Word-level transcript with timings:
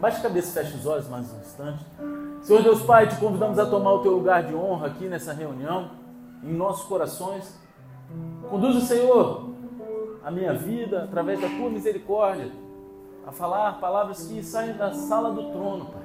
Baixe 0.00 0.18
a 0.18 0.22
cabeça, 0.22 0.60
feche 0.60 0.76
os 0.76 0.86
olhos 0.86 1.08
mais 1.08 1.32
um 1.32 1.38
instante. 1.40 1.84
Senhor 2.42 2.62
Deus 2.62 2.82
Pai, 2.82 3.08
te 3.08 3.16
convidamos 3.16 3.58
a 3.58 3.66
tomar 3.66 3.92
o 3.92 4.02
teu 4.02 4.12
lugar 4.12 4.42
de 4.42 4.54
honra 4.54 4.88
aqui 4.88 5.06
nessa 5.06 5.32
reunião, 5.32 5.90
em 6.42 6.52
nossos 6.52 6.84
corações. 6.86 7.58
Conduz 8.50 8.76
o 8.76 8.80
Senhor 8.80 9.50
a 10.22 10.30
minha 10.30 10.52
vida 10.52 11.04
através 11.04 11.40
da 11.40 11.48
tua 11.48 11.70
misericórdia 11.70 12.50
a 13.26 13.32
falar 13.32 13.80
palavras 13.80 14.26
que 14.26 14.42
saem 14.42 14.74
da 14.74 14.92
sala 14.92 15.32
do 15.32 15.50
trono, 15.50 15.86
Pai, 15.86 16.02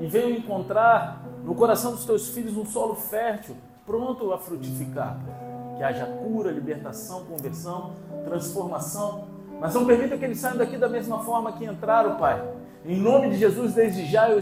e 0.00 0.06
venham 0.06 0.30
encontrar 0.30 1.22
no 1.42 1.54
coração 1.54 1.92
dos 1.92 2.04
teus 2.04 2.28
filhos 2.28 2.56
um 2.56 2.66
solo 2.66 2.94
fértil, 2.94 3.56
pronto 3.86 4.32
a 4.32 4.38
frutificar. 4.38 5.18
Que 5.78 5.82
haja 5.82 6.04
cura, 6.04 6.50
libertação, 6.50 7.24
conversão, 7.24 7.92
transformação. 8.24 9.28
Mas 9.60 9.74
não 9.74 9.86
permita 9.86 10.18
que 10.18 10.24
eles 10.24 10.38
saiam 10.38 10.58
daqui 10.58 10.76
da 10.76 10.88
mesma 10.88 11.20
forma 11.20 11.52
que 11.52 11.64
entraram, 11.64 12.16
Pai. 12.16 12.58
Em 12.88 12.96
nome 12.96 13.28
de 13.28 13.36
Jesus, 13.36 13.74
desde 13.74 14.06
já 14.06 14.30
eu 14.30 14.40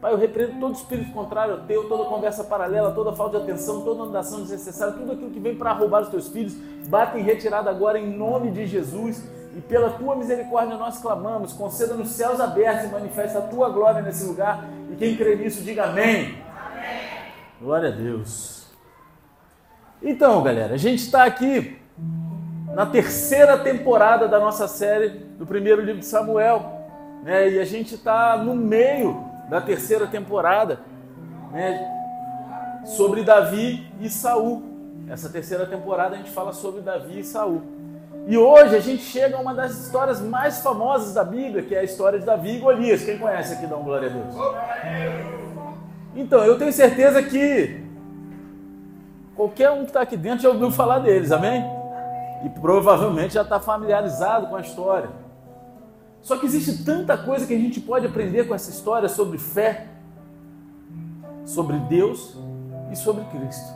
Pai, 0.00 0.12
eu 0.12 0.18
repreendo 0.18 0.60
todo 0.60 0.74
espírito 0.74 1.10
contrário 1.12 1.54
ao 1.54 1.60
teu, 1.60 1.88
toda 1.88 2.04
conversa 2.04 2.44
paralela, 2.44 2.92
toda 2.92 3.12
falta 3.12 3.38
de 3.38 3.44
atenção, 3.44 3.82
toda 3.82 4.02
andação 4.02 4.40
desnecessária, 4.42 4.92
tudo 4.92 5.12
aquilo 5.12 5.30
que 5.30 5.40
vem 5.40 5.56
para 5.56 5.72
roubar 5.72 6.02
os 6.02 6.08
teus 6.08 6.28
filhos, 6.28 6.54
bate 6.88 7.16
em 7.16 7.22
retirada 7.22 7.70
agora 7.70 7.98
em 7.98 8.14
nome 8.14 8.50
de 8.50 8.66
Jesus. 8.66 9.24
E 9.56 9.60
pela 9.60 9.90
tua 9.90 10.14
misericórdia 10.14 10.76
nós 10.76 10.98
clamamos, 10.98 11.52
conceda 11.54 11.94
nos 11.94 12.10
céus 12.10 12.40
abertos 12.40 12.84
e 12.84 12.92
manifesta 12.92 13.38
a 13.38 13.42
tua 13.42 13.70
glória 13.70 14.02
nesse 14.02 14.26
lugar. 14.26 14.68
E 14.92 14.96
quem 14.96 15.16
crê 15.16 15.36
nisso, 15.36 15.62
diga 15.62 15.84
amém. 15.84 16.36
amém. 16.44 17.22
Glória 17.58 17.88
a 17.88 17.92
Deus. 17.92 18.66
Então, 20.02 20.42
galera, 20.42 20.74
a 20.74 20.78
gente 20.78 21.02
está 21.04 21.24
aqui 21.24 21.78
na 22.74 22.84
terceira 22.84 23.56
temporada 23.56 24.28
da 24.28 24.38
nossa 24.38 24.68
série 24.68 25.08
do 25.08 25.46
primeiro 25.46 25.80
livro 25.80 26.00
de 26.00 26.06
Samuel. 26.06 26.75
Né? 27.26 27.50
E 27.50 27.58
a 27.58 27.64
gente 27.64 27.96
está 27.96 28.36
no 28.36 28.54
meio 28.54 29.24
da 29.50 29.60
terceira 29.60 30.06
temporada 30.06 30.78
né? 31.50 31.92
sobre 32.84 33.24
Davi 33.24 33.84
e 34.00 34.08
Saul. 34.08 34.62
Essa 35.10 35.28
terceira 35.28 35.66
temporada 35.66 36.14
a 36.14 36.18
gente 36.18 36.30
fala 36.30 36.52
sobre 36.52 36.82
Davi 36.82 37.18
e 37.18 37.24
Saul. 37.24 37.62
E 38.28 38.38
hoje 38.38 38.76
a 38.76 38.80
gente 38.80 39.02
chega 39.02 39.36
a 39.36 39.40
uma 39.40 39.52
das 39.52 39.72
histórias 39.72 40.20
mais 40.20 40.60
famosas 40.60 41.14
da 41.14 41.24
Bíblia, 41.24 41.64
que 41.64 41.74
é 41.74 41.80
a 41.80 41.84
história 41.84 42.20
de 42.20 42.24
Davi 42.24 42.58
e 42.58 42.58
Golias. 42.60 43.02
Quem 43.02 43.18
conhece 43.18 43.54
aqui 43.54 43.66
dá 43.66 43.76
um 43.76 43.82
glória 43.82 44.08
a 44.08 44.12
Deus? 44.12 44.34
Então, 46.14 46.44
eu 46.44 46.56
tenho 46.56 46.72
certeza 46.72 47.20
que 47.24 47.84
qualquer 49.34 49.72
um 49.72 49.80
que 49.80 49.86
está 49.86 50.00
aqui 50.00 50.16
dentro 50.16 50.44
já 50.44 50.48
ouviu 50.48 50.70
falar 50.70 51.00
deles, 51.00 51.32
amém? 51.32 51.64
E 52.44 52.48
provavelmente 52.60 53.34
já 53.34 53.42
está 53.42 53.58
familiarizado 53.58 54.46
com 54.46 54.54
a 54.54 54.60
história. 54.60 55.25
Só 56.22 56.38
que 56.38 56.46
existe 56.46 56.84
tanta 56.84 57.16
coisa 57.16 57.46
que 57.46 57.54
a 57.54 57.58
gente 57.58 57.80
pode 57.80 58.06
aprender 58.06 58.48
com 58.48 58.54
essa 58.54 58.70
história 58.70 59.08
sobre 59.08 59.38
fé, 59.38 59.88
sobre 61.44 61.78
Deus 61.80 62.36
e 62.90 62.96
sobre 62.96 63.24
Cristo. 63.26 63.74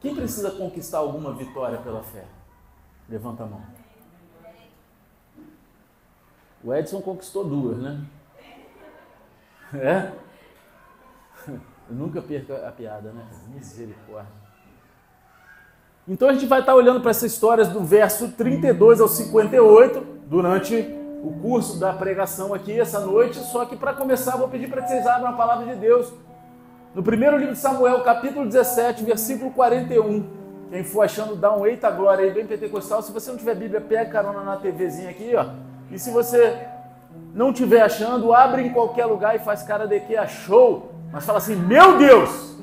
Quem 0.00 0.14
precisa 0.14 0.50
conquistar 0.50 0.98
alguma 0.98 1.32
vitória 1.32 1.78
pela 1.78 2.02
fé? 2.02 2.26
Levanta 3.08 3.44
a 3.44 3.46
mão. 3.46 3.62
O 6.62 6.74
Edson 6.74 7.00
conquistou 7.00 7.44
duas, 7.44 7.78
né? 7.78 8.04
É? 9.74 10.12
Eu 11.88 11.94
nunca 11.96 12.22
perco 12.22 12.52
a 12.52 12.70
piada, 12.70 13.12
né? 13.12 13.26
Misericórdia. 13.48 14.43
Então 16.06 16.28
a 16.28 16.34
gente 16.34 16.44
vai 16.44 16.60
estar 16.60 16.74
olhando 16.74 17.00
para 17.00 17.10
essas 17.10 17.32
histórias 17.32 17.68
do 17.68 17.80
verso 17.80 18.28
32 18.32 19.00
ao 19.00 19.08
58 19.08 20.06
durante 20.26 20.74
o 21.22 21.32
curso 21.40 21.80
da 21.80 21.94
pregação 21.94 22.52
aqui 22.52 22.78
essa 22.78 23.00
noite. 23.00 23.38
Só 23.38 23.64
que 23.64 23.74
para 23.74 23.94
começar, 23.94 24.36
vou 24.36 24.48
pedir 24.48 24.68
para 24.68 24.82
que 24.82 24.88
vocês 24.88 25.06
abram 25.06 25.30
a 25.30 25.32
palavra 25.32 25.72
de 25.72 25.80
Deus 25.80 26.12
no 26.94 27.02
primeiro 27.02 27.38
livro 27.38 27.54
de 27.54 27.58
Samuel, 27.58 28.02
capítulo 28.02 28.44
17, 28.44 29.02
versículo 29.02 29.50
41. 29.52 30.26
Quem 30.70 30.84
for 30.84 31.02
achando, 31.02 31.36
dá 31.36 31.56
um 31.56 31.66
eita 31.66 31.90
glória 31.90 32.24
aí, 32.24 32.30
bem 32.30 32.46
pentecostal. 32.46 33.00
Se 33.00 33.10
você 33.10 33.30
não 33.30 33.38
tiver 33.38 33.54
Bíblia, 33.54 33.80
pega 33.80 34.10
carona 34.10 34.42
na 34.42 34.56
TVzinha 34.56 35.08
aqui, 35.08 35.32
ó. 35.34 35.46
E 35.90 35.98
se 35.98 36.10
você 36.10 36.66
não 37.32 37.50
tiver 37.50 37.80
achando, 37.80 38.34
abre 38.34 38.62
em 38.62 38.72
qualquer 38.72 39.06
lugar 39.06 39.34
e 39.34 39.38
faz 39.38 39.62
cara 39.62 39.86
de 39.86 39.98
que 40.00 40.16
achou. 40.16 40.92
Mas 41.10 41.24
fala 41.24 41.38
assim, 41.38 41.56
meu 41.56 41.96
Deus! 41.96 42.54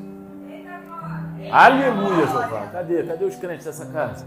Aleluia, 1.49 2.27
Jeová. 2.27 2.67
Cadê? 2.71 3.03
Cadê 3.03 3.25
os 3.25 3.35
crentes 3.35 3.65
dessa 3.65 3.85
casa? 3.87 4.25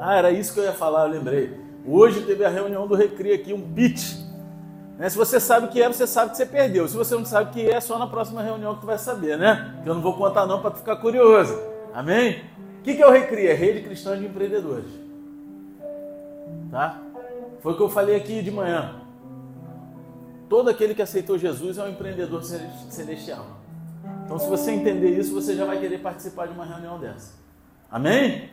Ah, 0.00 0.16
era 0.16 0.30
isso 0.30 0.54
que 0.54 0.60
eu 0.60 0.64
ia 0.64 0.72
falar, 0.72 1.06
eu 1.06 1.12
lembrei. 1.12 1.58
Hoje 1.86 2.22
teve 2.22 2.44
a 2.44 2.48
reunião 2.48 2.86
do 2.86 2.94
Recri 2.94 3.32
aqui, 3.32 3.52
um 3.52 3.60
pitch 3.74 4.24
né? 4.98 5.08
Se 5.08 5.16
você 5.16 5.40
sabe 5.40 5.66
o 5.66 5.68
que 5.68 5.82
é, 5.82 5.88
você 5.88 6.06
sabe 6.06 6.30
que 6.30 6.36
você 6.36 6.46
perdeu. 6.46 6.86
Se 6.86 6.96
você 6.96 7.14
não 7.14 7.24
sabe 7.24 7.50
o 7.50 7.52
que 7.52 7.68
é, 7.68 7.74
é 7.74 7.80
só 7.80 7.98
na 7.98 8.06
próxima 8.06 8.42
reunião 8.42 8.74
que 8.74 8.80
tu 8.80 8.86
vai 8.86 8.98
saber, 8.98 9.36
né? 9.36 9.74
Que 9.82 9.88
eu 9.88 9.94
não 9.94 10.02
vou 10.02 10.14
contar 10.14 10.46
não 10.46 10.60
para 10.60 10.70
ficar 10.70 10.96
curioso. 10.96 11.58
Amém? 11.92 12.42
O 12.80 12.82
que, 12.82 12.94
que 12.94 13.02
é 13.02 13.06
o 13.06 13.10
Recria? 13.10 13.50
É 13.50 13.54
Rede 13.54 13.82
Cristã 13.82 14.16
de 14.18 14.26
Empreendedores. 14.26 14.90
Tá? 16.70 17.00
Foi 17.60 17.72
o 17.72 17.76
que 17.76 17.82
eu 17.82 17.88
falei 17.88 18.16
aqui 18.16 18.42
de 18.42 18.50
manhã. 18.50 18.94
Todo 20.48 20.68
aquele 20.68 20.94
que 20.94 21.02
aceitou 21.02 21.38
Jesus 21.38 21.78
é 21.78 21.84
um 21.84 21.88
empreendedor 21.88 22.42
celestial. 22.42 23.46
Então, 24.24 24.38
se 24.38 24.48
você 24.48 24.70
entender 24.70 25.18
isso, 25.18 25.34
você 25.34 25.54
já 25.54 25.64
vai 25.64 25.78
querer 25.78 25.98
participar 25.98 26.46
de 26.46 26.54
uma 26.54 26.64
reunião 26.64 26.98
dessa. 26.98 27.34
Amém? 27.90 28.50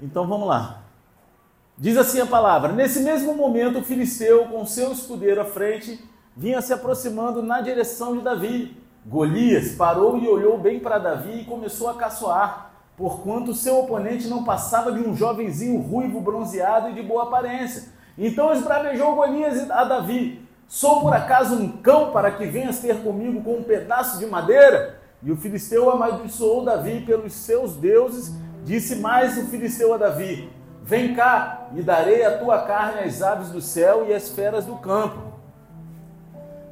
Então, 0.00 0.26
vamos 0.26 0.48
lá. 0.48 0.82
Diz 1.76 1.96
assim 1.96 2.20
a 2.20 2.26
palavra: 2.26 2.72
Nesse 2.72 3.00
mesmo 3.00 3.34
momento, 3.34 3.78
o 3.78 3.84
filisteu, 3.84 4.46
com 4.46 4.66
seu 4.66 4.92
escudeiro 4.92 5.40
à 5.40 5.44
frente, 5.44 6.02
vinha 6.36 6.60
se 6.60 6.72
aproximando 6.72 7.42
na 7.42 7.60
direção 7.60 8.16
de 8.16 8.22
Davi. 8.22 8.76
Golias 9.06 9.72
parou 9.72 10.18
e 10.18 10.28
olhou 10.28 10.58
bem 10.58 10.80
para 10.80 10.98
Davi 10.98 11.40
e 11.40 11.44
começou 11.44 11.88
a 11.88 11.94
caçoar, 11.94 12.72
porquanto 12.96 13.54
seu 13.54 13.78
oponente 13.78 14.28
não 14.28 14.44
passava 14.44 14.92
de 14.92 15.00
um 15.00 15.16
jovenzinho 15.16 15.80
ruivo, 15.80 16.20
bronzeado 16.20 16.90
e 16.90 16.94
de 16.94 17.02
boa 17.02 17.24
aparência. 17.24 17.96
Então 18.18 18.52
esbravejou 18.52 19.14
Golias 19.14 19.70
a 19.70 19.84
Davi: 19.84 20.42
Sou 20.66 21.00
por 21.00 21.14
acaso 21.14 21.54
um 21.54 21.68
cão 21.68 22.10
para 22.10 22.32
que 22.32 22.44
venhas 22.44 22.80
ter 22.80 22.96
comigo 23.00 23.40
com 23.42 23.58
um 23.58 23.62
pedaço 23.62 24.18
de 24.18 24.26
madeira? 24.26 24.98
E 25.22 25.30
o 25.30 25.36
filisteu 25.36 25.90
amaldiçoou 25.90 26.64
Davi 26.64 27.00
pelos 27.00 27.32
seus 27.32 27.74
deuses. 27.76 28.34
Disse 28.64 28.96
mais 28.96 29.38
o 29.38 29.46
filisteu 29.46 29.94
a 29.94 29.96
Davi: 29.96 30.50
Vem 30.82 31.14
cá 31.14 31.68
e 31.74 31.80
darei 31.80 32.24
a 32.24 32.38
tua 32.38 32.62
carne 32.62 33.00
às 33.00 33.22
aves 33.22 33.50
do 33.50 33.60
céu 33.60 34.06
e 34.08 34.12
às 34.12 34.30
feras 34.30 34.66
do 34.66 34.76
campo. 34.76 35.28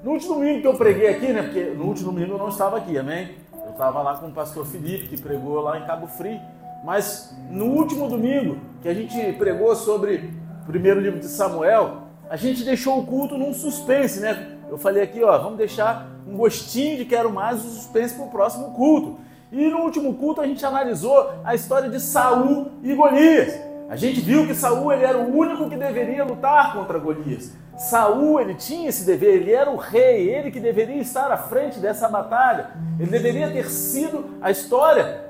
No 0.02 0.12
último 0.12 0.34
domingo 0.34 0.60
que 0.60 0.66
eu 0.66 0.74
preguei 0.74 1.08
aqui, 1.08 1.32
né? 1.32 1.42
Porque 1.42 1.62
no 1.64 1.84
último 1.84 2.12
domingo 2.12 2.34
eu 2.34 2.38
não 2.38 2.48
estava 2.48 2.76
aqui, 2.76 2.98
amém? 2.98 3.36
Eu 3.64 3.70
estava 3.70 4.02
lá 4.02 4.16
com 4.16 4.26
o 4.26 4.32
pastor 4.32 4.66
Felipe, 4.66 5.08
que 5.08 5.20
pregou 5.20 5.60
lá 5.60 5.78
em 5.78 5.86
Cabo 5.86 6.06
Frio. 6.06 6.40
Mas 6.84 7.36
no 7.50 7.66
último 7.66 8.08
domingo 8.08 8.58
que 8.82 8.88
a 8.88 8.94
gente 8.94 9.32
pregou 9.32 9.74
sobre 9.74 10.32
primeiro 10.66 11.00
livro 11.00 11.20
de 11.20 11.26
Samuel, 11.26 12.02
a 12.28 12.36
gente 12.36 12.64
deixou 12.64 12.98
o 12.98 13.06
culto 13.06 13.38
num 13.38 13.54
suspense, 13.54 14.20
né? 14.20 14.58
Eu 14.68 14.76
falei 14.76 15.02
aqui, 15.02 15.22
ó, 15.22 15.38
vamos 15.38 15.58
deixar 15.58 16.08
um 16.26 16.36
gostinho 16.36 16.96
de 16.96 17.04
quero 17.04 17.30
mais 17.30 17.64
o 17.64 17.68
suspense 17.68 18.14
para 18.14 18.24
o 18.24 18.30
próximo 18.30 18.72
culto. 18.72 19.18
E 19.52 19.68
no 19.68 19.78
último 19.78 20.14
culto 20.14 20.40
a 20.40 20.46
gente 20.46 20.64
analisou 20.66 21.32
a 21.44 21.54
história 21.54 21.88
de 21.88 22.00
Saul 22.00 22.72
e 22.82 22.94
Golias. 22.94 23.54
A 23.88 23.94
gente 23.94 24.20
viu 24.20 24.44
que 24.44 24.54
Saul 24.54 24.92
ele 24.92 25.04
era 25.04 25.16
o 25.16 25.36
único 25.36 25.70
que 25.70 25.76
deveria 25.76 26.24
lutar 26.24 26.72
contra 26.72 26.98
Golias. 26.98 27.52
Saul 27.78 28.40
ele 28.40 28.54
tinha 28.54 28.88
esse 28.88 29.06
dever, 29.06 29.36
ele 29.36 29.52
era 29.52 29.70
o 29.70 29.76
rei, 29.76 30.28
ele 30.28 30.50
que 30.50 30.58
deveria 30.58 31.00
estar 31.00 31.30
à 31.30 31.36
frente 31.36 31.78
dessa 31.78 32.08
batalha. 32.08 32.70
Ele 32.98 33.10
deveria 33.10 33.48
ter 33.48 33.70
sido 33.70 34.24
a 34.42 34.50
história 34.50 35.24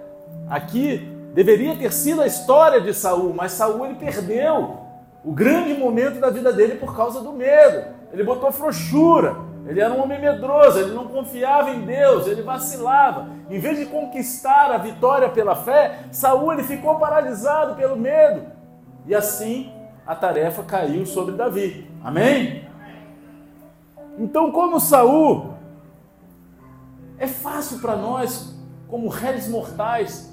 aqui 0.49 1.13
deveria 1.35 1.77
ter 1.77 1.93
sido 1.93 2.23
a 2.23 2.27
história 2.27 2.81
de 2.81 2.95
Saul, 2.95 3.35
mas 3.35 3.53
Saul 3.53 3.85
ele 3.85 3.97
perdeu 3.97 4.86
o 5.27 5.33
grande 5.33 5.75
momento 5.75 6.21
da 6.21 6.31
vida 6.31 6.53
dele 6.53 6.77
por 6.77 6.95
causa 6.95 7.21
do 7.21 7.33
medo. 7.33 7.85
Ele 8.13 8.23
botou 8.23 8.53
frouxura. 8.53 9.35
Ele 9.67 9.81
era 9.81 9.93
um 9.93 10.01
homem 10.01 10.21
medroso, 10.21 10.79
ele 10.79 10.95
não 10.95 11.09
confiava 11.09 11.71
em 11.71 11.81
Deus, 11.81 12.29
ele 12.29 12.43
vacilava. 12.43 13.29
Em 13.51 13.59
vez 13.59 13.77
de 13.77 13.87
conquistar 13.87 14.71
a 14.71 14.79
vitória 14.79 15.29
pela 15.29 15.57
fé, 15.57 16.05
Saul 16.13 16.53
ele 16.53 16.63
ficou 16.63 17.01
paralisado 17.01 17.75
pelo 17.75 17.97
medo. 17.97 18.43
E 19.05 19.13
assim 19.17 19.73
a 20.07 20.15
tarefa 20.15 20.63
caiu 20.63 21.05
sobre 21.05 21.35
Davi. 21.35 21.91
Amém? 22.05 22.65
Então, 24.17 24.53
como 24.53 24.79
Saul, 24.79 25.55
é 27.19 27.27
fácil 27.27 27.81
para 27.81 27.97
nós, 27.97 28.57
como 28.87 29.09
réis 29.09 29.49
mortais, 29.49 30.33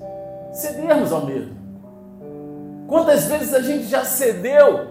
cedermos 0.51 1.11
ao 1.11 1.25
medo. 1.25 1.62
Quantas 2.87 3.25
vezes 3.25 3.53
a 3.53 3.61
gente 3.61 3.85
já 3.85 4.03
cedeu 4.03 4.87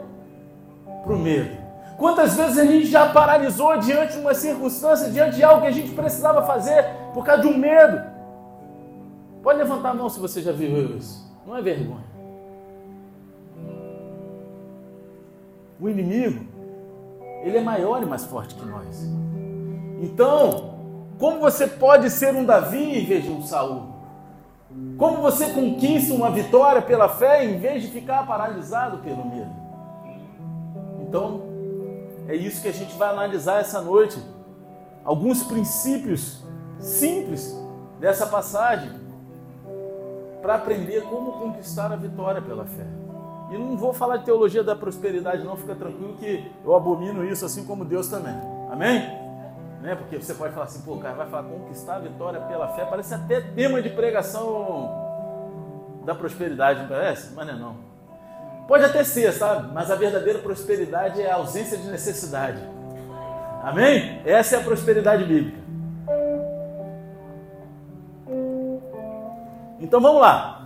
para 1.05 1.13
o 1.13 1.19
medo? 1.19 1.63
Quantas 1.99 2.35
vezes 2.35 2.59
a 2.59 2.65
gente 2.65 2.87
já 2.87 3.13
paralisou 3.13 3.79
diante 3.79 4.15
de 4.15 4.19
uma 4.21 4.35
circunstância, 4.35 5.11
diante 5.11 5.37
de 5.37 5.45
algo 5.45 5.63
que 5.63 5.69
a 5.69 5.73
gente 5.73 5.93
precisava 5.93 6.43
fazer 6.43 6.85
por 7.15 7.25
causa 7.25 7.43
de 7.43 7.49
um 7.49 7.57
medo? 7.57 8.03
Pode 9.43 9.59
levantar 9.59 9.91
a 9.91 9.95
mão 9.95 10.09
se 10.09 10.19
você 10.19 10.41
já 10.41 10.53
viveu 10.53 10.97
isso. 10.97 11.31
Não 11.47 11.57
é 11.57 11.63
vergonha. 11.63 12.13
O 15.81 15.89
inimigo, 15.89 16.47
ele 17.43 17.59
é 17.59 17.61
maior 17.61 18.03
e 18.03 18.07
mais 18.07 18.25
forte 18.25 18.55
que 18.55 18.65
nós. 18.65 19.05
Então, 20.01 20.75
como 21.19 21.41
você 21.41 21.67
pode 21.67 22.09
ser 22.11 22.35
um 22.35 22.45
Davi 22.45 22.99
e 22.99 23.05
veja 23.05 23.31
um 23.31 23.43
Saul? 23.43 23.93
Como 24.97 25.19
você 25.19 25.51
conquista 25.51 26.15
uma 26.15 26.31
vitória 26.31 26.81
pela 26.81 27.09
fé 27.09 27.45
em 27.45 27.59
vez 27.59 27.83
de 27.83 27.89
ficar 27.89 28.27
paralisado 28.27 28.99
pelo 28.99 29.25
medo? 29.25 29.51
Então, 31.01 31.43
é 32.29 32.35
isso 32.35 32.63
que 32.63 32.69
a 32.69 32.73
gente 32.73 32.97
vai 32.97 33.11
analisar 33.11 33.61
essa 33.61 33.81
noite. 33.81 34.19
Alguns 35.05 35.43
princípios 35.43 36.43
simples 36.79 37.57
dessa 37.99 38.27
passagem 38.27 38.91
para 40.41 40.57
aprender 40.57 41.03
como 41.03 41.33
conquistar 41.33 41.93
a 41.93 41.97
vitória 41.97 42.41
pela 42.41 42.65
fé. 42.65 42.87
E 43.51 43.59
não 43.59 43.77
vou 43.77 43.93
falar 43.93 44.19
de 44.19 44.25
teologia 44.25 44.65
da 44.65 44.75
prosperidade, 44.75 45.45
não, 45.45 45.57
fica 45.57 45.75
tranquilo 45.75 46.15
que 46.15 46.51
eu 46.65 46.75
abomino 46.75 47.25
isso 47.25 47.45
assim 47.45 47.65
como 47.65 47.85
Deus 47.85 48.09
também. 48.09 48.35
Amém? 48.71 49.22
Né? 49.83 49.97
Porque 49.97 50.17
você 50.17 50.33
pode 50.33 50.55
falar 50.55 50.67
assim, 50.67 50.81
pô, 50.83 50.97
cara, 50.99 51.15
vai 51.15 51.27
falar 51.27 51.43
conquistar 51.43 51.97
a 51.97 51.99
vitória 51.99 52.41
pela 52.43 52.69
fé, 52.69 52.85
parece 52.85 53.13
até 53.13 53.41
tema 53.41 53.83
de 53.83 53.91
pregação 53.91 55.03
da 56.05 56.15
prosperidade, 56.15 56.83
não 56.83 56.89
parece? 56.89 57.33
Mas 57.35 57.47
não 57.49 57.55
é 57.55 57.59
não. 57.59 57.77
Pode 58.69 58.85
até 58.85 59.03
ser, 59.03 59.33
sabe? 59.33 59.73
Mas 59.73 59.91
a 59.91 59.97
verdadeira 59.97 60.39
prosperidade 60.39 61.21
é 61.21 61.29
a 61.29 61.35
ausência 61.35 61.77
de 61.77 61.91
necessidade. 61.91 62.63
Amém? 63.65 64.23
Essa 64.25 64.55
é 64.55 64.59
a 64.61 64.63
prosperidade 64.63 65.25
bíblica. 65.25 65.59
Então 69.81 70.01
vamos 70.01 70.21
lá. 70.21 70.65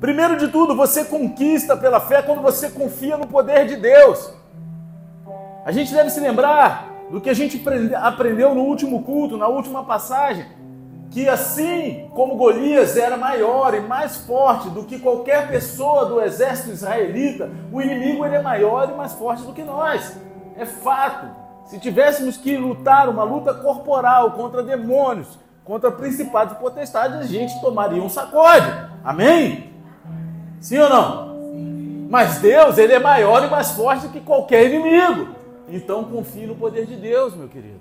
Primeiro 0.00 0.36
de 0.36 0.48
tudo, 0.48 0.74
você 0.74 1.04
conquista 1.04 1.76
pela 1.76 2.00
fé 2.00 2.20
quando 2.20 2.42
você 2.42 2.68
confia 2.68 3.16
no 3.16 3.28
poder 3.28 3.64
de 3.64 3.76
Deus. 3.76 4.34
A 5.64 5.70
gente 5.70 5.94
deve 5.94 6.10
se 6.10 6.18
lembrar 6.18 6.91
do 7.12 7.20
que 7.20 7.28
a 7.28 7.34
gente 7.34 7.62
aprendeu 7.94 8.54
no 8.54 8.62
último 8.62 9.02
culto, 9.02 9.36
na 9.36 9.46
última 9.46 9.84
passagem, 9.84 10.46
que 11.10 11.28
assim 11.28 12.08
como 12.14 12.36
Golias 12.36 12.96
era 12.96 13.18
maior 13.18 13.74
e 13.74 13.80
mais 13.80 14.16
forte 14.16 14.70
do 14.70 14.84
que 14.84 14.98
qualquer 14.98 15.46
pessoa 15.46 16.06
do 16.06 16.22
exército 16.22 16.70
israelita, 16.70 17.50
o 17.70 17.82
inimigo 17.82 18.24
ele 18.24 18.36
é 18.36 18.40
maior 18.40 18.88
e 18.88 18.96
mais 18.96 19.12
forte 19.12 19.42
do 19.42 19.52
que 19.52 19.62
nós. 19.62 20.16
É 20.56 20.64
fato. 20.64 21.26
Se 21.66 21.78
tivéssemos 21.78 22.38
que 22.38 22.56
lutar 22.56 23.10
uma 23.10 23.24
luta 23.24 23.52
corporal 23.52 24.30
contra 24.30 24.62
demônios, 24.62 25.38
contra 25.66 25.92
principados 25.92 26.56
e 26.56 26.60
potestades, 26.60 27.18
a 27.18 27.24
gente 27.24 27.60
tomaria 27.60 28.02
um 28.02 28.08
sacode. 28.08 28.72
Amém? 29.04 29.70
Sim 30.62 30.78
ou 30.78 30.88
não? 30.88 31.32
Mas 32.08 32.38
Deus, 32.38 32.78
ele 32.78 32.94
é 32.94 32.98
maior 32.98 33.44
e 33.44 33.50
mais 33.50 33.72
forte 33.72 34.08
que 34.08 34.20
qualquer 34.20 34.64
inimigo. 34.64 35.41
Então 35.68 36.04
confie 36.04 36.46
no 36.46 36.56
poder 36.56 36.86
de 36.86 36.96
Deus, 36.96 37.34
meu 37.34 37.48
querido. 37.48 37.80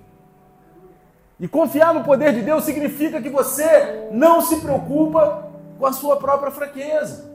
E 1.40 1.48
confiar 1.48 1.94
no 1.94 2.04
poder 2.04 2.34
de 2.34 2.42
Deus 2.42 2.64
significa 2.64 3.22
que 3.22 3.30
você 3.30 4.10
não 4.12 4.42
se 4.42 4.58
preocupa 4.62 5.50
com 5.80 5.86
a 5.86 5.92
sua 5.92 6.18
própria 6.18 6.52
fraqueza. 6.52 7.32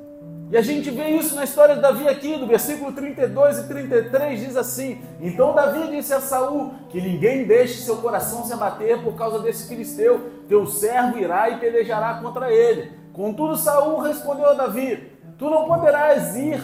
E 0.48 0.56
a 0.56 0.62
gente 0.62 0.90
vê 0.90 1.08
isso 1.08 1.34
na 1.34 1.42
história 1.42 1.74
de 1.74 1.80
Davi 1.80 2.06
aqui, 2.06 2.36
do 2.36 2.46
versículo 2.46 2.92
32 2.92 3.58
e 3.58 3.66
33 3.66 4.38
diz 4.38 4.56
assim: 4.56 5.02
Então 5.20 5.54
Davi 5.54 5.90
disse 5.90 6.14
a 6.14 6.20
Saul: 6.20 6.72
Que 6.88 7.00
ninguém 7.00 7.44
deixe 7.44 7.82
seu 7.82 7.96
coração 7.96 8.44
se 8.44 8.52
abater 8.52 9.02
por 9.02 9.16
causa 9.16 9.40
desse 9.40 9.66
filisteu, 9.66 10.30
teu 10.48 10.64
servo 10.66 11.18
irá 11.18 11.50
e 11.50 11.58
pelejará 11.58 12.20
contra 12.22 12.52
ele. 12.52 12.92
Contudo, 13.12 13.56
Saul 13.56 13.98
respondeu 13.98 14.50
a 14.50 14.54
Davi: 14.54 15.10
Tu 15.36 15.50
não 15.50 15.64
poderás 15.64 16.36
ir 16.36 16.62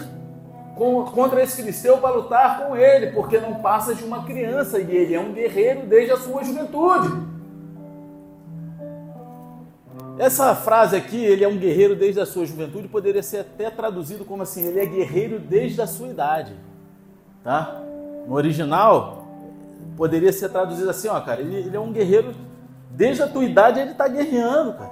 contra 0.75 1.43
esse 1.43 1.57
filisteu 1.57 1.97
para 1.97 2.15
lutar 2.15 2.65
com 2.65 2.75
ele, 2.75 3.11
porque 3.11 3.37
não 3.37 3.55
passas 3.55 3.97
de 3.97 4.03
uma 4.03 4.23
criança 4.23 4.79
e 4.79 4.95
ele 4.95 5.13
é 5.13 5.19
um 5.19 5.31
guerreiro 5.31 5.85
desde 5.85 6.11
a 6.11 6.17
sua 6.17 6.43
juventude. 6.43 7.33
Essa 10.17 10.53
frase 10.55 10.95
aqui, 10.95 11.23
ele 11.23 11.43
é 11.43 11.47
um 11.47 11.57
guerreiro 11.57 11.95
desde 11.95 12.19
a 12.19 12.25
sua 12.25 12.45
juventude, 12.45 12.87
poderia 12.87 13.23
ser 13.23 13.39
até 13.39 13.69
traduzido 13.69 14.23
como 14.23 14.43
assim, 14.43 14.65
ele 14.65 14.79
é 14.79 14.85
guerreiro 14.85 15.39
desde 15.39 15.81
a 15.81 15.87
sua 15.87 16.07
idade, 16.07 16.53
tá? 17.43 17.81
No 18.27 18.35
original, 18.35 19.27
poderia 19.97 20.31
ser 20.31 20.49
traduzido 20.49 20.89
assim, 20.89 21.07
ó, 21.07 21.19
cara, 21.19 21.41
ele, 21.41 21.55
ele 21.55 21.75
é 21.75 21.79
um 21.79 21.91
guerreiro 21.91 22.33
desde 22.91 23.23
a 23.23 23.27
tua 23.27 23.43
idade, 23.43 23.79
ele 23.79 23.91
está 23.91 24.07
guerreando, 24.07 24.73
cara. 24.73 24.91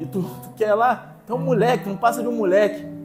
E 0.00 0.06
tu, 0.06 0.22
tu 0.22 0.50
quer 0.56 0.74
lá, 0.74 1.14
tu 1.26 1.32
é 1.32 1.36
um 1.36 1.40
moleque, 1.40 1.88
não 1.88 1.96
passa 1.96 2.20
de 2.20 2.28
um 2.28 2.32
moleque. 2.32 2.97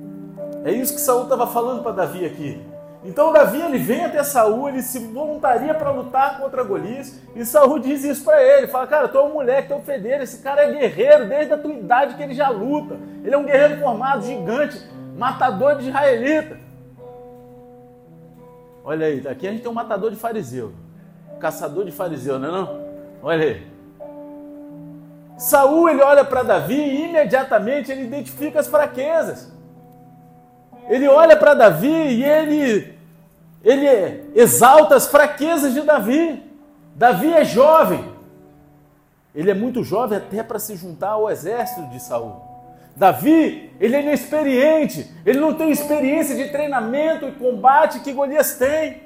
É 0.63 0.71
isso 0.71 0.93
que 0.93 1.01
Saul 1.01 1.23
estava 1.23 1.45
falando 1.47 1.83
para 1.83 1.91
Davi 1.91 2.25
aqui. 2.25 2.61
Então 3.03 3.33
Davi 3.33 3.61
ele 3.61 3.77
vem 3.77 4.05
até 4.05 4.23
Saul, 4.23 4.69
ele 4.69 4.81
se 4.81 4.97
voluntaria 4.99 5.73
para 5.73 5.91
lutar 5.91 6.37
contra 6.37 6.63
Golias, 6.63 7.19
e 7.35 7.43
Saul 7.43 7.77
diz 7.79 8.03
isso 8.03 8.23
para 8.23 8.41
ele, 8.41 8.67
fala: 8.67 8.87
"Cara, 8.87 9.07
tu 9.09 9.17
é 9.17 9.23
um 9.23 9.33
moleque, 9.33 9.67
tu 9.67 9.73
é 9.73 9.77
um 9.77 9.81
fedeiro, 9.81 10.23
esse 10.23 10.41
cara 10.41 10.63
é 10.63 10.71
guerreiro 10.71 11.27
desde 11.27 11.53
a 11.53 11.57
tua 11.57 11.73
idade 11.73 12.15
que 12.15 12.23
ele 12.23 12.33
já 12.33 12.47
luta. 12.47 12.97
Ele 13.23 13.35
é 13.35 13.37
um 13.37 13.43
guerreiro 13.43 13.81
formado, 13.81 14.25
gigante, 14.25 14.81
matador 15.17 15.75
de 15.75 15.89
israelita." 15.89 16.57
Olha 18.85 19.07
aí, 19.07 19.27
aqui 19.27 19.47
a 19.47 19.51
gente 19.51 19.61
tem 19.61 19.71
um 19.71 19.75
matador 19.75 20.09
de 20.09 20.15
fariseu, 20.15 20.71
caçador 21.39 21.83
de 21.83 21.91
fariseu, 21.91 22.39
não 22.39 22.47
é 22.47 22.51
não? 22.51 22.83
Olha 23.21 23.43
aí. 23.43 23.67
Saul 25.37 25.89
ele 25.89 26.01
olha 26.01 26.23
para 26.23 26.43
Davi 26.43 26.79
e 26.79 27.09
imediatamente 27.09 27.91
ele 27.91 28.03
identifica 28.03 28.61
as 28.61 28.67
fraquezas. 28.67 29.51
Ele 30.89 31.07
olha 31.07 31.35
para 31.35 31.53
Davi 31.53 31.87
e 31.87 32.23
ele, 32.23 32.93
ele 33.63 34.31
exalta 34.35 34.95
as 34.95 35.07
fraquezas 35.07 35.73
de 35.73 35.81
Davi. 35.81 36.43
Davi 36.95 37.33
é 37.33 37.43
jovem. 37.43 38.13
Ele 39.33 39.49
é 39.49 39.53
muito 39.53 39.83
jovem 39.83 40.17
até 40.17 40.43
para 40.43 40.59
se 40.59 40.75
juntar 40.75 41.11
ao 41.11 41.29
exército 41.29 41.87
de 41.89 41.99
Saul. 41.99 42.53
Davi, 42.95 43.71
ele 43.79 43.95
é 43.95 44.01
inexperiente, 44.01 45.11
ele 45.25 45.39
não 45.39 45.55
tem 45.55 45.71
experiência 45.71 46.35
de 46.35 46.51
treinamento 46.51 47.27
e 47.27 47.31
combate 47.31 48.01
que 48.01 48.13
Golias 48.13 48.55
tem. 48.55 49.03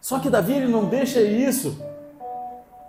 Só 0.00 0.18
que 0.18 0.28
Davi 0.28 0.52
ele 0.52 0.68
não 0.68 0.84
deixa 0.84 1.20
isso, 1.20 1.82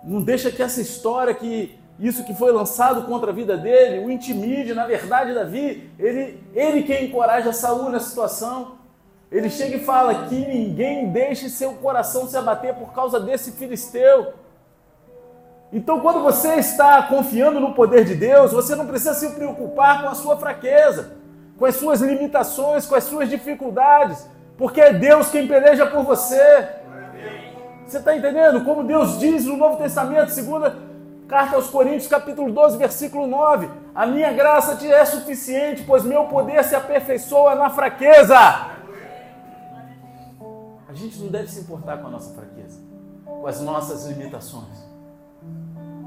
não 0.04 0.22
deixa 0.22 0.50
que 0.50 0.62
essa 0.62 0.80
história 0.80 1.34
que 1.34 1.78
isso 1.98 2.24
que 2.24 2.34
foi 2.34 2.50
lançado 2.50 3.02
contra 3.02 3.30
a 3.30 3.34
vida 3.34 3.56
dele, 3.56 4.04
o 4.04 4.10
intimide, 4.10 4.74
na 4.74 4.86
verdade, 4.86 5.34
Davi, 5.34 5.90
ele, 5.98 6.42
ele 6.54 6.82
quem 6.82 7.06
encoraja 7.06 7.52
Saul 7.52 7.90
nessa 7.90 8.08
situação. 8.08 8.78
Ele 9.30 9.48
chega 9.48 9.76
e 9.76 9.84
fala 9.84 10.26
que 10.26 10.34
ninguém 10.34 11.10
deixe 11.10 11.48
seu 11.48 11.74
coração 11.74 12.26
se 12.26 12.36
abater 12.36 12.74
por 12.74 12.92
causa 12.92 13.18
desse 13.18 13.52
filisteu. 13.52 14.34
Então, 15.72 16.00
quando 16.00 16.20
você 16.22 16.56
está 16.56 17.02
confiando 17.04 17.58
no 17.58 17.72
poder 17.72 18.04
de 18.04 18.14
Deus, 18.14 18.52
você 18.52 18.74
não 18.76 18.86
precisa 18.86 19.14
se 19.14 19.30
preocupar 19.30 20.02
com 20.02 20.08
a 20.08 20.14
sua 20.14 20.36
fraqueza, 20.36 21.14
com 21.58 21.64
as 21.64 21.76
suas 21.76 22.02
limitações, 22.02 22.84
com 22.84 22.94
as 22.94 23.04
suas 23.04 23.30
dificuldades, 23.30 24.28
porque 24.58 24.80
é 24.82 24.92
Deus 24.92 25.30
quem 25.30 25.48
peleja 25.48 25.86
por 25.86 26.04
você. 26.04 26.68
Você 27.86 27.98
está 27.98 28.14
entendendo? 28.14 28.64
Como 28.64 28.84
Deus 28.84 29.18
diz 29.18 29.46
no 29.46 29.56
Novo 29.56 29.78
Testamento, 29.78 30.30
segunda 30.30 30.91
Carta 31.32 31.56
aos 31.56 31.70
Coríntios, 31.70 32.08
capítulo 32.08 32.52
12, 32.52 32.76
versículo 32.76 33.26
9. 33.26 33.66
A 33.94 34.04
minha 34.04 34.30
graça 34.34 34.76
te 34.76 34.86
é 34.86 35.02
suficiente, 35.02 35.82
pois 35.82 36.04
meu 36.04 36.26
poder 36.26 36.62
se 36.62 36.74
aperfeiçoa 36.74 37.54
na 37.54 37.70
fraqueza. 37.70 38.36
A 40.86 40.92
gente 40.92 41.18
não 41.20 41.28
deve 41.28 41.48
se 41.48 41.60
importar 41.60 42.02
com 42.02 42.08
a 42.08 42.10
nossa 42.10 42.34
fraqueza, 42.34 42.78
com 43.24 43.46
as 43.46 43.62
nossas 43.62 44.06
limitações, 44.08 44.86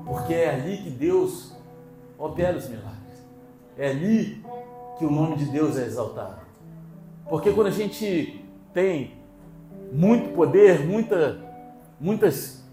porque 0.05 0.31
é 0.31 0.51
ali 0.51 0.77
que 0.77 0.91
Deus 0.91 1.55
opera 2.19 2.55
os 2.55 2.69
milagres, 2.69 3.25
é 3.79 3.89
ali 3.89 4.45
que 4.99 5.05
o 5.05 5.09
nome 5.09 5.37
de 5.37 5.45
Deus 5.45 5.75
é 5.75 5.85
exaltado. 5.85 6.37
Porque 7.27 7.51
quando 7.51 7.65
a 7.65 7.71
gente 7.71 8.45
tem 8.71 9.15
muito 9.91 10.35
poder, 10.35 10.85
muita, 10.85 11.39
muitas, 11.99 12.63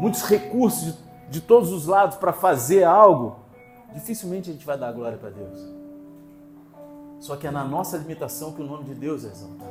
muitos 0.00 0.24
recursos 0.24 0.96
de 0.96 1.01
todos 1.40 1.72
os 1.72 1.86
lados 1.86 2.16
para 2.16 2.32
fazer 2.32 2.84
algo, 2.84 3.40
dificilmente 3.94 4.50
a 4.50 4.52
gente 4.52 4.66
vai 4.66 4.76
dar 4.76 4.92
glória 4.92 5.18
para 5.18 5.30
Deus. 5.30 5.58
Só 7.20 7.36
que 7.36 7.46
é 7.46 7.50
na 7.50 7.64
nossa 7.64 7.96
limitação 7.96 8.52
que 8.52 8.60
o 8.60 8.66
nome 8.66 8.84
de 8.84 8.94
Deus 8.94 9.24
é 9.24 9.28
exaltado. 9.28 9.70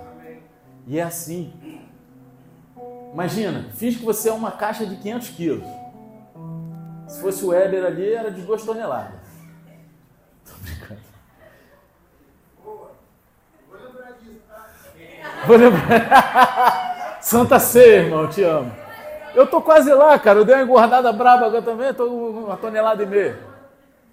E 0.88 0.98
é 0.98 1.04
assim. 1.04 1.54
Imagina, 3.14 3.70
finge 3.74 4.00
que 4.00 4.06
você 4.06 4.30
é 4.30 4.34
uma 4.34 4.52
caixa 4.52 4.86
de 4.86 4.96
500 4.96 5.30
quilos. 5.30 5.68
Se 7.08 7.22
fosse 7.22 7.44
o 7.44 7.50
Weber 7.50 7.86
ali, 7.86 8.14
era 8.14 8.32
de 8.32 8.42
duas 8.42 8.64
toneladas. 8.64 9.20
Tô 10.46 10.54
brincando. 10.62 11.02
Vou 15.46 15.58
lembrar. 15.58 17.20
Santa 17.22 17.60
Ceia, 17.60 18.04
irmão, 18.04 18.28
te 18.28 18.44
amo. 18.44 18.81
Eu 19.34 19.48
tô 19.48 19.62
quase 19.62 19.94
lá, 19.94 20.18
cara. 20.20 20.40
Eu 20.40 20.46
dei 20.46 20.56
uma 20.56 20.64
engordada 20.64 21.12
braba 21.12 21.46
agora 21.46 21.62
também, 21.62 21.94
tô 21.94 22.06
uma 22.06 22.58
tonelada 22.58 23.02
e 23.02 23.06
meia. 23.06 23.40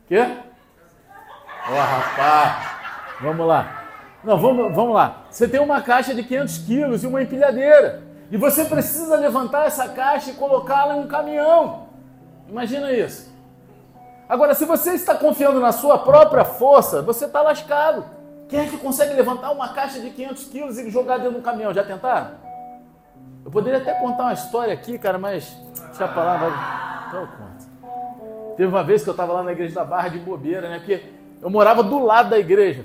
Quê? 0.06 0.26
Ó, 1.68 1.72
oh, 1.72 1.76
rapaz. 1.76 2.78
Vamos 3.20 3.46
lá. 3.46 3.84
Não, 4.22 4.38
vamos, 4.38 4.74
vamos 4.74 4.94
lá. 4.94 5.24
Você 5.30 5.48
tem 5.48 5.60
uma 5.60 5.80
caixa 5.80 6.14
de 6.14 6.22
500 6.22 6.58
quilos 6.58 7.04
e 7.04 7.06
uma 7.06 7.22
empilhadeira. 7.22 8.02
E 8.30 8.36
você 8.36 8.64
precisa 8.64 9.16
levantar 9.16 9.66
essa 9.66 9.88
caixa 9.88 10.30
e 10.30 10.34
colocá-la 10.34 10.96
em 10.96 11.00
um 11.00 11.06
caminhão. 11.06 11.88
Imagina 12.48 12.92
isso. 12.92 13.32
Agora, 14.28 14.54
se 14.54 14.64
você 14.64 14.92
está 14.92 15.14
confiando 15.14 15.58
na 15.60 15.72
sua 15.72 15.98
própria 15.98 16.44
força, 16.44 17.00
você 17.02 17.24
está 17.24 17.40
lascado. 17.40 18.04
Quem 18.48 18.60
é 18.60 18.66
que 18.66 18.76
consegue 18.76 19.14
levantar 19.14 19.50
uma 19.50 19.68
caixa 19.68 20.00
de 20.00 20.10
500 20.10 20.44
quilos 20.44 20.78
e 20.78 20.90
jogar 20.90 21.18
dentro 21.18 21.34
do 21.34 21.42
caminhão? 21.42 21.72
Já 21.72 21.84
tentaram? 21.84 22.47
Eu 23.48 23.50
poderia 23.50 23.78
até 23.78 23.94
contar 23.94 24.24
uma 24.24 24.34
história 24.34 24.74
aqui, 24.74 24.98
cara, 24.98 25.16
mas 25.16 25.56
deixa 25.86 26.06
falar, 26.08 26.36
vai. 26.36 27.08
Então 27.08 27.20
eu 27.22 27.28
conto. 27.28 28.54
Teve 28.58 28.68
uma 28.68 28.84
vez 28.84 29.02
que 29.02 29.08
eu 29.08 29.12
estava 29.12 29.32
lá 29.32 29.42
na 29.42 29.52
igreja 29.52 29.74
da 29.76 29.86
Barra 29.86 30.08
de 30.08 30.18
bobeira, 30.18 30.68
né? 30.68 30.76
Porque 30.80 31.02
eu 31.40 31.48
morava 31.48 31.82
do 31.82 31.98
lado 31.98 32.28
da 32.28 32.38
igreja. 32.38 32.84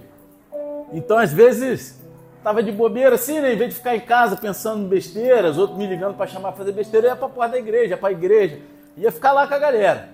Então, 0.94 1.18
às 1.18 1.34
vezes, 1.34 2.02
estava 2.38 2.64
de 2.64 2.72
bobeira 2.72 3.16
assim, 3.16 3.42
né? 3.42 3.54
Em 3.54 3.58
vez 3.58 3.72
de 3.72 3.76
ficar 3.76 3.94
em 3.94 4.00
casa 4.00 4.38
pensando 4.38 4.88
besteiras, 4.88 5.58
outros 5.58 5.78
me 5.78 5.86
ligando 5.86 6.16
para 6.16 6.28
chamar 6.28 6.54
para 6.54 6.60
fazer 6.60 6.72
besteira, 6.72 7.08
eu 7.08 7.10
ia 7.10 7.14
a 7.14 7.18
porta 7.18 7.52
da 7.52 7.60
igreja, 7.60 7.98
para 7.98 8.08
a 8.08 8.14
igreja. 8.14 8.62
Ia 8.96 9.12
ficar 9.12 9.34
lá 9.34 9.46
com 9.46 9.56
a 9.56 9.60
galera. 9.60 10.08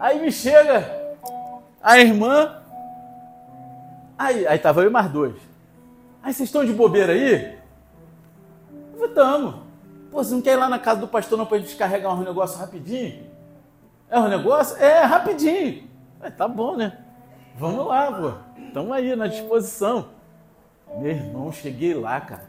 Aí 0.00 0.20
me 0.20 0.32
chega 0.32 1.14
a 1.80 1.96
irmã. 1.96 2.56
Aí, 4.18 4.48
aí 4.48 4.58
tava 4.58 4.82
eu 4.82 4.88
e 4.88 4.92
mais 4.92 5.08
dois. 5.08 5.36
Aí 6.24 6.34
vocês 6.34 6.48
estão 6.48 6.64
de 6.64 6.72
bobeira 6.72 7.12
aí? 7.12 7.57
Tamo. 9.06 9.62
Pô, 10.10 10.24
você 10.24 10.34
não 10.34 10.40
quer 10.40 10.54
ir 10.54 10.56
lá 10.56 10.68
na 10.68 10.78
casa 10.78 11.00
do 11.00 11.08
pastor 11.08 11.38
não 11.38 11.46
para 11.46 11.58
descarregar 11.58 12.18
um 12.18 12.24
negócio 12.24 12.58
rapidinho? 12.58 13.26
É 14.10 14.18
um 14.18 14.28
negócio? 14.28 14.76
É, 14.78 15.02
rapidinho. 15.02 15.84
É, 16.22 16.30
tá 16.30 16.48
bom, 16.48 16.76
né? 16.76 16.98
Vamos 17.56 17.86
lá, 17.86 18.10
pô. 18.10 18.32
Estamos 18.66 18.92
aí 18.92 19.14
na 19.14 19.26
disposição. 19.26 20.06
Meu 20.96 21.10
irmão, 21.10 21.52
cheguei 21.52 21.94
lá, 21.94 22.20
cara. 22.20 22.48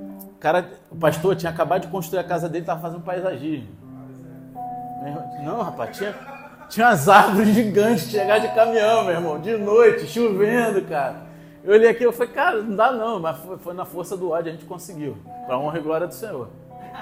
O 0.00 0.38
cara, 0.38 0.72
o 0.90 0.96
pastor 0.96 1.36
tinha 1.36 1.50
acabado 1.50 1.82
de 1.82 1.88
construir 1.88 2.18
a 2.18 2.24
casa 2.24 2.48
dele, 2.48 2.64
estava 2.64 2.80
fazendo 2.80 3.02
paisagismo. 3.02 3.68
Não, 5.44 5.62
rapaz, 5.62 5.96
tinha, 5.96 6.14
tinha 6.68 6.86
umas 6.86 7.08
árvores 7.08 7.54
gigantes 7.54 8.10
chegar 8.10 8.38
de 8.38 8.48
caminhão, 8.48 9.04
meu 9.04 9.14
irmão, 9.14 9.40
de 9.40 9.56
noite, 9.56 10.06
chovendo, 10.06 10.82
cara. 10.82 11.31
Eu 11.64 11.74
olhei 11.74 11.88
aqui 11.88 12.04
e 12.04 12.12
falei, 12.12 12.32
cara, 12.32 12.62
não 12.62 12.74
dá 12.74 12.90
não, 12.92 13.20
mas 13.20 13.38
foi, 13.38 13.58
foi 13.58 13.74
na 13.74 13.84
força 13.84 14.16
do 14.16 14.30
ódio, 14.30 14.50
a 14.50 14.52
gente 14.52 14.64
conseguiu. 14.64 15.16
Para 15.46 15.58
honra 15.58 15.78
e 15.78 15.82
glória 15.82 16.06
do 16.06 16.14
Senhor. 16.14 16.48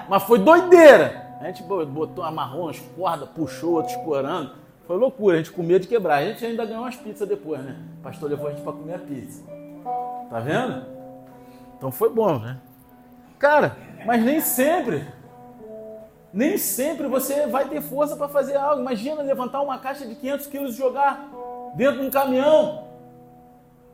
Mas 0.09 0.23
foi 0.25 0.38
doideira. 0.38 1.29
A 1.40 1.47
gente 1.47 1.62
botou, 1.62 2.23
amarrou 2.23 2.64
umas 2.64 2.79
cordas, 2.97 3.29
puxou, 3.31 3.75
outro 3.75 3.93
escorando. 3.93 4.52
Foi 4.87 4.97
loucura, 4.97 5.37
a 5.37 5.38
gente 5.38 5.52
com 5.52 5.62
medo 5.62 5.83
de 5.83 5.88
quebrar. 5.88 6.17
A 6.17 6.25
gente 6.25 6.45
ainda 6.45 6.64
ganhou 6.64 6.83
umas 6.83 6.97
pizzas 6.97 7.26
depois, 7.26 7.62
né? 7.62 7.76
O 8.00 8.02
pastor 8.02 8.29
levou 8.29 8.49
a 8.49 8.50
gente 8.50 8.62
para 8.62 8.73
comer 8.73 8.95
a 8.95 8.99
pizza. 8.99 9.43
Tá 10.29 10.40
vendo? 10.40 10.85
Então 11.79 11.90
foi 11.90 12.11
bom, 12.11 12.38
né? 12.38 12.59
Cara, 13.38 13.76
mas 14.05 14.23
nem 14.23 14.40
sempre 14.40 15.07
nem 16.33 16.57
sempre 16.57 17.09
você 17.09 17.47
vai 17.47 17.69
ter 17.69 17.83
força 17.83 18.17
para 18.17 18.29
fazer 18.29 18.57
algo. 18.57 18.81
Imagina 18.81 19.23
levantar 19.23 19.61
uma 19.62 19.79
caixa 19.79 20.07
de 20.07 20.14
500 20.14 20.47
quilos 20.47 20.75
e 20.75 20.79
jogar 20.79 21.29
dentro 21.75 22.00
de 22.00 22.07
um 22.07 22.11
caminhão. 22.11 22.89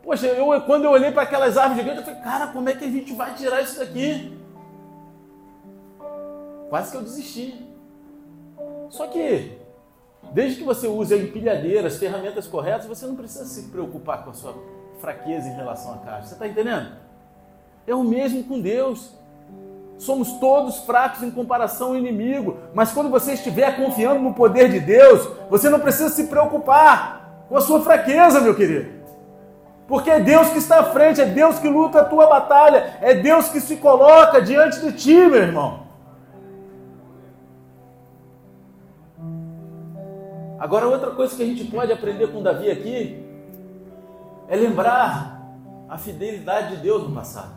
Poxa, 0.06 0.28
eu, 0.28 0.60
quando 0.60 0.84
eu 0.84 0.92
olhei 0.92 1.10
para 1.10 1.22
aquelas 1.22 1.58
árvores 1.58 1.82
gigantes, 1.82 2.06
eu 2.06 2.14
falei, 2.14 2.22
cara, 2.22 2.46
como 2.52 2.68
é 2.68 2.74
que 2.74 2.84
a 2.84 2.88
gente 2.88 3.12
vai 3.12 3.34
tirar 3.34 3.60
isso 3.60 3.80
daqui? 3.80 4.38
Quase 6.70 6.92
que 6.92 6.96
eu 6.96 7.02
desisti. 7.02 7.66
Só 8.88 9.08
que, 9.08 9.58
desde 10.30 10.58
que 10.58 10.64
você 10.64 10.86
use 10.86 11.12
a 11.12 11.16
empilhadeira, 11.16 11.88
as 11.88 11.96
ferramentas 11.96 12.46
corretas, 12.46 12.86
você 12.86 13.04
não 13.04 13.16
precisa 13.16 13.46
se 13.46 13.64
preocupar 13.64 14.22
com 14.22 14.30
a 14.30 14.32
sua 14.32 14.54
fraqueza 15.00 15.48
em 15.48 15.56
relação 15.56 15.94
à 15.94 15.98
caixa. 15.98 16.28
Você 16.28 16.34
está 16.34 16.46
entendendo? 16.46 16.92
É 17.84 17.92
o 17.92 18.04
mesmo 18.04 18.44
com 18.44 18.60
Deus. 18.60 19.12
Somos 19.98 20.34
todos 20.34 20.78
fracos 20.84 21.24
em 21.24 21.32
comparação 21.32 21.88
ao 21.88 21.96
inimigo, 21.96 22.58
mas 22.72 22.92
quando 22.92 23.10
você 23.10 23.32
estiver 23.32 23.74
confiando 23.74 24.20
no 24.20 24.34
poder 24.34 24.70
de 24.70 24.78
Deus, 24.78 25.28
você 25.50 25.68
não 25.68 25.80
precisa 25.80 26.10
se 26.10 26.28
preocupar 26.28 27.44
com 27.48 27.56
a 27.56 27.60
sua 27.60 27.80
fraqueza, 27.80 28.40
meu 28.40 28.54
querido. 28.54 28.94
Porque 29.86 30.10
é 30.10 30.20
Deus 30.20 30.48
que 30.48 30.58
está 30.58 30.80
à 30.80 30.84
frente, 30.84 31.20
é 31.20 31.26
Deus 31.26 31.58
que 31.58 31.68
luta 31.68 32.00
a 32.00 32.04
tua 32.04 32.26
batalha, 32.26 32.98
é 33.00 33.14
Deus 33.14 33.48
que 33.48 33.60
se 33.60 33.76
coloca 33.76 34.42
diante 34.42 34.80
de 34.80 34.92
ti, 34.92 35.14
meu 35.14 35.36
irmão. 35.36 35.86
Agora, 40.58 40.88
outra 40.88 41.10
coisa 41.10 41.36
que 41.36 41.42
a 41.42 41.46
gente 41.46 41.64
pode 41.64 41.92
aprender 41.92 42.32
com 42.32 42.42
Davi 42.42 42.70
aqui 42.70 43.24
é 44.48 44.56
lembrar 44.56 45.40
a 45.88 45.96
fidelidade 45.96 46.76
de 46.76 46.82
Deus 46.82 47.02
no 47.04 47.14
passado 47.14 47.56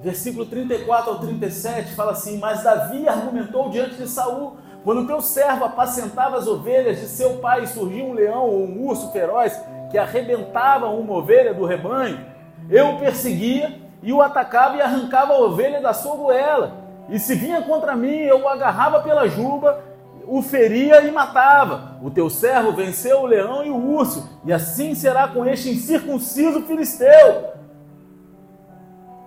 versículo 0.00 0.46
34 0.46 1.10
ao 1.10 1.18
37 1.18 1.94
fala 1.94 2.12
assim: 2.12 2.38
Mas 2.38 2.62
Davi 2.62 3.08
argumentou 3.08 3.68
diante 3.70 3.96
de 3.96 4.08
Saul: 4.08 4.56
Quando 4.84 5.06
teu 5.06 5.20
servo 5.20 5.64
apacentava 5.64 6.36
as 6.36 6.46
ovelhas 6.46 7.00
de 7.00 7.06
seu 7.06 7.38
pai, 7.38 7.66
surgia 7.66 8.04
um 8.04 8.14
leão 8.14 8.46
ou 8.46 8.64
um 8.64 8.86
urso 8.86 9.10
feroz 9.10 9.60
que 9.90 9.98
arrebentava 9.98 10.88
uma 10.88 11.14
ovelha 11.14 11.54
do 11.54 11.64
rebanho, 11.64 12.24
eu 12.68 12.90
o 12.90 12.98
perseguia 12.98 13.78
e 14.02 14.12
o 14.12 14.20
atacava 14.20 14.76
e 14.76 14.80
arrancava 14.80 15.32
a 15.32 15.38
ovelha 15.38 15.80
da 15.80 15.92
sua 15.92 16.16
goela. 16.16 16.72
E 17.08 17.18
se 17.18 17.34
vinha 17.34 17.62
contra 17.62 17.96
mim, 17.96 18.16
eu 18.16 18.42
o 18.42 18.48
agarrava 18.48 19.00
pela 19.00 19.26
juba, 19.26 19.82
o 20.26 20.42
feria 20.42 21.02
e 21.02 21.10
matava. 21.10 21.96
O 22.02 22.10
teu 22.10 22.28
servo 22.28 22.72
venceu 22.72 23.20
o 23.20 23.26
leão 23.26 23.64
e 23.64 23.70
o 23.70 23.76
urso, 23.76 24.28
e 24.44 24.52
assim 24.52 24.94
será 24.94 25.28
com 25.28 25.46
este 25.46 25.70
incircunciso 25.70 26.62
filisteu 26.62 27.58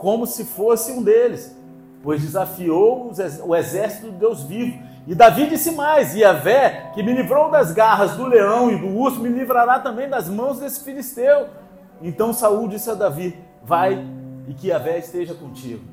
como 0.01 0.25
se 0.25 0.45
fosse 0.45 0.91
um 0.91 1.03
deles, 1.03 1.55
pois 2.01 2.23
desafiou 2.23 3.11
o 3.45 3.55
exército 3.55 4.07
do 4.07 4.13
Deus 4.13 4.41
vivo. 4.41 4.81
E 5.07 5.15
Davi 5.15 5.47
disse 5.47 5.71
mais: 5.71 6.15
Yahvé, 6.15 6.91
que 6.93 7.01
me 7.01 7.13
livrou 7.13 7.49
das 7.49 7.71
garras 7.71 8.15
do 8.15 8.25
leão 8.25 8.69
e 8.71 8.77
do 8.77 8.87
urso, 8.87 9.19
me 9.19 9.29
livrará 9.29 9.79
também 9.79 10.09
das 10.09 10.29
mãos 10.29 10.59
desse 10.59 10.83
filisteu. 10.83 11.47
Então 12.01 12.33
Saul 12.33 12.67
disse 12.67 12.89
a 12.89 12.93
Davi: 12.93 13.37
Vai 13.63 14.05
e 14.47 14.53
que 14.53 14.67
Yahvé 14.67 14.99
esteja 14.99 15.33
contigo. 15.33 15.83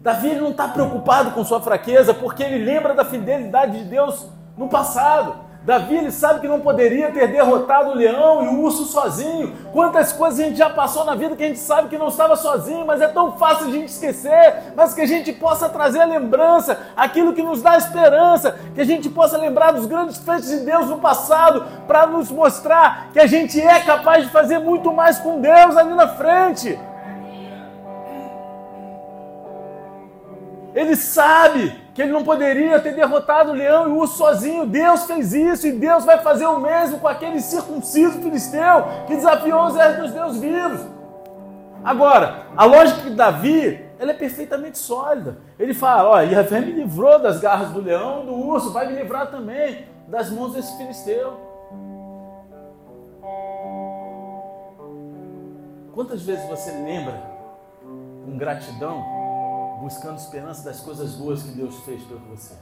Davi 0.00 0.34
não 0.34 0.50
está 0.50 0.68
preocupado 0.68 1.30
com 1.30 1.44
sua 1.44 1.60
fraqueza, 1.60 2.12
porque 2.12 2.42
ele 2.42 2.64
lembra 2.64 2.94
da 2.94 3.04
fidelidade 3.04 3.78
de 3.78 3.84
Deus 3.84 4.28
no 4.56 4.68
passado. 4.68 5.36
Davi 5.64 5.96
ele 5.96 6.10
sabe 6.10 6.40
que 6.40 6.46
não 6.46 6.60
poderia 6.60 7.10
ter 7.10 7.26
derrotado 7.26 7.90
o 7.90 7.94
leão 7.94 8.44
e 8.44 8.48
o 8.48 8.60
urso 8.60 8.84
sozinho. 8.84 9.50
Quantas 9.72 10.12
coisas 10.12 10.38
a 10.38 10.42
gente 10.42 10.58
já 10.58 10.68
passou 10.68 11.06
na 11.06 11.14
vida 11.14 11.34
que 11.34 11.42
a 11.42 11.46
gente 11.46 11.58
sabe 11.58 11.88
que 11.88 11.96
não 11.96 12.08
estava 12.08 12.36
sozinho, 12.36 12.84
mas 12.86 13.00
é 13.00 13.08
tão 13.08 13.32
fácil 13.32 13.68
a 13.68 13.70
gente 13.70 13.88
esquecer, 13.88 14.74
mas 14.76 14.92
que 14.92 15.00
a 15.00 15.06
gente 15.06 15.32
possa 15.32 15.66
trazer 15.70 16.02
a 16.02 16.04
lembrança, 16.04 16.78
aquilo 16.94 17.32
que 17.32 17.42
nos 17.42 17.62
dá 17.62 17.78
esperança, 17.78 18.58
que 18.74 18.80
a 18.82 18.84
gente 18.84 19.08
possa 19.08 19.38
lembrar 19.38 19.72
dos 19.72 19.86
grandes 19.86 20.18
feitos 20.18 20.50
de 20.50 20.60
Deus 20.60 20.88
no 20.88 20.98
passado, 20.98 21.64
para 21.86 22.06
nos 22.06 22.30
mostrar 22.30 23.08
que 23.14 23.18
a 23.18 23.26
gente 23.26 23.58
é 23.58 23.80
capaz 23.80 24.24
de 24.24 24.30
fazer 24.30 24.58
muito 24.58 24.92
mais 24.92 25.18
com 25.18 25.40
Deus 25.40 25.78
ali 25.78 25.94
na 25.94 26.08
frente. 26.08 26.78
Ele 30.74 30.94
sabe 30.94 31.83
que 31.94 32.02
ele 32.02 32.10
não 32.10 32.24
poderia 32.24 32.80
ter 32.80 32.92
derrotado 32.92 33.52
o 33.52 33.54
leão 33.54 33.88
e 33.88 33.92
o 33.92 33.98
urso 33.98 34.18
sozinho. 34.18 34.66
Deus 34.66 35.04
fez 35.04 35.32
isso 35.32 35.68
e 35.68 35.72
Deus 35.72 36.04
vai 36.04 36.18
fazer 36.18 36.46
o 36.46 36.58
mesmo 36.58 36.98
com 36.98 37.06
aquele 37.06 37.40
circunciso 37.40 38.20
filisteu 38.20 38.84
que 39.06 39.14
desafiou 39.14 39.66
os 39.66 39.74
exércitos 39.74 40.10
dos 40.10 40.12
Deus 40.12 40.36
vivos. 40.38 40.80
Agora, 41.84 42.46
a 42.56 42.64
lógica 42.64 43.02
de 43.02 43.10
Davi, 43.14 43.84
ela 43.98 44.10
é 44.10 44.14
perfeitamente 44.14 44.76
sólida. 44.78 45.38
Ele 45.58 45.72
fala, 45.72 46.10
ó, 46.10 46.20
Yahvé 46.20 46.60
me 46.60 46.72
livrou 46.72 47.18
das 47.20 47.38
garras 47.38 47.70
do 47.70 47.80
leão 47.80 48.26
do 48.26 48.34
urso, 48.34 48.72
vai 48.72 48.88
me 48.88 48.96
livrar 48.96 49.30
também 49.30 49.86
das 50.08 50.30
mãos 50.30 50.54
desse 50.54 50.76
filisteu. 50.76 51.34
Quantas 55.92 56.22
vezes 56.22 56.44
você 56.48 56.72
lembra 56.72 57.14
com 58.24 58.36
gratidão 58.36 59.23
buscando 59.84 60.16
esperança 60.16 60.64
das 60.64 60.80
coisas 60.80 61.12
boas 61.12 61.42
que 61.42 61.50
Deus 61.50 61.76
fez 61.80 62.02
por 62.04 62.18
você. 62.20 62.54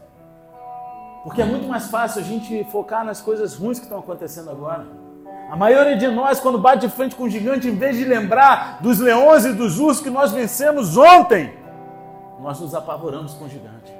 Porque 1.22 1.40
é 1.40 1.44
muito 1.44 1.68
mais 1.68 1.86
fácil 1.86 2.20
a 2.20 2.24
gente 2.24 2.64
focar 2.64 3.04
nas 3.04 3.20
coisas 3.20 3.54
ruins 3.54 3.78
que 3.78 3.84
estão 3.84 4.00
acontecendo 4.00 4.50
agora. 4.50 4.84
A 5.48 5.54
maioria 5.54 5.96
de 5.96 6.08
nós, 6.08 6.40
quando 6.40 6.58
bate 6.58 6.84
de 6.84 6.92
frente 6.92 7.14
com 7.14 7.24
o 7.24 7.30
gigante, 7.30 7.68
em 7.68 7.76
vez 7.76 7.96
de 7.96 8.04
lembrar 8.04 8.82
dos 8.82 8.98
leões 8.98 9.44
e 9.44 9.52
dos 9.52 9.78
ursos 9.78 10.02
que 10.02 10.10
nós 10.10 10.32
vencemos 10.32 10.96
ontem, 10.96 11.56
nós 12.40 12.58
nos 12.58 12.74
apavoramos 12.74 13.34
com 13.34 13.44
o 13.44 13.48
gigante. 13.48 13.92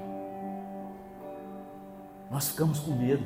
Nós 2.29 2.49
ficamos 2.49 2.81
com 2.81 2.91
medo. 2.91 3.23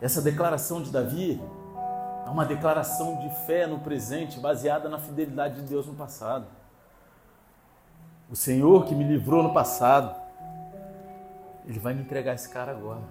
Essa 0.00 0.22
declaração 0.22 0.80
de 0.80 0.90
Davi 0.90 1.42
uma 2.32 2.46
declaração 2.46 3.20
de 3.20 3.28
fé 3.46 3.66
no 3.66 3.78
presente, 3.78 4.40
baseada 4.40 4.88
na 4.88 4.98
fidelidade 4.98 5.56
de 5.56 5.62
Deus 5.62 5.86
no 5.86 5.94
passado. 5.94 6.46
O 8.30 8.34
Senhor 8.34 8.86
que 8.86 8.94
me 8.94 9.04
livrou 9.04 9.42
no 9.42 9.52
passado, 9.52 10.18
Ele 11.66 11.78
vai 11.78 11.92
me 11.92 12.00
entregar 12.00 12.34
esse 12.34 12.48
cara 12.48 12.72
agora. 12.72 13.02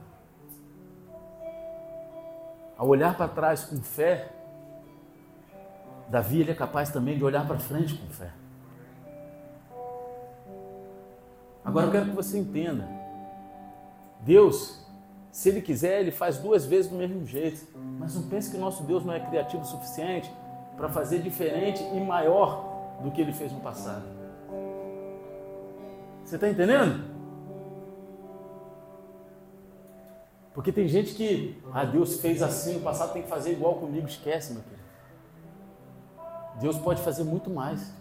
a 2.77 2.83
olhar 2.83 3.15
para 3.15 3.27
trás 3.27 3.63
com 3.63 3.77
fé, 3.77 4.31
Davi 6.09 6.41
ele 6.41 6.51
é 6.51 6.55
capaz 6.55 6.89
também 6.89 7.15
de 7.15 7.23
olhar 7.23 7.45
para 7.45 7.59
frente 7.59 7.93
com 7.93 8.07
fé. 8.07 8.31
Agora 11.63 11.85
eu 11.85 11.91
quero 11.91 12.05
que 12.05 12.15
você 12.15 12.39
entenda. 12.39 12.87
Deus, 14.21 14.80
se 15.31 15.49
Ele 15.49 15.61
quiser, 15.61 16.01
Ele 16.01 16.11
faz 16.11 16.37
duas 16.37 16.65
vezes 16.65 16.91
do 16.91 16.97
mesmo 16.97 17.25
jeito. 17.25 17.65
Mas 17.97 18.15
não 18.15 18.23
pense 18.23 18.51
que 18.51 18.57
nosso 18.57 18.83
Deus 18.83 19.05
não 19.05 19.13
é 19.13 19.19
criativo 19.19 19.63
o 19.63 19.65
suficiente 19.65 20.31
para 20.75 20.89
fazer 20.89 21.19
diferente 21.19 21.81
e 21.83 21.99
maior 21.99 22.99
do 23.01 23.11
que 23.11 23.21
Ele 23.21 23.31
fez 23.31 23.51
no 23.51 23.61
passado. 23.61 24.03
Você 26.23 26.35
está 26.35 26.49
entendendo? 26.49 27.09
Porque 30.53 30.71
tem 30.71 30.87
gente 30.87 31.13
que, 31.15 31.61
ah, 31.73 31.85
Deus 31.85 32.19
fez 32.19 32.41
assim 32.41 32.73
no 32.73 32.81
passado, 32.81 33.13
tem 33.13 33.23
que 33.23 33.29
fazer 33.29 33.53
igual 33.53 33.75
comigo. 33.75 34.05
Esquece, 34.05 34.53
meu 34.53 34.61
querido. 34.61 34.81
Deus 36.59 36.77
pode 36.77 37.01
fazer 37.01 37.23
muito 37.23 37.49
mais. 37.49 37.93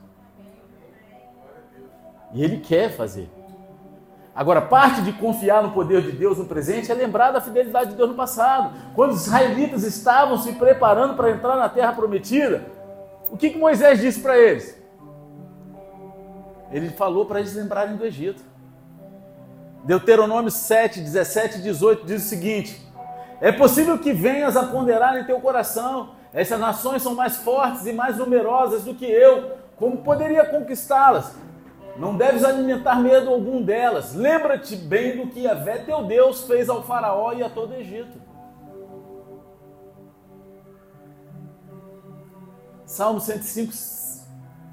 E 2.33 2.43
Ele 2.43 2.59
quer 2.59 2.91
fazer. 2.91 3.31
Agora, 4.35 4.63
parte 4.63 5.03
de 5.03 5.13
confiar 5.13 5.63
no 5.63 5.73
poder 5.73 6.03
de 6.03 6.13
Deus 6.13 6.39
no 6.39 6.45
presente 6.45 6.91
é 6.91 6.95
lembrar 6.95 7.33
da 7.33 7.41
fidelidade 7.41 7.91
de 7.91 7.97
Deus 7.97 8.11
no 8.11 8.15
passado. 8.15 8.73
Quando 8.95 9.13
os 9.13 9.27
israelitas 9.27 9.83
estavam 9.83 10.39
se 10.39 10.53
preparando 10.53 11.15
para 11.15 11.31
entrar 11.31 11.57
na 11.57 11.69
terra 11.69 11.93
prometida, 11.93 12.65
o 13.31 13.37
que, 13.37 13.51
que 13.51 13.59
Moisés 13.59 14.01
disse 14.01 14.21
para 14.21 14.39
eles? 14.39 14.79
Ele 16.71 16.91
falou 16.91 17.27
para 17.27 17.41
eles 17.41 17.55
lembrarem 17.55 17.97
do 17.97 18.05
Egito. 18.05 18.43
Deuteronômio 19.85 20.51
7, 20.51 21.01
17 21.01 21.59
e 21.59 21.63
18 21.63 22.07
diz 22.07 22.25
o 22.25 22.29
seguinte: 22.29 22.81
É 23.41 23.51
possível 23.51 23.99
que 23.99 24.13
venhas 24.13 24.57
a 24.57 24.65
ponderar 24.65 25.17
em 25.17 25.25
teu 25.25 25.41
coração 25.41 26.11
essas 26.33 26.61
nações 26.61 27.03
são 27.03 27.15
mais 27.15 27.37
fortes 27.37 27.87
e 27.87 27.93
mais 27.93 28.17
numerosas 28.17 28.85
do 28.85 28.95
que 28.95 29.05
eu. 29.05 29.53
Como 29.77 29.99
poderia 29.99 30.45
conquistá-las? 30.45 31.35
Não 32.01 32.17
deves 32.17 32.43
alimentar 32.43 32.99
medo 32.99 33.29
algum 33.29 33.63
delas. 33.63 34.15
Lembra-te 34.15 34.75
bem 34.75 35.19
do 35.19 35.31
que 35.31 35.43
Yahvé 35.43 35.79
teu 35.79 36.05
Deus 36.05 36.45
fez 36.45 36.71
ao 36.71 36.83
faraó 36.83 37.35
e 37.35 37.43
a 37.43 37.51
todo 37.51 37.75
Egito. 37.75 38.19
Salmo 42.87 43.21
105, 43.21 43.73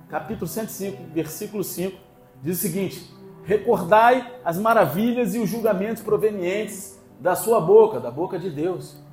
capítulo 0.10 0.48
105, 0.48 1.04
versículo 1.14 1.64
5, 1.64 1.98
diz 2.42 2.58
o 2.58 2.62
seguinte: 2.62 3.14
Recordai 3.44 4.40
as 4.46 4.58
maravilhas 4.58 5.36
e 5.36 5.40
os 5.40 5.50
julgamentos 5.50 6.02
provenientes 6.02 6.98
da 7.20 7.36
sua 7.36 7.60
boca, 7.60 8.00
da 8.00 8.10
boca 8.10 8.40
de 8.40 8.50
Deus 8.50 9.06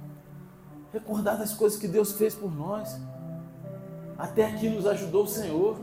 recordar 0.94 1.37
das 1.37 1.52
coisas 1.52 1.76
que 1.76 1.88
Deus 1.88 2.12
fez 2.12 2.37
por 2.37 2.54
nós. 2.54 3.00
Até 4.16 4.47
aqui 4.47 4.68
nos 4.68 4.87
ajudou 4.87 5.25
o 5.25 5.26
Senhor. 5.26 5.76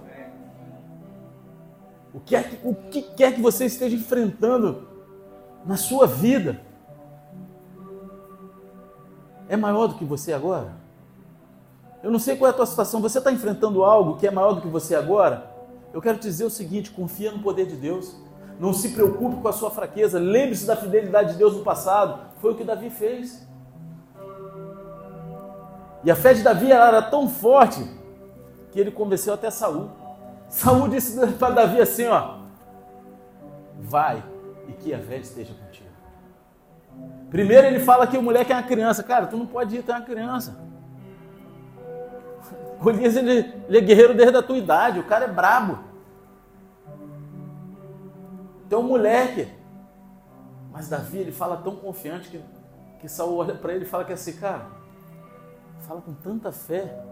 O 2.14 2.20
que, 2.20 2.36
é 2.36 2.44
que, 2.44 2.68
o 2.68 2.76
que 2.76 3.02
quer 3.02 3.34
que 3.34 3.42
você 3.42 3.66
esteja 3.66 3.96
enfrentando 3.96 4.88
na 5.66 5.78
sua 5.78 6.06
vida 6.06 6.62
é 9.48 9.56
maior 9.56 9.88
do 9.88 9.96
que 9.96 10.04
você 10.06 10.34
agora? 10.34 10.74
Eu 12.04 12.12
não 12.12 12.20
sei 12.20 12.36
qual 12.36 12.50
é 12.50 12.54
a 12.54 12.56
tua 12.56 12.66
situação. 12.66 13.02
Você 13.02 13.20
está 13.20 13.32
enfrentando 13.32 13.84
algo 13.84 14.18
que 14.18 14.28
é 14.28 14.32
maior 14.32 14.54
do 14.54 14.62
que 14.62 14.68
você 14.68 14.96
agora? 14.96 15.52
Eu 15.94 16.02
quero 16.02 16.18
te 16.18 16.24
dizer 16.24 16.46
o 16.46 16.50
seguinte: 16.50 16.92
confia 16.92 17.32
no 17.32 17.40
poder 17.40 17.68
de 17.68 17.76
Deus. 17.76 18.16
Não 18.60 18.74
se 18.74 18.90
preocupe 18.90 19.42
com 19.42 19.48
a 19.48 19.54
sua 19.54 19.72
fraqueza. 19.72 20.20
Lembre-se 20.20 20.66
da 20.66 20.76
fidelidade 20.76 21.34
de 21.34 21.38
Deus 21.38 21.56
no 21.56 21.64
passado. 21.64 22.20
Foi 22.40 22.52
o 22.52 22.56
que 22.56 22.64
Davi 22.64 22.90
fez. 22.90 23.48
E 26.04 26.10
a 26.10 26.16
fé 26.16 26.34
de 26.34 26.42
Davi 26.42 26.72
era 26.72 27.02
tão 27.02 27.30
forte 27.30 27.84
que 28.72 28.80
ele 28.80 28.92
convenceu 28.92 29.34
até 29.34 29.50
Saul. 29.50 29.90
Saul 30.52 30.90
disse 30.90 31.18
para 31.40 31.54
Davi 31.56 31.82
assim, 31.82 32.06
ó: 32.08 32.36
Vai 33.80 34.22
e 34.68 34.74
que 34.74 34.94
a 34.94 35.00
fé 35.00 35.18
esteja 35.18 35.54
contigo. 35.54 35.90
Primeiro 37.30 37.68
ele 37.68 37.80
fala 37.80 38.06
que 38.06 38.18
o 38.18 38.22
moleque 38.22 38.52
é 38.52 38.56
uma 38.56 38.64
criança. 38.64 39.02
Cara, 39.02 39.26
tu 39.26 39.38
não 39.38 39.48
pode 39.48 39.78
ir 39.78 39.82
ter 39.82 39.94
uma 39.94 40.02
criança. 40.02 40.60
Golias 42.80 43.16
ele, 43.16 43.54
ele 43.68 43.78
é 43.78 43.82
guerreiro 43.82 44.14
desde 44.14 44.36
a 44.36 44.44
tua 44.44 44.58
idade, 44.58 45.00
o 45.00 45.06
cara 45.06 45.26
é 45.26 45.30
brabo. 45.30 45.80
Então 48.68 48.84
moleque. 48.84 49.48
Mas 50.70 50.90
Davi 50.90 51.20
ele 51.20 51.32
fala 51.32 51.58
tão 51.58 51.78
confiante 51.78 52.30
que, 52.30 52.42
que 53.00 53.08
Saul 53.08 53.38
olha 53.38 53.56
para 53.56 53.74
ele 53.74 53.86
e 53.86 53.88
fala 53.88 54.04
que 54.04 54.12
é 54.12 54.16
assim, 54.16 54.34
cara, 54.34 54.68
fala 55.88 56.02
com 56.02 56.14
tanta 56.14 56.52
fé 56.52 57.04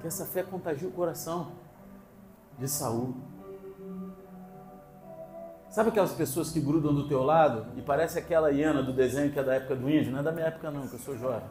que 0.00 0.06
essa 0.06 0.24
fé 0.24 0.44
contagia 0.44 0.88
o 0.88 0.92
coração 0.92 1.63
de 2.58 2.68
Saul. 2.68 3.14
Sabe 5.70 5.88
aquelas 5.88 6.12
pessoas 6.12 6.52
que 6.52 6.60
grudam 6.60 6.94
do 6.94 7.08
teu 7.08 7.24
lado 7.24 7.66
e 7.76 7.82
parece 7.82 8.16
aquela 8.18 8.50
hiena 8.50 8.80
do 8.80 8.92
desenho 8.92 9.32
que 9.32 9.38
é 9.38 9.42
da 9.42 9.54
época 9.54 9.74
do 9.74 9.90
índio? 9.90 10.12
Não 10.12 10.20
é 10.20 10.22
da 10.22 10.30
minha 10.30 10.46
época 10.46 10.70
não, 10.70 10.86
que 10.86 10.94
eu 10.94 11.00
sou 11.00 11.16
jovem. 11.16 11.42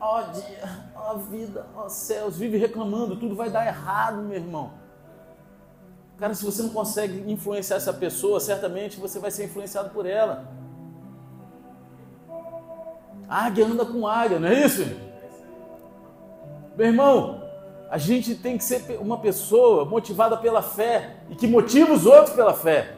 Ó 0.00 0.20
oh, 0.20 0.32
dia, 0.32 0.90
ó 0.94 1.14
oh, 1.14 1.18
vida, 1.18 1.66
ó 1.74 1.84
oh, 1.84 1.88
céus, 1.88 2.38
vive 2.38 2.56
reclamando, 2.56 3.16
tudo 3.16 3.36
vai 3.36 3.50
dar 3.50 3.66
errado, 3.66 4.22
meu 4.22 4.36
irmão. 4.36 4.72
Cara, 6.18 6.34
se 6.34 6.44
você 6.44 6.62
não 6.62 6.70
consegue 6.70 7.30
influenciar 7.30 7.76
essa 7.76 7.92
pessoa, 7.92 8.40
certamente 8.40 8.98
você 8.98 9.18
vai 9.18 9.30
ser 9.30 9.44
influenciado 9.44 9.90
por 9.90 10.06
ela. 10.06 10.48
Águia 13.28 13.66
anda 13.66 13.84
com 13.84 14.06
águia, 14.06 14.38
não 14.38 14.48
é 14.48 14.64
isso? 14.64 14.82
Meu 16.76 16.86
irmão, 16.86 17.45
a 17.90 17.98
gente 17.98 18.34
tem 18.34 18.58
que 18.58 18.64
ser 18.64 18.98
uma 19.00 19.18
pessoa 19.18 19.84
motivada 19.84 20.36
pela 20.36 20.60
fé 20.60 21.16
e 21.30 21.34
que 21.36 21.46
motiva 21.46 21.92
os 21.92 22.04
outros 22.04 22.34
pela 22.34 22.52
fé. 22.52 22.94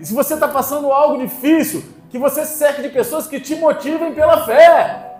E 0.00 0.04
se 0.04 0.12
você 0.12 0.34
está 0.34 0.48
passando 0.48 0.90
algo 0.90 1.18
difícil, 1.18 1.84
que 2.10 2.18
você 2.18 2.44
se 2.44 2.58
cerque 2.58 2.82
de 2.82 2.88
pessoas 2.88 3.26
que 3.26 3.40
te 3.40 3.54
motivem 3.54 4.12
pela 4.12 4.44
fé, 4.44 5.16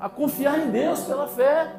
a 0.00 0.08
confiar 0.08 0.58
em 0.58 0.70
Deus 0.70 1.00
pela 1.00 1.26
fé, 1.26 1.70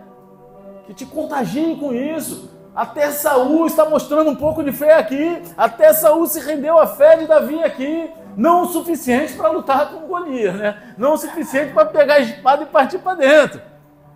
que 0.85 0.93
te 0.93 1.05
contagiem 1.05 1.75
com 1.77 1.93
isso. 1.93 2.51
Até 2.75 3.11
Saul 3.11 3.65
está 3.65 3.89
mostrando 3.89 4.29
um 4.29 4.35
pouco 4.35 4.63
de 4.63 4.71
fé 4.71 4.93
aqui, 4.93 5.41
até 5.57 5.91
Saul 5.93 6.25
se 6.27 6.39
rendeu 6.39 6.79
à 6.79 6.87
fé 6.87 7.17
de 7.17 7.27
Davi 7.27 7.61
aqui, 7.63 8.09
não 8.37 8.63
o 8.63 8.67
suficiente 8.67 9.33
para 9.33 9.49
lutar 9.49 9.91
com 9.91 10.07
Golias, 10.07 10.55
né? 10.55 10.95
Não 10.97 11.13
o 11.13 11.17
suficiente 11.17 11.73
para 11.73 11.85
pegar 11.85 12.13
a 12.15 12.19
espada 12.19 12.63
e 12.63 12.67
partir 12.67 12.99
para 12.99 13.15
dentro 13.15 13.71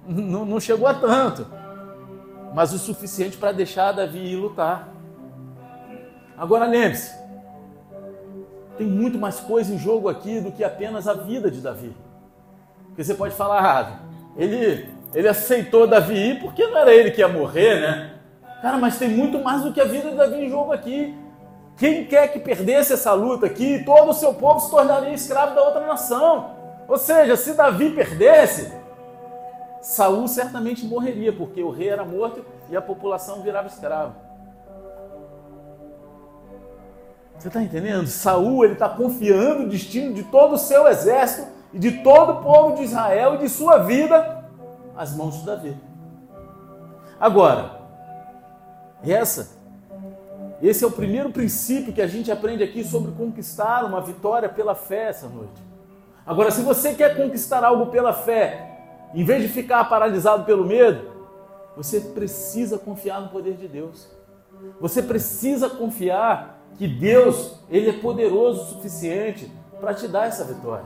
não, 0.07 0.45
não 0.45 0.59
chegou 0.59 0.87
a 0.87 0.93
tanto, 0.93 1.47
mas 2.55 2.71
o 2.71 2.79
suficiente 2.79 3.35
para 3.35 3.51
deixar 3.51 3.91
Davi 3.91 4.17
ir 4.17 4.37
lutar. 4.37 4.87
Agora 6.37 6.65
lembre-se, 6.65 7.13
tem 8.77 8.87
muito 8.87 9.19
mais 9.19 9.41
coisa 9.41 9.73
em 9.73 9.77
jogo 9.77 10.07
aqui 10.07 10.39
do 10.39 10.53
que 10.53 10.63
apenas 10.63 11.05
a 11.05 11.13
vida 11.13 11.51
de 11.51 11.59
Davi. 11.59 11.93
Porque 12.87 13.03
você 13.03 13.13
pode 13.13 13.35
falar, 13.35 13.61
ah, 13.61 13.99
ele, 14.37 14.87
ele 15.13 15.27
aceitou 15.27 15.85
Davi 15.85 16.15
ir 16.15 16.39
porque 16.39 16.65
não 16.65 16.77
era 16.77 16.93
ele 16.93 17.11
que 17.11 17.19
ia 17.19 17.27
morrer, 17.27 17.81
né? 17.81 18.13
Cara, 18.61 18.77
mas 18.77 18.97
tem 18.97 19.09
muito 19.09 19.37
mais 19.39 19.61
do 19.61 19.73
que 19.73 19.81
a 19.81 19.85
vida 19.85 20.11
de 20.11 20.15
Davi 20.15 20.45
em 20.45 20.49
jogo 20.49 20.71
aqui. 20.71 21.13
Quem 21.75 22.05
quer 22.05 22.29
que 22.29 22.39
perdesse 22.39 22.93
essa 22.93 23.11
luta 23.11 23.47
aqui, 23.47 23.83
todo 23.83 24.11
o 24.11 24.13
seu 24.13 24.33
povo 24.33 24.61
se 24.61 24.71
tornaria 24.71 25.13
escravo 25.13 25.53
da 25.55 25.61
outra 25.61 25.85
nação. 25.85 26.51
Ou 26.87 26.97
seja, 26.97 27.35
se 27.35 27.53
Davi 27.53 27.89
perdesse, 27.89 28.71
Saul 29.85 30.27
certamente 30.27 30.83
morreria, 30.83 31.31
porque 31.31 31.61
o 31.61 31.69
rei 31.69 31.89
era 31.89 32.03
morto 32.03 32.43
e 32.71 32.75
a 32.75 32.81
população 32.81 33.43
virava 33.43 33.67
escravo. 33.67 34.15
Você 37.37 37.49
está 37.49 37.61
entendendo? 37.61 38.07
Saul 38.07 38.63
ele 38.63 38.73
está 38.73 38.89
confiando 38.89 39.61
o 39.61 39.69
destino 39.69 40.11
de 40.11 40.23
todo 40.23 40.55
o 40.55 40.57
seu 40.57 40.87
exército 40.87 41.47
e 41.71 41.77
de 41.77 42.01
todo 42.01 42.31
o 42.31 42.41
povo 42.41 42.77
de 42.77 42.81
Israel 42.81 43.35
e 43.35 43.37
de 43.37 43.47
sua 43.47 43.77
vida 43.77 44.43
às 44.97 45.15
mãos 45.15 45.37
de 45.37 45.45
Davi. 45.45 45.77
Agora, 47.19 47.79
essa, 49.05 49.51
esse 50.63 50.83
é 50.83 50.87
o 50.87 50.91
primeiro 50.91 51.29
princípio 51.29 51.93
que 51.93 52.01
a 52.01 52.07
gente 52.07 52.31
aprende 52.31 52.63
aqui 52.63 52.83
sobre 52.83 53.11
conquistar 53.11 53.85
uma 53.85 54.01
vitória 54.01 54.49
pela 54.49 54.73
fé 54.73 55.09
essa 55.09 55.29
noite. 55.29 55.63
Agora, 56.25 56.49
se 56.49 56.63
você 56.63 56.95
quer 56.95 57.15
conquistar 57.15 57.63
algo 57.63 57.91
pela 57.91 58.11
fé 58.11 58.74
em 59.15 59.23
vez 59.23 59.41
de 59.41 59.47
ficar 59.47 59.85
paralisado 59.85 60.43
pelo 60.43 60.65
medo, 60.65 61.09
você 61.75 62.01
precisa 62.01 62.77
confiar 62.77 63.21
no 63.21 63.29
poder 63.29 63.55
de 63.55 63.65
Deus. 63.65 64.09
Você 64.79 65.01
precisa 65.01 65.69
confiar 65.69 66.59
que 66.77 66.85
Deus, 66.85 67.59
ele 67.69 67.89
é 67.89 67.93
poderoso 67.93 68.61
o 68.61 68.65
suficiente 68.75 69.49
para 69.79 69.93
te 69.93 70.07
dar 70.07 70.27
essa 70.27 70.43
vitória. 70.43 70.85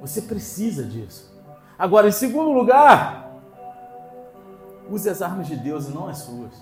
Você 0.00 0.22
precisa 0.22 0.82
disso. 0.82 1.30
Agora, 1.78 2.08
em 2.08 2.12
segundo 2.12 2.52
lugar, 2.52 3.30
use 4.90 5.08
as 5.08 5.20
armas 5.20 5.46
de 5.46 5.56
Deus 5.56 5.88
e 5.88 5.92
não 5.92 6.08
as 6.08 6.18
suas. 6.18 6.52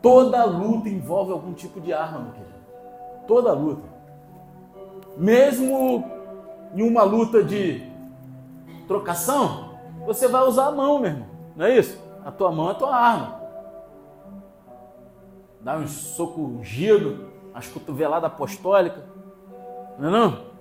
Toda 0.00 0.44
luta 0.44 0.88
envolve 0.88 1.32
algum 1.32 1.52
tipo 1.52 1.80
de 1.80 1.92
arma, 1.92 2.20
meu 2.20 2.32
querido. 2.32 2.52
Toda 3.26 3.52
luta. 3.52 3.88
Mesmo 5.16 6.04
em 6.74 6.82
uma 6.82 7.02
luta 7.02 7.42
de 7.42 7.91
trocação, 8.92 9.78
você 10.06 10.28
vai 10.28 10.42
usar 10.42 10.66
a 10.66 10.72
mão, 10.72 10.98
meu 10.98 11.10
irmão. 11.10 11.28
Não 11.56 11.66
é 11.66 11.78
isso? 11.78 11.98
A 12.24 12.30
tua 12.30 12.52
mão 12.52 12.68
é 12.68 12.72
a 12.72 12.74
tua 12.74 12.94
arma. 12.94 13.40
Dá 15.60 15.76
um 15.76 15.86
soco 15.86 16.40
ungido, 16.40 17.30
as 17.54 17.68
cotoveladas 17.68 18.30
apostólicas. 18.30 19.02
Não 19.98 20.08
é 20.08 20.10
não? 20.10 20.52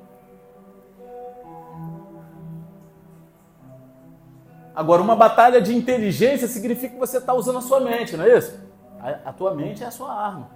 Agora, 4.73 5.01
uma 5.01 5.15
batalha 5.15 5.61
de 5.61 5.75
inteligência 5.75 6.47
significa 6.47 6.93
que 6.93 6.99
você 6.99 7.17
está 7.17 7.33
usando 7.33 7.57
a 7.57 7.61
sua 7.61 7.81
mente, 7.81 8.15
não 8.15 8.23
é 8.23 8.37
isso? 8.37 8.57
A, 8.99 9.29
a, 9.29 9.33
tua 9.33 9.53
mente 9.53 9.83
é 9.83 9.87
a 9.87 9.91
sua 9.91 10.13
arma. 10.13 10.49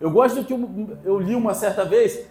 Eu 0.00 0.10
gosto 0.10 0.36
do 0.36 0.44
que 0.44 0.54
eu, 0.54 0.98
eu 1.04 1.18
li 1.18 1.34
uma 1.34 1.52
certa 1.52 1.84
vez, 1.84 2.26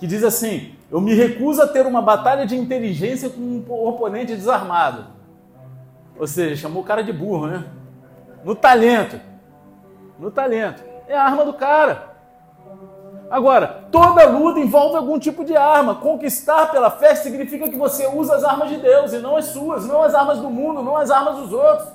que 0.00 0.06
diz 0.06 0.24
assim: 0.24 0.74
Eu 0.90 1.00
me 1.00 1.14
recuso 1.14 1.62
a 1.62 1.68
ter 1.68 1.86
uma 1.86 2.00
batalha 2.00 2.46
de 2.46 2.56
inteligência 2.56 3.28
com 3.28 3.40
um 3.40 3.64
oponente 3.86 4.34
desarmado. 4.34 5.04
Ou 6.18 6.26
seja, 6.26 6.56
chamou 6.62 6.82
o 6.82 6.86
cara 6.86 7.04
de 7.04 7.12
burro, 7.12 7.46
né? 7.46 7.66
No 8.42 8.54
talento. 8.54 9.20
No 10.18 10.30
talento. 10.30 10.82
É 11.06 11.16
a 11.16 11.22
arma 11.22 11.44
do 11.44 11.52
cara. 11.52 12.08
Agora, 13.30 13.84
toda 13.92 14.28
luta 14.28 14.58
envolve 14.58 14.96
algum 14.96 15.18
tipo 15.18 15.44
de 15.44 15.54
arma. 15.54 15.94
Conquistar 15.94 16.70
pela 16.70 16.90
fé 16.90 17.14
significa 17.14 17.68
que 17.68 17.76
você 17.76 18.06
usa 18.06 18.34
as 18.34 18.42
armas 18.42 18.70
de 18.70 18.78
Deus 18.78 19.12
e 19.12 19.18
não 19.18 19.36
as 19.36 19.46
suas, 19.46 19.86
não 19.86 20.02
as 20.02 20.14
armas 20.14 20.40
do 20.40 20.50
mundo, 20.50 20.82
não 20.82 20.96
as 20.96 21.10
armas 21.10 21.36
dos 21.36 21.52
outros. 21.52 21.88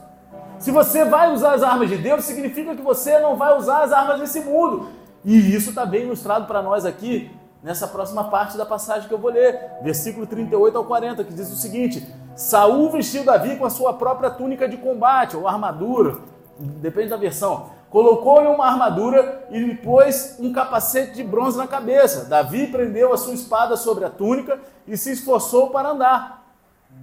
Se 0.59 0.71
você 0.71 1.03
vai 1.03 1.33
usar 1.33 1.53
as 1.53 1.63
armas 1.63 1.89
de 1.89 1.97
Deus, 1.97 2.23
significa 2.23 2.75
que 2.75 2.81
você 2.81 3.19
não 3.19 3.35
vai 3.35 3.57
usar 3.57 3.83
as 3.83 3.91
armas 3.91 4.19
desse 4.19 4.39
mundo. 4.41 4.89
E 5.25 5.55
isso 5.55 5.69
está 5.69 5.85
bem 5.85 6.03
ilustrado 6.03 6.45
para 6.45 6.61
nós 6.61 6.85
aqui 6.85 7.31
nessa 7.65 7.87
próxima 7.87 8.25
parte 8.25 8.57
da 8.57 8.65
passagem 8.65 9.09
que 9.09 9.13
eu 9.13 9.17
vou 9.17 9.31
ler, 9.31 9.59
versículo 9.81 10.25
38 10.25 10.77
ao 10.77 10.85
40, 10.85 11.23
que 11.25 11.33
diz 11.33 11.51
o 11.51 11.55
seguinte: 11.57 12.07
Saul 12.35 12.91
vestiu 12.91 13.25
Davi 13.25 13.57
com 13.57 13.65
a 13.65 13.69
sua 13.69 13.91
própria 13.91 14.29
túnica 14.29 14.69
de 14.69 14.77
combate 14.77 15.35
ou 15.35 15.47
armadura, 15.47 16.19
depende 16.57 17.09
da 17.09 17.17
versão 17.17 17.73
colocou-lhe 17.95 18.47
uma 18.47 18.65
armadura 18.65 19.47
e 19.49 19.57
lhe 19.57 19.75
pôs 19.75 20.35
um 20.37 20.51
capacete 20.51 21.13
de 21.13 21.23
bronze 21.23 21.57
na 21.57 21.65
cabeça. 21.65 22.25
Davi 22.25 22.67
prendeu 22.67 23.13
a 23.13 23.17
sua 23.17 23.33
espada 23.33 23.77
sobre 23.77 24.03
a 24.03 24.09
túnica 24.09 24.59
e 24.85 24.97
se 24.97 25.13
esforçou 25.13 25.69
para 25.69 25.91
andar, 25.91 26.44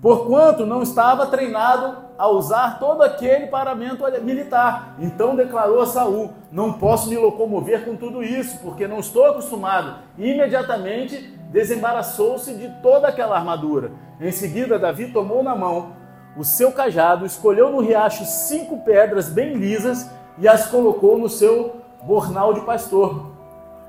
porquanto 0.02 0.66
não 0.66 0.82
estava 0.82 1.26
treinado 1.26 1.96
a 2.18 2.28
usar 2.28 2.80
todo 2.80 3.02
aquele 3.02 3.46
paramento 3.46 4.04
militar. 4.22 4.96
Então 4.98 5.36
declarou 5.36 5.80
a 5.80 5.86
Saul: 5.86 6.32
Não 6.50 6.72
posso 6.72 7.08
me 7.08 7.16
locomover 7.16 7.84
com 7.84 7.96
tudo 7.96 8.22
isso, 8.22 8.58
porque 8.58 8.88
não 8.88 8.98
estou 8.98 9.24
acostumado. 9.26 10.00
E 10.18 10.32
imediatamente 10.32 11.16
desembaraçou-se 11.50 12.52
de 12.54 12.68
toda 12.82 13.08
aquela 13.08 13.36
armadura. 13.36 13.92
Em 14.20 14.32
seguida, 14.32 14.78
Davi 14.78 15.12
tomou 15.12 15.42
na 15.42 15.54
mão 15.54 15.92
o 16.36 16.44
seu 16.44 16.72
cajado, 16.72 17.24
escolheu 17.24 17.70
no 17.70 17.80
riacho 17.80 18.24
cinco 18.24 18.78
pedras 18.78 19.28
bem 19.28 19.54
lisas 19.54 20.10
e 20.38 20.48
as 20.48 20.66
colocou 20.66 21.18
no 21.18 21.28
seu 21.28 21.76
bornal 22.02 22.54
de 22.54 22.62
pastor, 22.62 23.32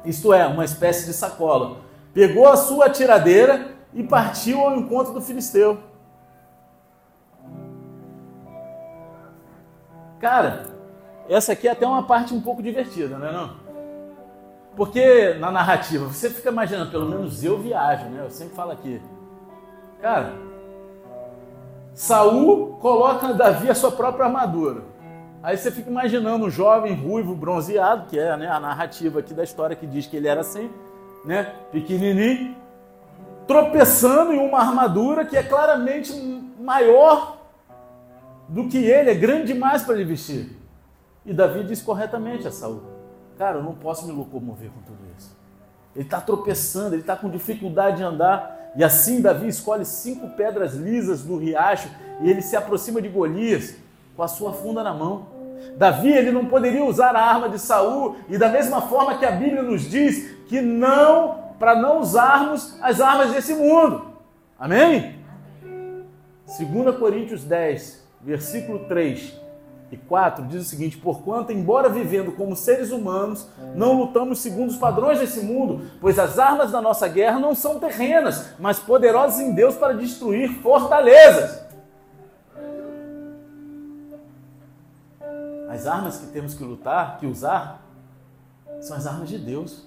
isto 0.06 0.34
é, 0.34 0.46
uma 0.46 0.66
espécie 0.66 1.06
de 1.06 1.14
sacola. 1.14 1.78
Pegou 2.14 2.48
a 2.48 2.58
sua 2.58 2.90
tiradeira 2.90 3.70
e 3.94 4.04
partiu 4.04 4.60
ao 4.60 4.76
encontro 4.76 5.14
do 5.14 5.22
filisteu. 5.22 5.78
Cara, 10.24 10.68
essa 11.28 11.52
aqui 11.52 11.68
é 11.68 11.72
até 11.72 11.86
uma 11.86 12.04
parte 12.04 12.34
um 12.34 12.40
pouco 12.40 12.64
divertida, 12.64 13.18
não 13.18 13.28
é 13.28 13.34
não? 13.34 13.50
Porque 14.74 15.34
na 15.34 15.52
narrativa, 15.52 16.06
você 16.06 16.30
fica 16.30 16.48
imaginando, 16.50 16.92
pelo 16.92 17.10
menos 17.10 17.44
eu 17.44 17.60
viajo, 17.60 18.06
né? 18.06 18.22
Eu 18.24 18.30
sempre 18.32 18.56
falo 18.56 18.72
aqui. 18.72 19.02
Cara, 20.02 20.32
Saul 21.94 22.78
coloca 22.80 23.34
Davi 23.34 23.70
a 23.70 23.76
sua 23.76 23.92
própria 23.92 24.28
armadura. 24.28 24.84
Aí 25.44 25.58
você 25.58 25.70
fica 25.70 25.90
imaginando 25.90 26.46
um 26.46 26.50
jovem 26.50 26.96
ruivo 26.96 27.36
bronzeado, 27.36 28.06
que 28.06 28.18
é 28.18 28.38
né, 28.38 28.48
a 28.48 28.62
narrativa 28.62 29.20
aqui 29.20 29.34
da 29.34 29.44
história 29.44 29.76
que 29.76 29.86
diz 29.86 30.08
que 30.08 30.16
ele 30.16 30.30
era 30.30 30.40
assim, 30.40 30.72
né, 31.26 31.54
pequenininho, 31.70 32.56
tropeçando 33.46 34.32
em 34.32 34.40
uma 34.40 34.60
armadura 34.60 35.26
que 35.26 35.36
é 35.36 35.44
claramente 35.44 36.14
maior 36.58 37.43
do 38.54 38.68
que 38.68 38.78
ele, 38.78 39.10
é 39.10 39.16
grande 39.16 39.48
demais 39.48 39.82
para 39.82 39.96
ele 39.96 40.06
vestir. 40.06 40.48
E 41.26 41.34
Davi 41.34 41.64
diz 41.64 41.82
corretamente 41.82 42.48
a 42.48 42.52
Saul: 42.52 42.84
Cara, 43.36 43.58
eu 43.58 43.64
não 43.64 43.74
posso 43.74 44.06
me 44.06 44.14
locomover 44.14 44.70
com 44.70 44.82
tudo 44.82 45.00
isso. 45.18 45.36
Ele 45.96 46.06
está 46.06 46.22
tropeçando, 46.22 46.94
ele 46.94 47.02
está 47.02 47.16
com 47.16 47.32
dificuldade 47.32 47.98
de 47.98 48.04
andar. 48.04 48.72
E 48.76 48.84
assim 48.84 49.22
Davi 49.22 49.48
escolhe 49.48 49.84
cinco 49.86 50.30
pedras 50.30 50.76
lisas 50.76 51.24
do 51.24 51.38
riacho 51.38 51.90
e 52.22 52.30
ele 52.30 52.44
se 52.44 52.56
aproxima 52.56 53.02
de 53.02 53.10
Golias 53.10 53.76
com 54.16 54.22
a 54.22 54.28
sua 54.28 54.54
funda 54.54 54.84
na 54.84 54.94
mão. 54.94 55.28
Davi 55.76 56.12
ele 56.12 56.32
não 56.32 56.46
poderia 56.46 56.86
usar 56.86 57.16
a 57.16 57.22
arma 57.22 57.50
de 57.50 57.58
Saul 57.58 58.18
e 58.30 58.38
da 58.38 58.50
mesma 58.50 58.82
forma 58.82 59.18
que 59.18 59.26
a 59.26 59.32
Bíblia 59.32 59.64
nos 59.64 59.90
diz 59.90 60.32
que 60.48 60.62
não 60.62 61.54
para 61.58 61.76
não 61.76 62.02
usarmos 62.02 62.78
as 62.82 63.02
armas 63.02 63.32
desse 63.32 63.56
mundo. 63.56 64.14
Amém? 64.60 65.16
2 66.46 66.96
Coríntios 66.98 67.44
10, 67.44 68.03
versículo 68.24 68.86
3 68.86 69.42
e 69.92 69.98
4 69.98 70.46
diz 70.48 70.66
o 70.66 70.70
seguinte: 70.70 70.98
Porquanto, 70.98 71.52
embora 71.52 71.90
vivendo 71.90 72.32
como 72.32 72.56
seres 72.56 72.92
humanos, 72.92 73.48
não 73.76 73.94
lutamos 73.94 74.40
segundo 74.40 74.70
os 74.70 74.78
padrões 74.78 75.20
desse 75.20 75.42
mundo, 75.42 75.86
pois 76.02 76.18
as 76.18 76.40
armas 76.40 76.72
da 76.72 76.82
nossa 76.82 77.08
guerra 77.08 77.40
não 77.40 77.54
são 77.54 77.80
terrenas, 77.80 78.54
mas 78.58 78.80
poderosas 78.80 79.40
em 79.40 79.54
Deus 79.54 79.76
para 79.76 79.94
destruir 79.94 80.50
fortalezas. 80.62 81.62
As 85.70 85.88
armas 85.88 86.18
que 86.18 86.28
temos 86.28 86.54
que 86.54 86.64
lutar, 86.64 87.18
que 87.20 87.26
usar, 87.26 87.84
são 88.80 88.96
as 88.96 89.08
armas 89.08 89.30
de 89.30 89.38
Deus. 89.38 89.86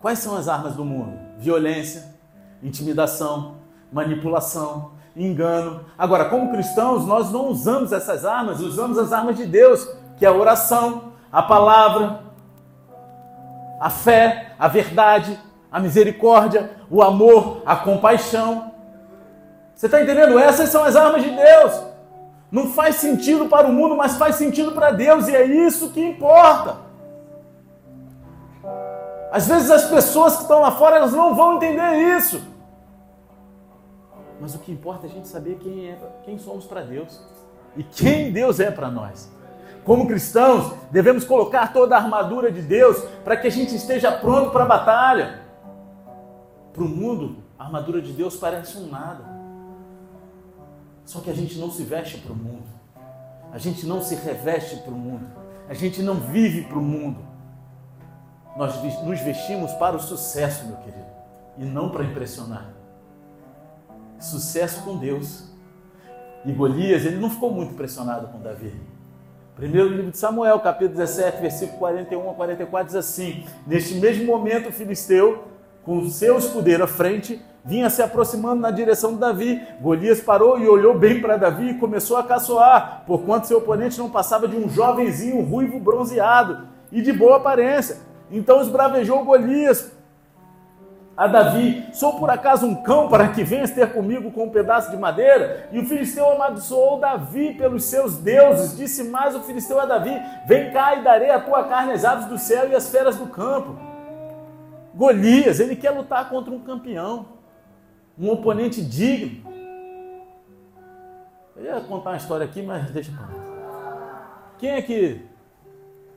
Quais 0.00 0.20
são 0.20 0.36
as 0.36 0.48
armas 0.48 0.74
do 0.74 0.84
mundo? 0.84 1.18
Violência, 1.38 2.14
intimidação, 2.62 3.56
manipulação, 3.92 4.92
engano. 5.26 5.80
Agora, 5.96 6.26
como 6.26 6.50
cristãos, 6.50 7.06
nós 7.06 7.30
não 7.30 7.48
usamos 7.48 7.92
essas 7.92 8.24
armas, 8.24 8.60
usamos 8.60 8.98
as 8.98 9.12
armas 9.12 9.36
de 9.36 9.46
Deus, 9.46 9.88
que 10.16 10.24
é 10.24 10.28
a 10.28 10.32
oração, 10.32 11.12
a 11.32 11.42
palavra, 11.42 12.20
a 13.80 13.90
fé, 13.90 14.52
a 14.58 14.68
verdade, 14.68 15.38
a 15.70 15.80
misericórdia, 15.80 16.70
o 16.90 17.02
amor, 17.02 17.62
a 17.66 17.76
compaixão. 17.76 18.72
Você 19.74 19.86
está 19.86 20.02
entendendo? 20.02 20.38
Essas 20.38 20.70
são 20.70 20.84
as 20.84 20.96
armas 20.96 21.22
de 21.22 21.30
Deus. 21.30 21.82
Não 22.50 22.68
faz 22.68 22.96
sentido 22.96 23.46
para 23.46 23.66
o 23.66 23.72
mundo, 23.72 23.96
mas 23.96 24.16
faz 24.16 24.36
sentido 24.36 24.72
para 24.72 24.90
Deus, 24.90 25.28
e 25.28 25.36
é 25.36 25.44
isso 25.44 25.90
que 25.90 26.02
importa. 26.02 26.88
Às 29.30 29.46
vezes 29.46 29.70
as 29.70 29.84
pessoas 29.84 30.36
que 30.36 30.42
estão 30.42 30.62
lá 30.62 30.70
fora 30.70 30.96
elas 30.96 31.12
não 31.12 31.34
vão 31.34 31.56
entender 31.56 32.16
isso. 32.16 32.40
Mas 34.40 34.54
o 34.54 34.58
que 34.58 34.72
importa 34.72 35.06
é 35.06 35.10
a 35.10 35.12
gente 35.12 35.28
saber 35.28 35.56
quem, 35.58 35.88
é, 35.88 35.98
quem 36.24 36.38
somos 36.38 36.64
para 36.64 36.82
Deus 36.82 37.20
e 37.76 37.82
quem 37.82 38.32
Deus 38.32 38.60
é 38.60 38.70
para 38.70 38.90
nós. 38.90 39.30
Como 39.84 40.06
cristãos, 40.06 40.74
devemos 40.90 41.24
colocar 41.24 41.72
toda 41.72 41.96
a 41.96 41.98
armadura 41.98 42.52
de 42.52 42.60
Deus 42.60 42.98
para 43.24 43.36
que 43.36 43.46
a 43.46 43.50
gente 43.50 43.74
esteja 43.74 44.12
pronto 44.12 44.50
para 44.50 44.64
a 44.64 44.66
batalha. 44.66 45.42
Para 46.72 46.82
o 46.82 46.88
mundo, 46.88 47.42
a 47.58 47.64
armadura 47.64 48.00
de 48.00 48.12
Deus 48.12 48.36
parece 48.36 48.76
um 48.78 48.88
nada. 48.88 49.24
Só 51.04 51.20
que 51.20 51.30
a 51.30 51.34
gente 51.34 51.58
não 51.58 51.70
se 51.70 51.82
veste 51.84 52.18
para 52.18 52.32
o 52.32 52.36
mundo. 52.36 52.68
A 53.50 53.56
gente 53.56 53.86
não 53.86 54.02
se 54.02 54.14
reveste 54.14 54.76
para 54.76 54.92
o 54.92 54.98
mundo. 54.98 55.26
A 55.68 55.74
gente 55.74 56.02
não 56.02 56.16
vive 56.16 56.64
para 56.64 56.78
o 56.78 56.82
mundo. 56.82 57.20
Nós 58.56 58.74
nos 59.04 59.20
vestimos 59.20 59.72
para 59.72 59.96
o 59.96 60.00
sucesso, 60.00 60.66
meu 60.66 60.76
querido, 60.78 61.06
e 61.56 61.64
não 61.64 61.90
para 61.90 62.04
impressionar. 62.04 62.77
Sucesso 64.18 64.82
com 64.82 64.96
Deus. 64.96 65.44
E 66.44 66.52
Golias, 66.52 67.04
ele 67.04 67.16
não 67.16 67.30
ficou 67.30 67.52
muito 67.52 67.72
impressionado 67.72 68.28
com 68.28 68.40
Davi. 68.40 68.74
Primeiro 69.54 69.88
livro 69.88 70.10
de 70.10 70.18
Samuel, 70.18 70.60
capítulo 70.60 70.96
17, 70.98 71.40
versículo 71.40 71.78
41 71.78 72.30
a 72.30 72.34
44, 72.34 72.86
diz 72.86 72.96
assim: 72.96 73.44
Neste 73.66 73.94
mesmo 73.94 74.24
momento, 74.24 74.68
o 74.68 74.72
filisteu, 74.72 75.44
com 75.82 76.08
seu 76.08 76.38
escudeiro 76.38 76.84
à 76.84 76.86
frente, 76.86 77.42
vinha 77.64 77.90
se 77.90 78.00
aproximando 78.00 78.60
na 78.60 78.70
direção 78.70 79.14
de 79.14 79.18
Davi. 79.18 79.60
Golias 79.80 80.20
parou 80.20 80.58
e 80.58 80.68
olhou 80.68 80.96
bem 80.96 81.20
para 81.20 81.36
Davi 81.36 81.70
e 81.70 81.74
começou 81.74 82.16
a 82.16 82.22
caçoar, 82.22 83.02
porquanto 83.06 83.46
seu 83.46 83.58
oponente 83.58 83.98
não 83.98 84.08
passava 84.08 84.46
de 84.46 84.56
um 84.56 84.68
jovenzinho 84.68 85.42
ruivo 85.42 85.80
bronzeado 85.80 86.68
e 86.92 87.02
de 87.02 87.12
boa 87.12 87.38
aparência. 87.38 87.98
Então 88.30 88.60
esbravejou 88.60 89.24
Golias 89.24 89.90
a 91.18 91.26
Davi: 91.26 91.88
Sou 91.92 92.18
por 92.18 92.30
acaso 92.30 92.64
um 92.64 92.76
cão 92.76 93.08
para 93.08 93.28
que 93.28 93.42
venhas 93.42 93.72
ter 93.72 93.92
comigo 93.92 94.30
com 94.30 94.44
um 94.44 94.50
pedaço 94.50 94.90
de 94.90 94.96
madeira? 94.96 95.68
E 95.72 95.80
o 95.80 95.84
filisteu 95.84 96.30
amaldiçoou 96.30 97.00
Davi 97.00 97.54
pelos 97.54 97.84
seus 97.84 98.16
deuses. 98.16 98.76
Disse 98.76 99.02
mais 99.02 99.34
o 99.34 99.42
filisteu 99.42 99.80
a 99.80 99.84
Davi: 99.84 100.12
Vem 100.46 100.72
cá 100.72 100.94
e 100.94 101.02
darei 101.02 101.30
a 101.30 101.40
tua 101.40 101.64
carne 101.64 101.92
às 101.92 102.04
aves 102.04 102.26
do 102.26 102.38
céu 102.38 102.68
e 102.68 102.74
às 102.74 102.88
feras 102.88 103.16
do 103.16 103.26
campo. 103.26 103.76
Golias, 104.94 105.58
ele 105.58 105.74
quer 105.74 105.90
lutar 105.90 106.30
contra 106.30 106.54
um 106.54 106.60
campeão 106.60 107.38
um 108.18 108.30
oponente 108.30 108.82
digno. 108.82 109.48
Eu 111.56 111.64
ia 111.64 111.80
contar 111.80 112.10
uma 112.10 112.16
história 112.16 112.44
aqui, 112.44 112.62
mas 112.62 112.90
deixa 112.90 113.12
pra 113.12 113.26
lá. 113.26 114.54
Quem 114.58 114.70
é 114.70 114.82
que 114.82 115.24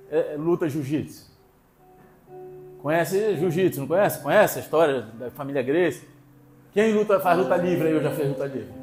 é, 0.09 0.35
luta 0.37 0.67
jiu-jitsu? 0.67 1.30
Conhece 2.81 3.35
jiu-jitsu, 3.37 3.81
não 3.81 3.87
conhece? 3.87 4.23
Conhece 4.23 4.57
a 4.57 4.61
história 4.61 5.01
da 5.01 5.29
família 5.29 5.61
Grace? 5.61 6.07
Quem 6.73 6.93
luta, 6.93 7.19
faz 7.19 7.37
luta 7.37 7.55
livre 7.55 7.87
aí, 7.87 7.93
eu 7.93 8.01
já 8.01 8.11
fiz 8.11 8.27
luta 8.27 8.45
livre? 8.45 8.73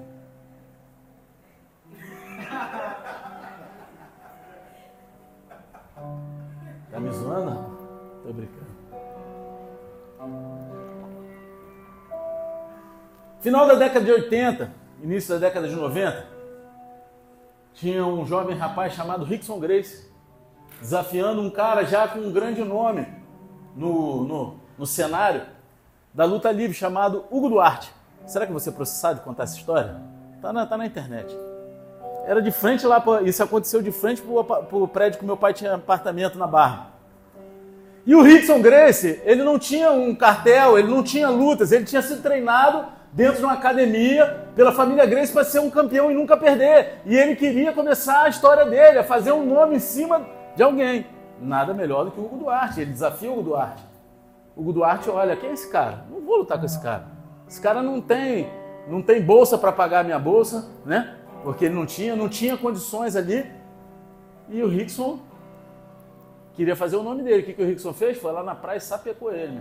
Tá 6.92 7.00
me 7.00 7.10
zoando? 7.10 7.76
Tô 8.22 8.32
brincando. 8.32 8.68
Final 13.40 13.66
da 13.66 13.74
década 13.74 14.04
de 14.04 14.12
80, 14.12 14.72
início 15.02 15.34
da 15.34 15.40
década 15.46 15.68
de 15.68 15.74
90, 15.74 16.26
tinha 17.74 18.06
um 18.06 18.24
jovem 18.24 18.56
rapaz 18.56 18.92
chamado 18.92 19.24
Rickson 19.24 19.58
Grace, 19.58 20.08
desafiando 20.80 21.42
um 21.42 21.50
cara 21.50 21.84
já 21.84 22.06
com 22.06 22.20
um 22.20 22.32
grande 22.32 22.62
nome 22.62 23.17
no, 23.78 24.24
no, 24.24 24.54
no 24.76 24.86
cenário 24.86 25.42
da 26.12 26.24
luta 26.24 26.50
livre, 26.50 26.74
chamado 26.74 27.24
Hugo 27.30 27.48
Duarte. 27.48 27.90
Será 28.26 28.46
que 28.46 28.52
você 28.52 28.68
é 28.68 28.72
processado 28.72 29.20
de 29.20 29.24
contar 29.24 29.44
essa 29.44 29.56
história? 29.56 29.96
Tá 30.42 30.52
na, 30.52 30.66
tá 30.66 30.76
na 30.76 30.84
internet. 30.84 31.34
Era 32.26 32.42
de 32.42 32.50
frente 32.50 32.86
lá, 32.86 33.00
pra, 33.00 33.22
isso 33.22 33.42
aconteceu 33.42 33.80
de 33.80 33.92
frente 33.92 34.20
para 34.20 34.76
o 34.76 34.88
prédio 34.88 35.18
que 35.18 35.24
meu 35.24 35.36
pai 35.36 35.54
tinha 35.54 35.74
apartamento 35.74 36.36
na 36.36 36.46
Barra. 36.46 36.88
E 38.04 38.14
o 38.14 38.22
Rickson 38.22 38.60
Grace, 38.60 39.20
ele 39.24 39.42
não 39.42 39.58
tinha 39.58 39.92
um 39.92 40.14
cartel, 40.14 40.78
ele 40.78 40.88
não 40.88 41.02
tinha 41.02 41.28
lutas, 41.28 41.72
ele 41.72 41.84
tinha 41.84 42.02
sido 42.02 42.20
treinado 42.20 42.86
dentro 43.12 43.36
de 43.36 43.44
uma 43.44 43.52
academia 43.52 44.48
pela 44.54 44.72
família 44.72 45.06
Grace 45.06 45.32
para 45.32 45.44
ser 45.44 45.60
um 45.60 45.70
campeão 45.70 46.10
e 46.10 46.14
nunca 46.14 46.36
perder. 46.36 47.00
E 47.06 47.16
ele 47.16 47.36
queria 47.36 47.72
começar 47.72 48.24
a 48.24 48.28
história 48.28 48.66
dele, 48.66 48.98
a 48.98 49.04
fazer 49.04 49.32
um 49.32 49.46
nome 49.46 49.76
em 49.76 49.80
cima 49.80 50.26
de 50.56 50.62
alguém. 50.62 51.06
Nada 51.40 51.72
melhor 51.72 52.04
do 52.04 52.10
que 52.10 52.20
o 52.20 52.24
Hugo 52.24 52.38
Duarte. 52.38 52.80
Ele 52.80 52.92
desafia 52.92 53.30
o 53.30 53.34
Hugo 53.34 53.42
Duarte. 53.50 53.82
O 54.56 54.60
Hugo 54.60 54.72
Duarte 54.72 55.08
olha, 55.08 55.36
quem 55.36 55.50
é 55.50 55.52
esse 55.52 55.70
cara? 55.70 56.04
Não 56.10 56.20
vou 56.20 56.38
lutar 56.38 56.58
com 56.58 56.66
esse 56.66 56.80
cara. 56.80 57.06
Esse 57.48 57.60
cara 57.60 57.82
não 57.82 58.00
tem, 58.00 58.50
não 58.88 59.00
tem 59.00 59.22
bolsa 59.22 59.56
para 59.56 59.72
pagar 59.72 60.00
a 60.00 60.04
minha 60.04 60.18
bolsa, 60.18 60.68
né? 60.84 61.16
Porque 61.42 61.66
ele 61.66 61.74
não 61.74 61.86
tinha, 61.86 62.16
não 62.16 62.28
tinha 62.28 62.56
condições 62.56 63.16
ali. 63.16 63.46
E 64.48 64.62
o 64.62 64.68
Rickson 64.68 65.20
queria 66.54 66.74
fazer 66.74 66.96
o 66.96 67.02
nome 67.02 67.22
dele. 67.22 67.42
O 67.42 67.46
que, 67.46 67.52
que 67.54 67.62
o 67.62 67.66
Rickson 67.66 67.92
fez? 67.92 68.18
Foi 68.18 68.32
lá 68.32 68.42
na 68.42 68.54
praia 68.54 68.78
e 68.78 68.80
sapecou 68.80 69.32
ele. 69.32 69.60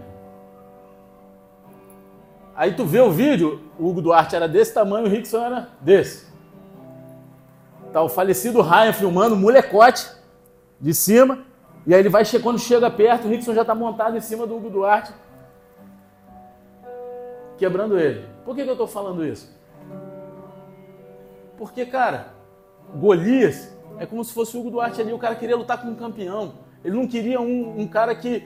Aí 2.55 2.73
tu 2.73 2.85
vê 2.85 2.99
o 2.99 3.11
vídeo, 3.11 3.61
o 3.77 3.87
Hugo 3.87 4.01
Duarte 4.01 4.35
era 4.35 4.47
desse 4.47 4.73
tamanho, 4.73 5.05
o 5.05 5.09
Rickson 5.09 5.45
era 5.45 5.69
desse. 5.79 6.25
Tá 7.93 8.01
o 8.01 8.09
falecido 8.09 8.61
Ryan 8.61 8.93
filmando, 8.93 9.35
molecote 9.35 10.09
de 10.81 10.93
cima. 10.93 11.45
E 11.87 11.93
aí 11.93 12.01
ele 12.01 12.09
vai, 12.09 12.23
quando 12.43 12.59
chega 12.59 12.91
perto, 12.91 13.25
o 13.25 13.29
Rickson 13.29 13.53
já 13.53 13.61
está 13.61 13.73
montado 13.73 14.17
em 14.17 14.19
cima 14.19 14.45
do 14.45 14.57
Hugo 14.57 14.69
Duarte, 14.69 15.13
quebrando 17.57 17.97
ele. 17.97 18.27
Por 18.43 18.53
que, 18.53 18.63
que 18.63 18.69
eu 18.69 18.73
estou 18.73 18.87
falando 18.87 19.25
isso? 19.25 19.49
Porque, 21.57 21.85
cara, 21.85 22.33
Golias 22.93 23.73
é 23.97 24.05
como 24.05 24.21
se 24.25 24.33
fosse 24.33 24.57
o 24.57 24.59
Hugo 24.59 24.71
Duarte 24.71 24.99
ali, 24.99 25.13
o 25.13 25.17
cara 25.17 25.33
queria 25.35 25.55
lutar 25.55 25.81
com 25.81 25.87
um 25.87 25.95
campeão. 25.95 26.55
Ele 26.83 26.97
não 26.97 27.07
queria 27.07 27.39
um, 27.39 27.79
um 27.79 27.87
cara 27.87 28.13
que. 28.13 28.45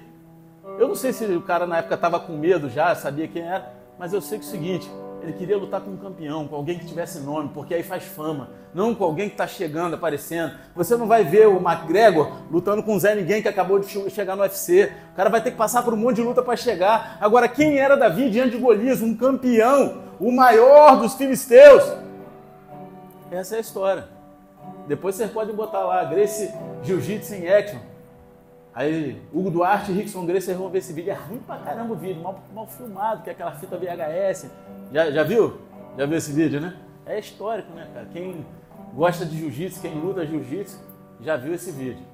Eu 0.77 0.87
não 0.87 0.95
sei 0.95 1.11
se 1.11 1.25
o 1.25 1.41
cara 1.41 1.65
na 1.65 1.79
época 1.79 1.95
estava 1.95 2.19
com 2.19 2.37
medo 2.37 2.69
já, 2.69 2.93
sabia 2.93 3.27
quem 3.27 3.41
era, 3.41 3.73
mas 3.97 4.13
eu 4.13 4.21
sei 4.21 4.37
que 4.37 4.45
é 4.45 4.47
o 4.47 4.51
seguinte, 4.51 4.91
ele 5.21 5.33
queria 5.33 5.57
lutar 5.57 5.81
com 5.81 5.91
um 5.91 5.97
campeão, 5.97 6.47
com 6.47 6.55
alguém 6.55 6.79
que 6.79 6.85
tivesse 6.85 7.19
nome, 7.19 7.51
porque 7.53 7.73
aí 7.73 7.83
faz 7.83 8.03
fama. 8.03 8.49
Não 8.73 8.95
com 8.95 9.03
alguém 9.03 9.27
que 9.27 9.35
está 9.35 9.45
chegando, 9.45 9.93
aparecendo. 9.93 10.53
Você 10.75 10.95
não 10.95 11.05
vai 11.07 11.23
ver 11.23 11.47
o 11.47 11.57
McGregor 11.57 12.31
lutando 12.49 12.81
com 12.81 12.95
o 12.95 12.99
Zé 12.99 13.13
Ninguém 13.13 13.41
que 13.41 13.47
acabou 13.47 13.79
de 13.79 14.09
chegar 14.09 14.35
no 14.35 14.41
UFC. 14.41 14.91
O 15.13 15.15
cara 15.15 15.29
vai 15.29 15.41
ter 15.41 15.51
que 15.51 15.57
passar 15.57 15.83
por 15.83 15.93
um 15.93 15.97
monte 15.97 16.17
de 16.17 16.23
luta 16.23 16.41
para 16.41 16.55
chegar. 16.55 17.17
Agora, 17.21 17.47
quem 17.47 17.77
era 17.77 17.95
Davi 17.95 18.29
diante 18.29 18.51
de 18.51 18.57
Golias? 18.57 19.01
Um 19.01 19.15
campeão, 19.15 20.01
o 20.19 20.31
maior 20.31 20.99
dos 20.99 21.13
filisteus. 21.13 21.83
Essa 23.29 23.55
é 23.55 23.57
a 23.59 23.61
história. 23.61 24.07
Depois 24.87 25.15
vocês 25.15 25.29
podem 25.29 25.55
botar 25.55 25.81
lá, 25.81 26.03
Grace 26.05 26.51
Jiu-Jitsu 26.83 27.35
em 27.35 27.47
action. 27.47 27.90
Aí, 28.73 29.21
Hugo 29.33 29.51
Duarte 29.51 29.91
e 29.91 29.95
Rickson 29.95 30.25
Grace 30.25 30.53
vão 30.53 30.69
ver 30.69 30.79
esse 30.79 30.93
vídeo. 30.93 31.11
É 31.11 31.15
ruim 31.15 31.39
pra 31.39 31.57
caramba 31.57 31.93
o 31.93 31.97
vídeo, 31.97 32.21
mal, 32.21 32.39
mal 32.53 32.67
filmado, 32.67 33.21
que 33.21 33.29
é 33.29 33.33
aquela 33.33 33.51
fita 33.51 33.77
VHS. 33.77 34.49
Já, 34.93 35.11
já 35.11 35.23
viu? 35.23 35.57
Já 35.97 36.05
viu 36.05 36.17
esse 36.17 36.31
vídeo, 36.31 36.61
né? 36.61 36.73
É 37.05 37.19
histórico, 37.19 37.73
né, 37.73 37.87
cara? 37.93 38.07
Quem 38.13 38.45
gosta 38.93 39.25
de 39.25 39.37
jiu-jitsu, 39.37 39.81
quem 39.81 39.93
luta 39.93 40.25
jiu-jitsu, 40.25 40.79
já 41.19 41.35
viu 41.35 41.53
esse 41.53 41.69
vídeo. 41.71 42.05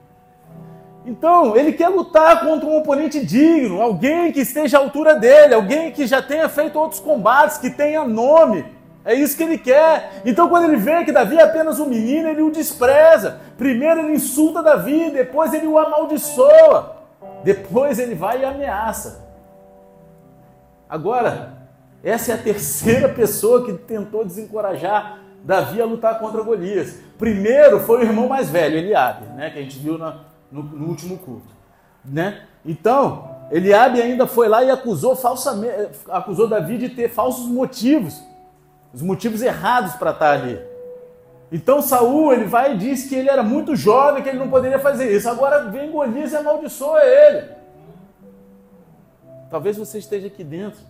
Então, 1.05 1.55
ele 1.55 1.73
quer 1.73 1.89
lutar 1.89 2.41
contra 2.41 2.67
um 2.67 2.77
oponente 2.77 3.23
digno, 3.23 3.81
alguém 3.81 4.31
que 4.31 4.41
esteja 4.41 4.77
à 4.77 4.81
altura 4.81 5.15
dele, 5.15 5.53
alguém 5.53 5.91
que 5.91 6.07
já 6.07 6.21
tenha 6.21 6.49
feito 6.49 6.77
outros 6.77 6.99
combates, 6.99 7.57
que 7.57 7.69
tenha 7.69 8.03
nome. 8.03 8.65
É 9.05 9.13
isso 9.13 9.37
que 9.37 9.43
ele 9.43 9.57
quer. 9.57 10.21
Então, 10.25 10.49
quando 10.49 10.65
ele 10.65 10.75
vê 10.75 11.05
que 11.05 11.13
Davi 11.13 11.37
é 11.37 11.43
apenas 11.43 11.79
um 11.79 11.85
menino, 11.85 12.27
ele 12.27 12.41
o 12.41 12.51
despreza. 12.51 13.39
Primeiro 13.57 14.01
ele 14.01 14.13
insulta 14.13 14.61
Davi, 14.61 15.11
depois 15.11 15.53
ele 15.53 15.67
o 15.67 15.77
amaldiçoa. 15.77 16.97
Depois 17.43 17.99
ele 17.99 18.15
vai 18.15 18.41
e 18.41 18.45
ameaça. 18.45 19.25
Agora, 20.89 21.57
essa 22.03 22.31
é 22.31 22.35
a 22.35 22.37
terceira 22.37 23.09
pessoa 23.09 23.65
que 23.65 23.73
tentou 23.73 24.23
desencorajar 24.23 25.19
Davi 25.43 25.81
a 25.81 25.85
lutar 25.85 26.19
contra 26.19 26.41
Golias. 26.41 26.99
Primeiro 27.17 27.79
foi 27.79 27.99
o 27.99 28.03
irmão 28.03 28.27
mais 28.27 28.49
velho, 28.49 28.77
Eliabe, 28.77 29.25
né, 29.35 29.49
que 29.49 29.59
a 29.59 29.61
gente 29.61 29.79
viu 29.79 29.97
no, 29.97 30.13
no 30.51 30.87
último 30.87 31.17
culto. 31.17 31.47
Né? 32.05 32.43
Então, 32.65 33.35
Eliabe 33.51 34.01
ainda 34.01 34.27
foi 34.27 34.47
lá 34.47 34.63
e 34.63 34.69
acusou 34.69 35.15
falsamente, 35.15 35.89
acusou 36.09 36.47
Davi 36.47 36.77
de 36.77 36.89
ter 36.89 37.09
falsos 37.09 37.47
motivos 37.47 38.21
os 38.93 39.01
motivos 39.01 39.41
errados 39.41 39.93
para 39.95 40.11
estar 40.11 40.31
ali. 40.31 40.59
Então 41.51 41.81
Saul 41.81 42.33
ele 42.33 42.45
vai 42.45 42.73
e 42.73 42.77
diz 42.77 43.07
que 43.07 43.15
ele 43.15 43.29
era 43.29 43.41
muito 43.41 43.75
jovem, 43.75 44.21
que 44.21 44.29
ele 44.29 44.39
não 44.39 44.49
poderia 44.49 44.79
fazer 44.79 45.15
isso. 45.15 45.29
Agora 45.29 45.69
vem 45.69 45.91
Golias 45.91 46.33
e 46.33 46.35
amaldiçoa 46.35 47.01
ele. 47.03 47.55
Talvez 49.49 49.77
você 49.77 49.97
esteja 49.97 50.27
aqui 50.27 50.43
dentro, 50.43 50.81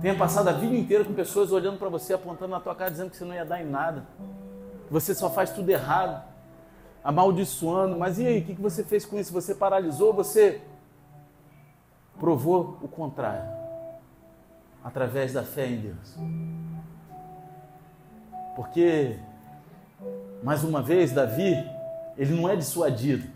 tenha 0.00 0.14
passado 0.14 0.48
a 0.48 0.52
vida 0.52 0.76
inteira 0.76 1.04
com 1.04 1.12
pessoas 1.12 1.50
olhando 1.50 1.78
para 1.78 1.88
você, 1.88 2.14
apontando 2.14 2.52
na 2.52 2.60
tua 2.60 2.74
cara, 2.74 2.90
dizendo 2.90 3.10
que 3.10 3.16
você 3.16 3.24
não 3.24 3.34
ia 3.34 3.44
dar 3.44 3.60
em 3.60 3.66
nada, 3.66 4.04
você 4.90 5.14
só 5.14 5.28
faz 5.28 5.50
tudo 5.50 5.68
errado, 5.68 6.22
amaldiçoando. 7.02 7.98
Mas 7.98 8.18
e 8.18 8.26
aí, 8.26 8.40
o 8.40 8.44
que 8.44 8.54
você 8.54 8.84
fez 8.84 9.04
com 9.04 9.18
isso? 9.18 9.32
Você 9.32 9.54
paralisou? 9.54 10.12
Você 10.12 10.60
provou 12.18 12.78
o 12.80 12.86
contrário, 12.86 13.48
através 14.84 15.32
da 15.32 15.42
fé 15.42 15.66
em 15.66 15.80
Deus. 15.80 16.16
Porque, 18.54 19.18
mais 20.42 20.64
uma 20.64 20.82
vez, 20.82 21.12
Davi, 21.12 21.64
ele 22.18 22.34
não 22.34 22.48
é 22.48 22.56
dissuadido. 22.56 23.28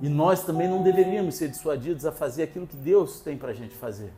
E 0.00 0.08
nós 0.08 0.42
também 0.42 0.68
não 0.68 0.82
deveríamos 0.82 1.34
ser 1.34 1.48
dissuadidos 1.48 2.06
a 2.06 2.12
fazer 2.12 2.44
aquilo 2.44 2.66
que 2.66 2.76
Deus 2.76 3.20
tem 3.20 3.36
para 3.36 3.50
a 3.50 3.54
gente 3.54 3.74
fazer. 3.74 4.12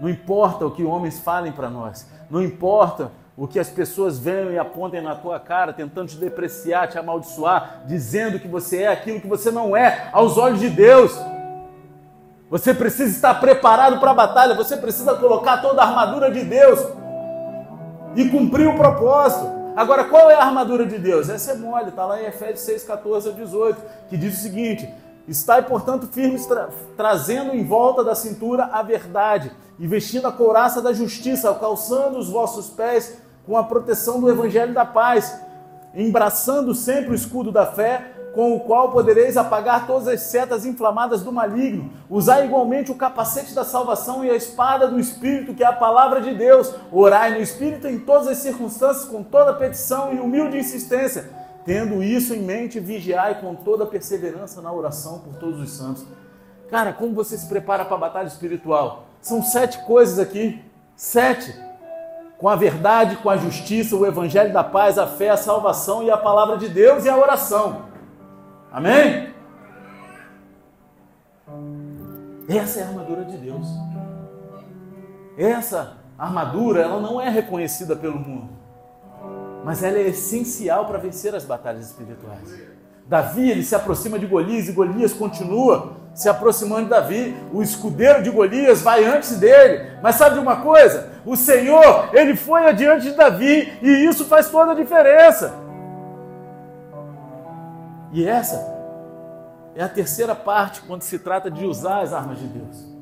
Não 0.00 0.08
importa 0.08 0.64
o 0.64 0.70
que 0.70 0.84
homens 0.84 1.18
falem 1.18 1.50
para 1.50 1.68
nós, 1.68 2.08
não 2.30 2.42
importa 2.42 3.10
o 3.36 3.46
que 3.46 3.58
as 3.58 3.68
pessoas 3.68 4.18
venham 4.18 4.50
e 4.50 4.58
apontem 4.58 5.00
na 5.00 5.14
tua 5.14 5.38
cara, 5.38 5.72
tentando 5.72 6.08
te 6.08 6.16
depreciar, 6.16 6.88
te 6.88 6.98
amaldiçoar, 6.98 7.82
dizendo 7.86 8.38
que 8.38 8.48
você 8.48 8.82
é 8.82 8.88
aquilo 8.88 9.20
que 9.20 9.28
você 9.28 9.50
não 9.50 9.76
é 9.76 10.08
aos 10.12 10.36
olhos 10.36 10.58
de 10.58 10.68
Deus. 10.68 11.16
Você 12.50 12.74
precisa 12.74 13.10
estar 13.10 13.34
preparado 13.34 14.00
para 14.00 14.10
a 14.10 14.14
batalha, 14.14 14.54
você 14.54 14.76
precisa 14.76 15.14
colocar 15.14 15.58
toda 15.58 15.82
a 15.82 15.86
armadura 15.86 16.30
de 16.30 16.42
Deus 16.44 16.80
e 18.16 18.28
cumprir 18.28 18.66
o 18.68 18.76
propósito. 18.76 19.57
Agora, 19.78 20.02
qual 20.02 20.28
é 20.28 20.34
a 20.34 20.42
armadura 20.42 20.84
de 20.84 20.98
Deus? 20.98 21.28
Essa 21.28 21.52
é 21.52 21.54
mole, 21.54 21.90
está 21.90 22.04
lá 22.04 22.20
em 22.20 22.26
Efésios 22.26 22.62
6, 22.62 22.82
14 22.82 23.28
a 23.28 23.32
18, 23.32 23.80
que 24.08 24.16
diz 24.16 24.36
o 24.36 24.42
seguinte: 24.42 24.92
Estai, 25.28 25.62
portanto, 25.62 26.08
firmes, 26.08 26.46
tra 26.46 26.68
trazendo 26.96 27.54
em 27.54 27.64
volta 27.64 28.02
da 28.02 28.12
cintura 28.16 28.64
a 28.72 28.82
verdade, 28.82 29.52
e 29.78 29.86
vestindo 29.86 30.26
a 30.26 30.32
couraça 30.32 30.82
da 30.82 30.92
justiça, 30.92 31.54
calçando 31.54 32.18
os 32.18 32.28
vossos 32.28 32.68
pés 32.68 33.18
com 33.46 33.56
a 33.56 33.62
proteção 33.62 34.20
do 34.20 34.28
evangelho 34.28 34.74
da 34.74 34.84
paz, 34.84 35.40
embraçando 35.94 36.74
sempre 36.74 37.12
o 37.12 37.14
escudo 37.14 37.52
da 37.52 37.64
fé 37.64 38.14
com 38.38 38.54
o 38.54 38.60
qual 38.60 38.92
podereis 38.92 39.36
apagar 39.36 39.84
todas 39.84 40.06
as 40.06 40.20
setas 40.20 40.64
inflamadas 40.64 41.24
do 41.24 41.32
maligno. 41.32 41.90
Usai 42.08 42.44
igualmente 42.44 42.88
o 42.88 42.94
capacete 42.94 43.52
da 43.52 43.64
salvação 43.64 44.24
e 44.24 44.30
a 44.30 44.36
espada 44.36 44.86
do 44.86 45.00
Espírito, 45.00 45.52
que 45.54 45.64
é 45.64 45.66
a 45.66 45.72
palavra 45.72 46.20
de 46.20 46.32
Deus. 46.32 46.72
Orai 46.92 47.32
no 47.32 47.40
Espírito 47.40 47.88
em 47.88 47.98
todas 47.98 48.28
as 48.28 48.38
circunstâncias, 48.38 49.06
com 49.06 49.24
toda 49.24 49.54
petição 49.54 50.14
e 50.14 50.20
humilde 50.20 50.56
insistência. 50.56 51.28
Tendo 51.64 52.00
isso 52.00 52.32
em 52.32 52.40
mente, 52.40 52.78
vigiai 52.78 53.40
com 53.40 53.56
toda 53.56 53.84
perseverança 53.84 54.62
na 54.62 54.72
oração 54.72 55.18
por 55.18 55.34
todos 55.40 55.60
os 55.60 55.70
santos. 55.70 56.06
Cara, 56.70 56.92
como 56.92 57.16
você 57.16 57.36
se 57.36 57.48
prepara 57.48 57.84
para 57.84 57.96
a 57.96 57.98
batalha 57.98 58.28
espiritual? 58.28 59.06
São 59.20 59.42
sete 59.42 59.84
coisas 59.84 60.16
aqui. 60.20 60.62
Sete. 60.94 61.52
com 62.38 62.48
a 62.48 62.54
verdade, 62.54 63.16
com 63.16 63.30
a 63.30 63.36
justiça, 63.36 63.96
o 63.96 64.06
evangelho 64.06 64.52
da 64.52 64.62
paz, 64.62 64.96
a 64.96 65.08
fé, 65.08 65.30
a 65.30 65.36
salvação 65.36 66.04
e 66.04 66.10
a 66.12 66.16
palavra 66.16 66.56
de 66.56 66.68
Deus 66.68 67.04
e 67.04 67.08
a 67.08 67.16
oração. 67.16 67.97
Amém? 68.70 69.34
Essa 72.48 72.80
é 72.80 72.82
a 72.82 72.88
armadura 72.88 73.24
de 73.24 73.36
Deus. 73.36 73.66
Essa 75.36 75.98
armadura, 76.18 76.82
ela 76.82 77.00
não 77.00 77.20
é 77.20 77.28
reconhecida 77.28 77.94
pelo 77.94 78.18
mundo, 78.18 78.50
mas 79.64 79.82
ela 79.82 79.98
é 79.98 80.08
essencial 80.08 80.86
para 80.86 80.98
vencer 80.98 81.34
as 81.34 81.44
batalhas 81.44 81.86
espirituais. 81.86 82.78
Davi, 83.06 83.50
ele 83.50 83.62
se 83.62 83.74
aproxima 83.74 84.18
de 84.18 84.26
Golias 84.26 84.68
e 84.68 84.72
Golias 84.72 85.14
continua 85.14 85.96
se 86.12 86.28
aproximando 86.28 86.84
de 86.84 86.90
Davi. 86.90 87.36
O 87.52 87.62
escudeiro 87.62 88.22
de 88.22 88.28
Golias 88.28 88.82
vai 88.82 89.04
antes 89.04 89.38
dele. 89.38 89.92
Mas 90.02 90.16
sabe 90.16 90.34
de 90.34 90.40
uma 90.40 90.56
coisa? 90.56 91.10
O 91.24 91.36
Senhor, 91.36 92.10
ele 92.12 92.36
foi 92.36 92.66
adiante 92.66 93.04
de 93.04 93.12
Davi 93.12 93.78
e 93.80 93.88
isso 94.04 94.26
faz 94.26 94.50
toda 94.50 94.72
a 94.72 94.74
diferença. 94.74 95.54
E 98.12 98.26
essa 98.26 98.76
é 99.74 99.82
a 99.82 99.88
terceira 99.88 100.34
parte 100.34 100.82
quando 100.82 101.02
se 101.02 101.18
trata 101.18 101.50
de 101.50 101.64
usar 101.64 102.00
as 102.00 102.12
armas 102.12 102.38
de 102.38 102.46
Deus. 102.46 102.98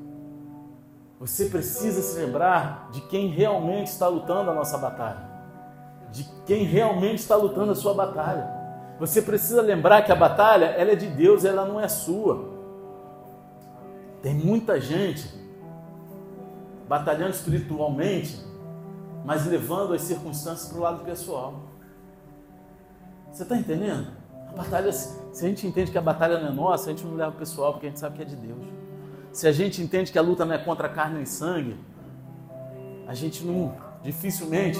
Você 1.18 1.46
precisa 1.46 2.02
se 2.02 2.18
lembrar 2.18 2.90
de 2.92 3.00
quem 3.02 3.28
realmente 3.28 3.86
está 3.86 4.06
lutando 4.08 4.50
a 4.50 4.54
nossa 4.54 4.76
batalha, 4.76 5.22
de 6.10 6.24
quem 6.44 6.64
realmente 6.64 7.20
está 7.20 7.36
lutando 7.36 7.72
a 7.72 7.74
sua 7.74 7.94
batalha. 7.94 8.46
Você 8.98 9.22
precisa 9.22 9.62
lembrar 9.62 10.02
que 10.02 10.12
a 10.12 10.16
batalha 10.16 10.66
ela 10.66 10.92
é 10.92 10.96
de 10.96 11.06
Deus, 11.06 11.44
ela 11.44 11.64
não 11.64 11.80
é 11.80 11.88
sua. 11.88 12.56
Tem 14.22 14.34
muita 14.34 14.80
gente 14.80 15.30
batalhando 16.88 17.30
espiritualmente, 17.30 18.44
mas 19.24 19.46
levando 19.46 19.94
as 19.94 20.02
circunstâncias 20.02 20.68
para 20.68 20.78
o 20.78 20.82
lado 20.82 21.04
pessoal. 21.04 21.62
Você 23.30 23.42
está 23.42 23.56
entendendo? 23.56 24.15
Batalha, 24.56 24.90
se 24.90 25.44
a 25.44 25.48
gente 25.48 25.66
entende 25.66 25.90
que 25.90 25.98
a 25.98 26.02
batalha 26.02 26.40
não 26.40 26.48
é 26.48 26.50
nossa, 26.50 26.88
a 26.88 26.92
gente 26.92 27.04
não 27.04 27.14
leva 27.14 27.30
o 27.30 27.34
pessoal 27.34 27.72
porque 27.72 27.86
a 27.86 27.90
gente 27.90 28.00
sabe 28.00 28.16
que 28.16 28.22
é 28.22 28.24
de 28.24 28.36
Deus. 28.36 28.66
Se 29.30 29.46
a 29.46 29.52
gente 29.52 29.82
entende 29.82 30.10
que 30.10 30.18
a 30.18 30.22
luta 30.22 30.46
não 30.46 30.54
é 30.54 30.58
contra 30.58 30.88
carne 30.88 31.22
e 31.22 31.26
sangue, 31.26 31.76
a 33.06 33.12
gente 33.12 33.44
não, 33.44 33.76
dificilmente, 34.02 34.78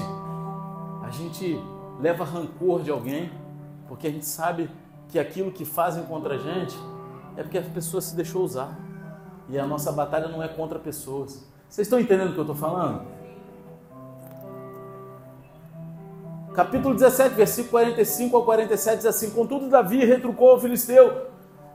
a 1.02 1.10
gente 1.10 1.60
leva 2.00 2.24
rancor 2.24 2.82
de 2.82 2.90
alguém, 2.90 3.30
porque 3.86 4.06
a 4.06 4.10
gente 4.10 4.24
sabe 4.24 4.70
que 5.08 5.18
aquilo 5.18 5.52
que 5.52 5.66
fazem 5.66 6.04
contra 6.04 6.36
a 6.36 6.38
gente 6.38 6.74
é 7.36 7.42
porque 7.42 7.58
a 7.58 7.62
pessoa 7.62 8.00
se 8.00 8.16
deixou 8.16 8.42
usar. 8.42 8.78
E 9.46 9.58
a 9.58 9.66
nossa 9.66 9.92
batalha 9.92 10.26
não 10.26 10.42
é 10.42 10.48
contra 10.48 10.78
pessoas. 10.78 11.46
Vocês 11.68 11.86
estão 11.86 12.00
entendendo 12.00 12.30
o 12.30 12.32
que 12.32 12.38
eu 12.38 12.44
estou 12.44 12.56
falando? 12.56 13.06
Capítulo 16.56 16.94
17, 16.94 17.34
versículo 17.34 17.68
45 17.68 18.34
ao 18.34 18.42
47 18.46 18.96
diz 18.96 19.06
assim: 19.06 19.28
Contudo, 19.28 19.68
Davi 19.68 20.02
retrucou 20.06 20.52
ao 20.52 20.58
filisteu: 20.58 21.26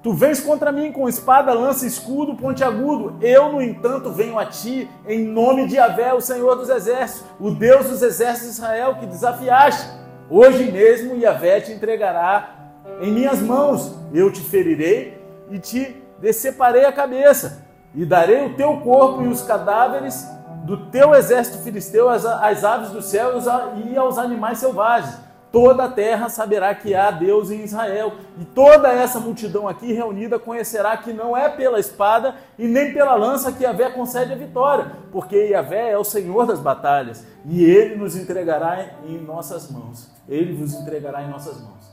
Tu 0.02 0.12
vens 0.12 0.40
contra 0.40 0.72
mim 0.72 0.92
com 0.92 1.08
espada, 1.08 1.54
lança, 1.54 1.86
escudo, 1.86 2.34
pontiagudo. 2.34 3.16
Eu, 3.22 3.52
no 3.52 3.62
entanto, 3.62 4.12
venho 4.12 4.40
a 4.40 4.46
ti 4.48 4.90
em 5.08 5.24
nome 5.24 5.68
de 5.68 5.76
Yahvé, 5.76 6.16
o 6.16 6.20
Senhor 6.20 6.56
dos 6.56 6.68
exércitos, 6.68 7.24
o 7.40 7.52
Deus 7.52 7.90
dos 7.90 8.02
exércitos 8.02 8.56
de 8.56 8.56
Israel, 8.56 8.96
que 9.00 9.06
desafiaste. 9.06 9.88
Hoje 10.28 10.72
mesmo 10.72 11.16
Yahvé 11.16 11.62
te 11.62 11.72
entregará 11.72 12.72
em 13.00 13.12
minhas 13.12 13.40
mãos. 13.40 13.94
Eu 14.12 14.32
te 14.32 14.42
ferirei 14.42 15.22
e 15.52 15.60
te 15.60 15.96
deceparei 16.20 16.86
a 16.86 16.92
cabeça, 16.92 17.64
e 17.94 18.04
darei 18.04 18.48
o 18.48 18.56
teu 18.56 18.78
corpo 18.78 19.22
e 19.22 19.28
os 19.28 19.44
cadáveres 19.44 20.28
do 20.64 20.78
teu 20.90 21.14
exército 21.16 21.64
filisteu 21.64 22.10
às, 22.10 22.26
às 22.26 22.64
aves 22.64 22.92
do 22.92 23.02
céu 23.02 23.34
e 23.86 23.98
aos 23.98 24.18
animais 24.18 24.60
selvagens. 24.60 25.18
Toda 25.52 25.84
a 25.84 25.92
terra 25.92 26.30
saberá 26.30 26.74
que 26.74 26.96
há 26.96 27.12
Deus 27.12 27.52
em 27.52 27.62
Israel, 27.62 28.14
e 28.40 28.46
toda 28.46 28.88
essa 28.88 29.20
multidão 29.20 29.68
aqui 29.68 29.92
reunida 29.92 30.40
conhecerá 30.40 30.96
que 30.96 31.12
não 31.12 31.36
é 31.36 31.50
pela 31.50 31.78
espada 31.78 32.36
e 32.58 32.66
nem 32.70 32.94
pela 32.94 33.16
lança 33.16 33.52
que 33.52 33.66
Yahvé 33.66 33.90
concede 33.90 34.32
a 34.32 34.38
vitória, 34.38 34.94
porque 35.12 35.50
Yahvé 35.50 35.92
é 35.92 35.98
o 35.98 36.06
Senhor 36.06 36.46
das 36.46 36.62
batalhas, 36.62 37.26
e 37.44 37.66
ele 37.66 37.98
nos 37.98 38.16
entregará 38.16 38.92
em 39.06 39.18
nossas 39.18 39.70
mãos. 39.70 40.10
Ele 40.30 40.54
vos 40.54 40.74
entregará 40.74 41.22
em 41.22 41.30
nossas 41.30 41.60
mãos. 41.62 41.92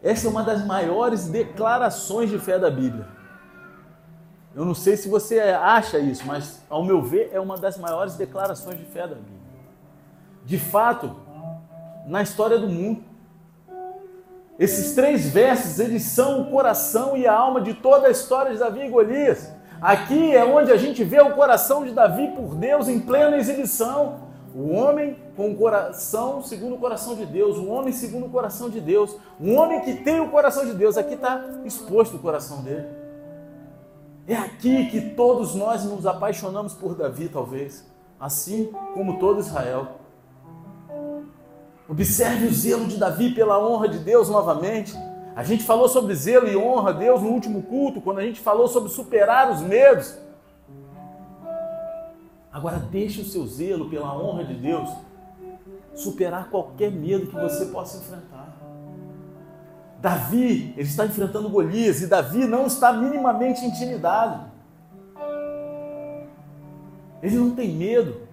Essa 0.00 0.28
é 0.28 0.30
uma 0.30 0.44
das 0.44 0.64
maiores 0.64 1.26
declarações 1.26 2.30
de 2.30 2.38
fé 2.38 2.60
da 2.60 2.70
Bíblia. 2.70 3.19
Eu 4.54 4.64
não 4.64 4.74
sei 4.74 4.96
se 4.96 5.08
você 5.08 5.38
acha 5.38 5.98
isso, 5.98 6.26
mas 6.26 6.60
ao 6.68 6.84
meu 6.84 7.00
ver 7.00 7.30
é 7.32 7.38
uma 7.38 7.56
das 7.56 7.78
maiores 7.78 8.16
declarações 8.16 8.78
de 8.78 8.84
fé 8.84 9.02
da 9.02 9.14
Bíblia. 9.14 9.38
De 10.44 10.58
fato, 10.58 11.14
na 12.06 12.20
história 12.22 12.58
do 12.58 12.68
mundo, 12.68 13.04
esses 14.58 14.94
três 14.94 15.30
versos, 15.30 15.78
eles 15.78 16.02
são 16.02 16.42
o 16.42 16.50
coração 16.50 17.16
e 17.16 17.26
a 17.26 17.32
alma 17.32 17.60
de 17.60 17.74
toda 17.74 18.08
a 18.08 18.10
história 18.10 18.52
de 18.52 18.58
Davi 18.58 18.80
e 18.80 18.88
Golias. 18.90 19.52
Aqui 19.80 20.34
é 20.34 20.44
onde 20.44 20.70
a 20.70 20.76
gente 20.76 21.02
vê 21.04 21.20
o 21.20 21.34
coração 21.34 21.84
de 21.84 21.92
Davi 21.92 22.28
por 22.36 22.54
Deus 22.56 22.88
em 22.88 23.00
plena 23.00 23.38
exibição. 23.38 24.28
O 24.54 24.72
homem 24.72 25.16
com 25.36 25.52
o 25.52 25.56
coração 25.56 26.42
segundo 26.42 26.74
o 26.74 26.78
coração 26.78 27.14
de 27.14 27.24
Deus, 27.24 27.56
o 27.56 27.68
homem 27.68 27.92
segundo 27.92 28.26
o 28.26 28.30
coração 28.30 28.68
de 28.68 28.80
Deus, 28.80 29.16
um 29.40 29.54
homem 29.56 29.80
que 29.80 29.94
tem 29.94 30.20
o 30.20 30.28
coração 30.28 30.66
de 30.66 30.74
Deus, 30.74 30.98
aqui 30.98 31.14
está 31.14 31.40
exposto 31.64 32.16
o 32.16 32.18
coração 32.18 32.62
dele. 32.62 32.99
É 34.30 34.36
aqui 34.36 34.86
que 34.86 35.00
todos 35.00 35.56
nós 35.56 35.84
nos 35.84 36.06
apaixonamos 36.06 36.72
por 36.72 36.94
Davi, 36.94 37.28
talvez, 37.28 37.84
assim 38.20 38.70
como 38.94 39.18
todo 39.18 39.40
Israel. 39.40 39.88
Observe 41.88 42.46
o 42.46 42.54
zelo 42.54 42.86
de 42.86 42.96
Davi 42.96 43.34
pela 43.34 43.58
honra 43.58 43.88
de 43.88 43.98
Deus 43.98 44.28
novamente. 44.28 44.94
A 45.34 45.42
gente 45.42 45.64
falou 45.64 45.88
sobre 45.88 46.14
zelo 46.14 46.46
e 46.46 46.56
honra 46.56 46.90
a 46.90 46.92
Deus 46.92 47.20
no 47.20 47.28
último 47.30 47.64
culto, 47.64 48.00
quando 48.00 48.20
a 48.20 48.22
gente 48.22 48.38
falou 48.38 48.68
sobre 48.68 48.90
superar 48.90 49.50
os 49.50 49.62
medos. 49.62 50.16
Agora 52.52 52.78
deixe 52.78 53.22
o 53.22 53.24
seu 53.24 53.44
zelo 53.48 53.90
pela 53.90 54.16
honra 54.16 54.44
de 54.44 54.54
Deus 54.54 54.88
superar 55.92 56.48
qualquer 56.50 56.92
medo 56.92 57.26
que 57.26 57.34
você 57.34 57.66
possa 57.66 57.98
enfrentar. 57.98 58.59
Davi, 60.00 60.72
ele 60.76 60.88
está 60.88 61.04
enfrentando 61.04 61.50
Golias 61.50 62.00
e 62.00 62.06
Davi 62.06 62.46
não 62.46 62.66
está 62.66 62.92
minimamente 62.92 63.64
intimidado. 63.64 64.50
Ele 67.22 67.36
não 67.36 67.50
tem 67.50 67.68
medo. 67.68 68.28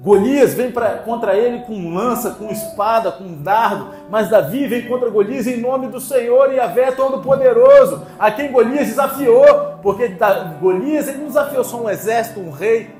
Golias 0.00 0.54
vem 0.54 0.70
pra, 0.70 0.98
contra 0.98 1.36
ele 1.36 1.64
com 1.64 1.92
lança, 1.92 2.32
com 2.32 2.50
espada, 2.50 3.10
com 3.10 3.42
dardo, 3.42 3.92
mas 4.08 4.28
Davi 4.28 4.66
vem 4.66 4.86
contra 4.86 5.10
Golias 5.10 5.46
em 5.46 5.60
nome 5.60 5.88
do 5.88 6.00
Senhor 6.00 6.52
e 6.52 6.60
Avé 6.60 6.92
Todo-Poderoso, 6.92 8.06
a 8.16 8.30
quem 8.30 8.52
Golias 8.52 8.86
desafiou, 8.86 9.78
porque 9.82 10.16
Golias 10.60 11.08
ele 11.08 11.18
não 11.18 11.26
desafiou 11.26 11.64
só 11.64 11.82
um 11.82 11.90
exército, 11.90 12.38
um 12.38 12.50
rei, 12.50 12.90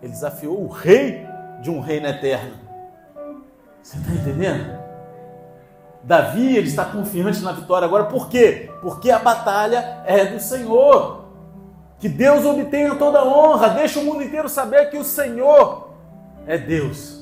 ele 0.00 0.12
desafiou 0.12 0.62
o 0.62 0.68
rei 0.68 1.26
de 1.60 1.70
um 1.70 1.80
reino 1.80 2.06
eterno. 2.06 2.52
Você 3.82 3.98
está 3.98 4.12
entendendo? 4.12 4.79
Davi 6.02 6.56
ele 6.56 6.68
está 6.68 6.84
confiante 6.84 7.40
na 7.42 7.52
vitória 7.52 7.86
agora, 7.86 8.04
por 8.04 8.28
quê? 8.28 8.70
Porque 8.80 9.10
a 9.10 9.18
batalha 9.18 10.02
é 10.06 10.24
do 10.26 10.40
Senhor. 10.40 11.24
Que 11.98 12.08
Deus 12.08 12.44
obtenha 12.46 12.94
toda 12.94 13.18
a 13.18 13.24
honra, 13.24 13.68
deixa 13.70 14.00
o 14.00 14.04
mundo 14.04 14.22
inteiro 14.22 14.48
saber 14.48 14.90
que 14.90 14.96
o 14.96 15.04
Senhor 15.04 15.90
é 16.46 16.56
Deus. 16.56 17.20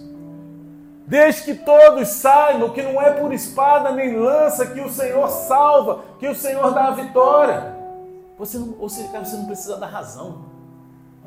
Deixe 1.06 1.42
que 1.42 1.54
todos 1.54 2.06
saibam 2.08 2.70
que 2.70 2.82
não 2.82 3.00
é 3.00 3.10
por 3.12 3.32
espada 3.32 3.90
nem 3.90 4.16
lança 4.16 4.66
que 4.66 4.80
o 4.80 4.90
Senhor 4.90 5.28
salva, 5.28 6.02
que 6.18 6.28
o 6.28 6.34
Senhor 6.34 6.72
dá 6.72 6.88
a 6.88 6.90
vitória. 6.92 7.74
Você 8.38 8.58
não, 8.58 8.76
ou 8.78 8.88
seja, 8.88 9.08
você 9.08 9.36
não 9.36 9.46
precisa 9.46 9.76
da 9.78 9.86
razão. 9.86 10.44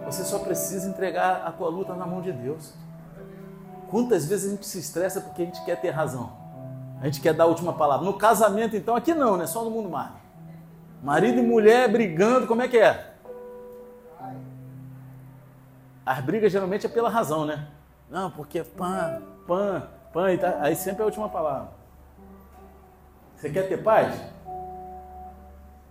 Você 0.06 0.24
só 0.24 0.40
precisa 0.40 0.88
entregar 0.88 1.44
a 1.46 1.52
tua 1.52 1.70
luta 1.70 1.94
na 1.94 2.06
mão 2.06 2.22
de 2.22 2.32
Deus. 2.32 2.74
Quantas 3.90 4.26
vezes 4.26 4.48
a 4.48 4.56
gente 4.56 4.66
se 4.66 4.80
estressa 4.80 5.20
porque 5.20 5.42
a 5.42 5.46
gente 5.46 5.64
quer 5.66 5.82
ter 5.82 5.90
razão? 5.90 6.41
A 7.02 7.06
gente 7.06 7.20
quer 7.20 7.34
dar 7.34 7.46
a 7.46 7.48
última 7.48 7.74
palavra. 7.74 8.06
No 8.06 8.14
casamento, 8.14 8.76
então, 8.76 8.96
aqui 8.96 9.14
não, 9.14 9.36
né? 9.36 9.48
Só 9.48 9.64
no 9.64 9.72
mundo 9.72 9.90
mar. 9.90 10.22
Marido 11.02 11.40
e 11.40 11.42
mulher 11.42 11.92
brigando, 11.92 12.46
como 12.46 12.62
é 12.62 12.68
que 12.68 12.78
é? 12.78 13.16
As 16.06 16.20
brigas 16.24 16.52
geralmente 16.52 16.86
é 16.86 16.90
pela 16.90 17.10
razão, 17.10 17.44
né? 17.46 17.68
Não, 18.10 18.30
porque 18.30 18.64
pã, 18.64 19.20
pã, 19.48 19.88
pã, 20.14 20.28
aí 20.60 20.76
sempre 20.76 21.02
é 21.02 21.04
a 21.04 21.06
última 21.06 21.28
palavra. 21.28 21.70
Você 23.36 23.50
quer 23.50 23.68
ter 23.68 23.78
paz? 23.78 24.22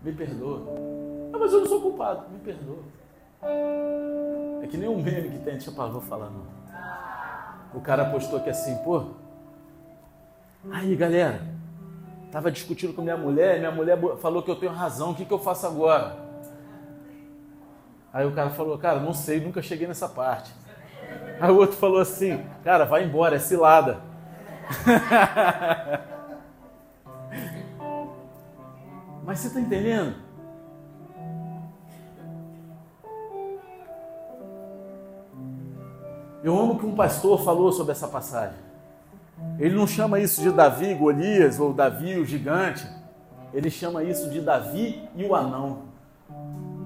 Me 0.02 0.12
perdoa. 0.12 0.62
Ah, 1.32 1.38
mas 1.38 1.52
eu 1.52 1.60
não 1.60 1.66
sou 1.66 1.80
culpado, 1.80 2.28
me 2.30 2.38
perdoa. 2.38 2.84
É 4.62 4.66
que 4.68 4.76
nem 4.76 4.88
um 4.88 5.02
meme 5.02 5.30
que 5.30 5.38
tem, 5.38 5.54
deixa 5.54 5.70
eu 5.70 5.74
parar, 5.74 5.88
vou 5.90 6.02
falar 6.02 6.30
não. 6.30 6.44
O 7.74 7.80
cara 7.80 8.04
postou 8.04 8.38
aqui 8.38 8.50
assim, 8.50 8.76
pô. 8.84 9.06
Aí 10.68 10.94
galera, 10.94 11.40
tava 12.30 12.50
discutindo 12.50 12.92
com 12.92 13.00
minha 13.00 13.16
mulher, 13.16 13.58
minha 13.58 13.70
mulher 13.70 13.98
falou 14.20 14.42
que 14.42 14.50
eu 14.50 14.56
tenho 14.56 14.72
razão, 14.72 15.12
o 15.12 15.14
que, 15.14 15.24
que 15.24 15.32
eu 15.32 15.38
faço 15.38 15.66
agora? 15.66 16.28
Aí 18.12 18.26
o 18.26 18.32
cara 18.32 18.50
falou, 18.50 18.76
cara, 18.76 19.00
não 19.00 19.14
sei, 19.14 19.40
nunca 19.40 19.62
cheguei 19.62 19.86
nessa 19.86 20.08
parte. 20.08 20.52
Aí 21.40 21.50
o 21.50 21.56
outro 21.56 21.76
falou 21.76 22.00
assim, 22.00 22.44
cara, 22.62 22.84
vai 22.84 23.04
embora, 23.04 23.36
é 23.36 23.38
cilada. 23.38 24.02
Mas 29.24 29.38
você 29.38 29.46
está 29.46 29.60
entendendo? 29.60 30.16
Eu 36.42 36.58
amo 36.58 36.78
que 36.78 36.86
um 36.86 36.94
pastor 36.94 37.42
falou 37.42 37.72
sobre 37.72 37.92
essa 37.92 38.08
passagem. 38.08 38.69
Ele 39.58 39.74
não 39.74 39.86
chama 39.86 40.18
isso 40.18 40.40
de 40.40 40.50
Davi, 40.50 40.94
Golias 40.94 41.60
ou 41.60 41.72
Davi, 41.72 42.18
o 42.18 42.24
gigante. 42.24 42.86
Ele 43.52 43.70
chama 43.70 44.02
isso 44.02 44.30
de 44.30 44.40
Davi 44.40 45.06
e 45.14 45.24
o 45.24 45.34
anão. 45.34 45.90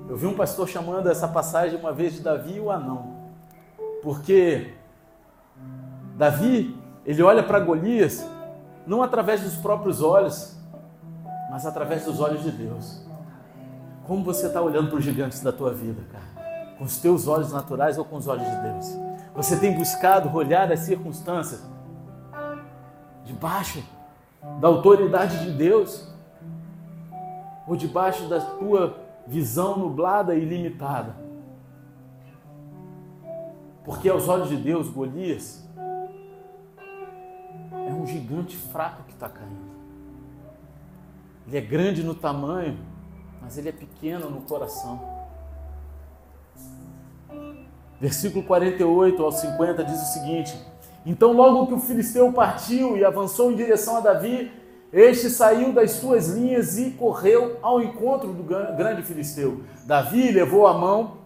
Eu 0.08 0.16
vi 0.16 0.26
um 0.26 0.34
pastor 0.34 0.68
chamando 0.68 1.08
essa 1.08 1.28
passagem 1.28 1.78
uma 1.78 1.92
vez 1.92 2.14
de 2.14 2.20
Davi 2.20 2.56
e 2.56 2.60
o 2.60 2.70
anão. 2.70 3.14
Porque 4.02 4.72
Davi, 6.16 6.76
ele 7.06 7.22
olha 7.22 7.42
para 7.42 7.60
Golias 7.60 8.26
não 8.86 9.02
através 9.02 9.40
dos 9.42 9.54
próprios 9.56 10.02
olhos, 10.02 10.56
mas 11.50 11.64
através 11.64 12.04
dos 12.04 12.20
olhos 12.20 12.42
de 12.42 12.50
Deus. 12.50 13.02
Como 14.06 14.22
você 14.22 14.46
está 14.46 14.60
olhando 14.60 14.90
para 14.90 14.98
os 14.98 15.04
gigantes 15.04 15.40
da 15.40 15.52
tua 15.52 15.72
vida, 15.72 16.02
cara? 16.12 16.74
Com 16.76 16.84
os 16.84 16.98
teus 16.98 17.26
olhos 17.26 17.52
naturais 17.52 17.96
ou 17.96 18.04
com 18.04 18.16
os 18.16 18.26
olhos 18.26 18.44
de 18.44 18.56
Deus? 18.56 18.98
Você 19.34 19.56
tem 19.56 19.74
buscado 19.74 20.34
olhar 20.36 20.70
as 20.70 20.80
circunstâncias 20.80 21.62
debaixo 23.24 23.82
da 24.60 24.68
autoridade 24.68 25.44
de 25.44 25.50
Deus 25.50 26.06
ou 27.66 27.76
debaixo 27.76 28.28
da 28.28 28.40
tua 28.40 28.98
visão 29.26 29.78
nublada 29.78 30.34
e 30.34 30.44
limitada? 30.44 31.16
Porque 33.84 34.08
aos 34.08 34.28
olhos 34.28 34.48
de 34.48 34.56
Deus, 34.56 34.88
Golias 34.88 35.62
é 37.86 37.92
um 37.92 38.06
gigante 38.06 38.56
fraco 38.56 39.02
que 39.04 39.12
está 39.12 39.28
caindo. 39.28 39.74
Ele 41.46 41.58
é 41.58 41.60
grande 41.60 42.02
no 42.02 42.14
tamanho, 42.14 42.78
mas 43.42 43.58
ele 43.58 43.68
é 43.68 43.72
pequeno 43.72 44.30
no 44.30 44.40
coração. 44.42 44.98
Versículo 48.00 48.44
48 48.44 49.22
ao 49.22 49.30
50 49.30 49.84
diz 49.84 50.00
o 50.00 50.12
seguinte: 50.12 50.58
Então, 51.06 51.32
logo 51.32 51.66
que 51.66 51.74
o 51.74 51.78
filisteu 51.78 52.32
partiu 52.32 52.96
e 52.96 53.04
avançou 53.04 53.52
em 53.52 53.56
direção 53.56 53.96
a 53.96 54.00
Davi, 54.00 54.50
este 54.92 55.28
saiu 55.28 55.72
das 55.72 55.90
suas 55.92 56.28
linhas 56.28 56.78
e 56.78 56.92
correu 56.92 57.58
ao 57.60 57.82
encontro 57.82 58.32
do 58.32 58.42
grande 58.42 59.02
filisteu. 59.02 59.62
Davi 59.84 60.30
levou 60.30 60.66
a 60.66 60.72
mão 60.72 61.18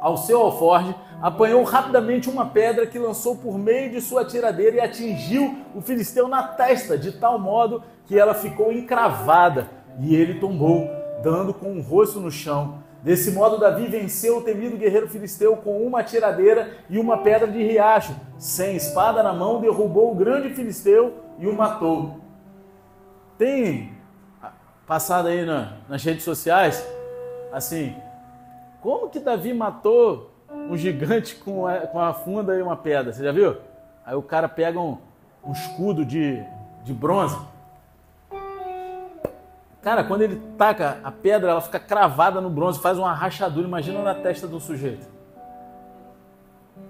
ao 0.00 0.16
seu 0.16 0.40
alforge, 0.40 0.94
apanhou 1.20 1.62
rapidamente 1.62 2.28
uma 2.28 2.46
pedra 2.46 2.86
que 2.86 2.98
lançou 2.98 3.36
por 3.36 3.58
meio 3.58 3.90
de 3.90 4.00
sua 4.00 4.24
tiradeira 4.24 4.76
e 4.76 4.80
atingiu 4.80 5.58
o 5.74 5.80
filisteu 5.80 6.26
na 6.26 6.42
testa, 6.42 6.98
de 6.98 7.12
tal 7.12 7.38
modo 7.38 7.82
que 8.06 8.18
ela 8.18 8.34
ficou 8.34 8.72
encravada 8.72 9.68
e 10.00 10.14
ele 10.14 10.40
tombou, 10.40 10.88
dando 11.22 11.54
com 11.54 11.76
o 11.76 11.80
rosto 11.80 12.18
no 12.18 12.30
chão. 12.30 12.78
Desse 13.04 13.32
modo, 13.32 13.58
Davi 13.58 13.86
venceu 13.86 14.38
o 14.38 14.40
temido 14.40 14.78
guerreiro 14.78 15.06
filisteu 15.10 15.58
com 15.58 15.86
uma 15.86 16.02
tiradeira 16.02 16.78
e 16.88 16.98
uma 16.98 17.18
pedra 17.18 17.46
de 17.46 17.62
riacho. 17.62 18.16
Sem 18.38 18.76
espada 18.76 19.22
na 19.22 19.30
mão, 19.30 19.60
derrubou 19.60 20.10
o 20.10 20.14
grande 20.14 20.54
filisteu 20.54 21.12
e 21.38 21.46
o 21.46 21.54
matou. 21.54 22.18
Tem 23.36 23.92
passado 24.86 25.28
aí 25.28 25.44
na, 25.44 25.74
nas 25.86 26.02
redes 26.02 26.24
sociais, 26.24 26.82
assim, 27.52 27.94
como 28.80 29.10
que 29.10 29.20
Davi 29.20 29.52
matou 29.52 30.30
um 30.50 30.74
gigante 30.74 31.36
com 31.44 31.66
a, 31.66 31.80
com 31.80 32.00
a 32.00 32.14
funda 32.14 32.56
e 32.56 32.62
uma 32.62 32.74
pedra? 32.76 33.12
Você 33.12 33.22
já 33.22 33.32
viu? 33.32 33.58
Aí 34.06 34.14
o 34.14 34.22
cara 34.22 34.48
pega 34.48 34.80
um, 34.80 34.96
um 35.44 35.52
escudo 35.52 36.06
de, 36.06 36.42
de 36.82 36.94
bronze 36.94 37.36
Cara, 39.84 40.02
quando 40.02 40.22
ele 40.22 40.40
taca 40.56 40.98
a 41.04 41.12
pedra, 41.12 41.50
ela 41.50 41.60
fica 41.60 41.78
cravada 41.78 42.40
no 42.40 42.48
bronze, 42.48 42.80
faz 42.80 42.98
uma 42.98 43.12
rachadura. 43.12 43.68
Imagina 43.68 44.02
na 44.02 44.14
testa 44.14 44.48
do 44.48 44.58
sujeito. 44.58 45.06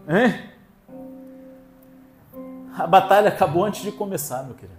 Hein? 0.09 0.49
A 2.79 2.87
batalha 2.87 3.31
acabou 3.31 3.65
antes 3.65 3.83
de 3.83 3.91
começar, 3.91 4.45
meu 4.45 4.55
querido. 4.55 4.79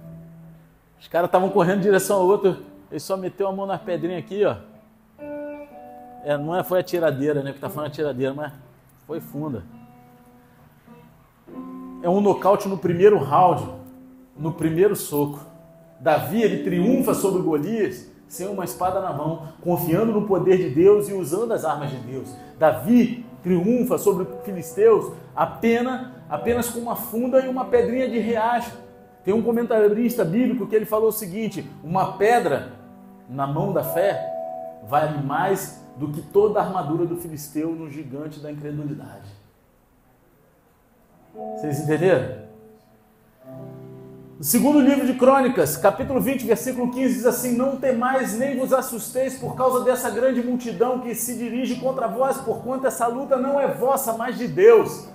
Os 0.98 1.10
caras 1.10 1.28
estavam 1.28 1.50
correndo 1.50 1.80
em 1.80 1.82
direção 1.82 2.22
ao 2.22 2.26
outro. 2.26 2.64
Ele 2.90 3.00
só 3.02 3.18
meteu 3.18 3.50
a 3.50 3.52
mão 3.52 3.66
na 3.66 3.78
pedrinha 3.78 4.18
aqui, 4.18 4.46
ó. 4.46 4.56
É, 6.24 6.38
não 6.38 6.56
é, 6.56 6.64
foi 6.64 6.80
a 6.80 6.84
tiradeira, 6.84 7.44
né? 7.44 7.52
Que 7.52 7.60
tá 7.60 7.70
falando 7.70 7.90
a 7.90 7.94
tiradeira, 7.94 8.34
mas 8.34 8.54
foi 9.06 9.20
funda. 9.20 9.62
É 12.02 12.10
um 12.10 12.22
nocaute 12.22 12.70
no 12.70 12.78
primeiro 12.78 13.18
round, 13.18 13.74
no 14.38 14.54
primeiro 14.54 14.96
soco. 14.96 15.55
Davi 16.06 16.44
ele 16.44 16.64
triunfa 16.64 17.16
sobre 17.16 17.42
Golias 17.42 18.12
sem 18.28 18.48
uma 18.48 18.64
espada 18.64 19.02
na 19.02 19.12
mão, 19.12 19.48
confiando 19.60 20.12
no 20.12 20.28
poder 20.28 20.58
de 20.58 20.70
Deus 20.70 21.10
e 21.10 21.14
usando 21.14 21.52
as 21.52 21.66
armas 21.66 21.90
de 21.90 21.98
Deus. 21.98 22.32
Davi 22.60 23.26
triunfa 23.42 23.98
sobre 23.98 24.28
filisteus 24.44 25.12
apenas, 25.36 26.10
apenas 26.30 26.70
com 26.70 26.80
uma 26.80 26.96
funda 26.96 27.44
e 27.44 27.48
uma 27.48 27.66
pedrinha 27.66 28.08
de 28.08 28.20
riacho. 28.20 28.78
Tem 29.24 29.34
um 29.34 29.42
comentarista 29.42 30.24
bíblico 30.24 30.68
que 30.68 30.76
ele 30.76 30.86
falou 30.86 31.10
o 31.10 31.12
seguinte: 31.12 31.68
uma 31.84 32.20
pedra 32.20 32.74
na 33.28 33.48
mão 33.48 33.74
da 33.74 33.84
fé 33.84 34.32
vale 34.88 35.24
mais 35.24 35.84
do 35.98 36.10
que 36.10 36.22
toda 36.22 36.60
a 36.60 36.64
armadura 36.64 37.08
do 37.08 37.18
filisteu 37.18 37.72
no 37.72 37.90
gigante 37.90 38.40
da 38.40 38.52
incredulidade. 38.52 39.32
Vocês 41.56 41.80
entenderam? 41.80 42.45
Segundo 44.42 44.82
livro 44.82 45.08
de 45.08 45.14
Crônicas, 45.14 45.78
capítulo 45.78 46.20
20, 46.20 46.46
versículo 46.46 46.92
15, 46.92 47.14
diz 47.14 47.26
assim: 47.26 47.56
Não 47.56 47.78
temais 47.78 48.38
nem 48.38 48.60
vos 48.60 48.74
assusteis 48.74 49.36
por 49.36 49.56
causa 49.56 49.86
dessa 49.86 50.10
grande 50.10 50.44
multidão 50.44 51.00
que 51.00 51.16
se 51.16 51.38
dirige 51.38 51.76
contra 51.76 52.06
vós, 52.06 52.38
porquanto 52.40 52.86
essa 52.86 53.08
luta 53.08 53.38
não 53.38 53.62
é 53.62 53.74
vossa, 53.74 54.12
mas 54.12 54.38
de 54.38 54.46
Deus. 54.46 55.08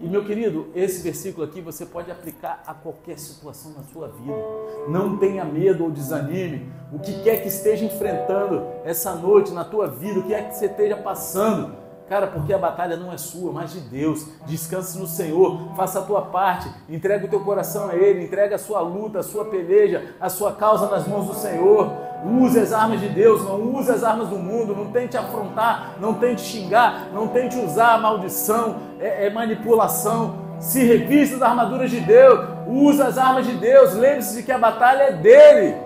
E 0.00 0.08
meu 0.08 0.24
querido, 0.24 0.68
esse 0.74 1.02
versículo 1.02 1.44
aqui 1.44 1.60
você 1.60 1.84
pode 1.84 2.10
aplicar 2.10 2.62
a 2.66 2.72
qualquer 2.72 3.18
situação 3.18 3.72
na 3.72 3.82
sua 3.82 4.08
vida. 4.08 4.42
Não 4.88 5.18
tenha 5.18 5.44
medo 5.44 5.84
ou 5.84 5.90
desanime. 5.90 6.72
O 6.90 6.98
que 6.98 7.22
quer 7.22 7.42
que 7.42 7.48
esteja 7.48 7.84
enfrentando 7.84 8.66
essa 8.82 9.14
noite 9.14 9.52
na 9.52 9.62
tua 9.62 9.86
vida, 9.88 10.20
o 10.20 10.22
que 10.22 10.32
é 10.32 10.42
que 10.42 10.56
você 10.56 10.64
esteja 10.64 10.96
passando, 10.96 11.76
Cara, 12.10 12.26
porque 12.26 12.52
a 12.52 12.58
batalha 12.58 12.96
não 12.96 13.12
é 13.12 13.16
sua, 13.16 13.52
mas 13.52 13.70
de 13.70 13.78
Deus. 13.78 14.26
Descanse 14.44 14.98
no 14.98 15.06
Senhor, 15.06 15.76
faça 15.76 16.00
a 16.00 16.02
tua 16.02 16.22
parte, 16.22 16.68
entrega 16.88 17.24
o 17.24 17.28
teu 17.28 17.38
coração 17.38 17.88
a 17.88 17.94
Ele, 17.94 18.24
entrega 18.24 18.56
a 18.56 18.58
sua 18.58 18.80
luta, 18.80 19.20
a 19.20 19.22
sua 19.22 19.44
peleja, 19.44 20.16
a 20.20 20.28
sua 20.28 20.50
causa 20.50 20.88
nas 20.88 21.06
mãos 21.06 21.28
do 21.28 21.34
Senhor. 21.34 21.88
Use 22.24 22.58
as 22.58 22.72
armas 22.72 22.98
de 22.98 23.08
Deus, 23.10 23.44
não 23.44 23.62
use 23.76 23.92
as 23.92 24.02
armas 24.02 24.26
do 24.26 24.36
mundo, 24.36 24.74
não 24.74 24.90
tente 24.90 25.16
afrontar, 25.16 25.98
não 26.00 26.14
tente 26.14 26.40
xingar, 26.40 27.12
não 27.14 27.28
tente 27.28 27.56
usar 27.56 27.94
a 27.94 27.98
maldição, 27.98 28.78
é, 28.98 29.26
é 29.26 29.30
manipulação. 29.30 30.34
Se 30.58 30.82
revista 30.82 31.36
das 31.36 31.48
armaduras 31.48 31.92
de 31.92 32.00
Deus, 32.00 32.40
use 32.66 33.00
as 33.00 33.18
armas 33.18 33.46
de 33.46 33.52
Deus, 33.52 33.94
lembre-se 33.94 34.34
de 34.34 34.42
que 34.42 34.50
a 34.50 34.58
batalha 34.58 35.04
é 35.04 35.12
dele. 35.12 35.76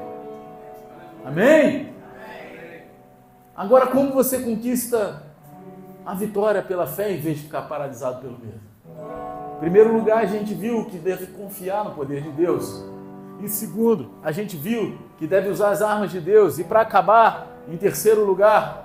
Amém? 1.22 1.92
Agora, 3.54 3.88
como 3.88 4.10
você 4.10 4.38
conquista 4.38 5.22
a 6.04 6.14
vitória 6.14 6.62
pela 6.62 6.86
fé 6.86 7.12
em 7.12 7.20
vez 7.20 7.38
de 7.38 7.44
ficar 7.44 7.62
paralisado 7.62 8.20
pelo 8.20 8.38
medo. 8.38 8.60
Em 9.56 9.60
primeiro 9.60 9.92
lugar, 9.96 10.18
a 10.18 10.26
gente 10.26 10.52
viu 10.52 10.84
que 10.86 10.98
deve 10.98 11.26
confiar 11.28 11.84
no 11.84 11.92
poder 11.92 12.22
de 12.22 12.30
Deus. 12.30 12.84
Em 13.40 13.48
segundo, 13.48 14.10
a 14.22 14.30
gente 14.30 14.56
viu 14.56 14.98
que 15.18 15.26
deve 15.26 15.48
usar 15.48 15.70
as 15.70 15.82
armas 15.82 16.10
de 16.10 16.20
Deus. 16.20 16.58
E 16.58 16.64
para 16.64 16.82
acabar, 16.82 17.46
em 17.68 17.76
terceiro 17.76 18.24
lugar, 18.24 18.84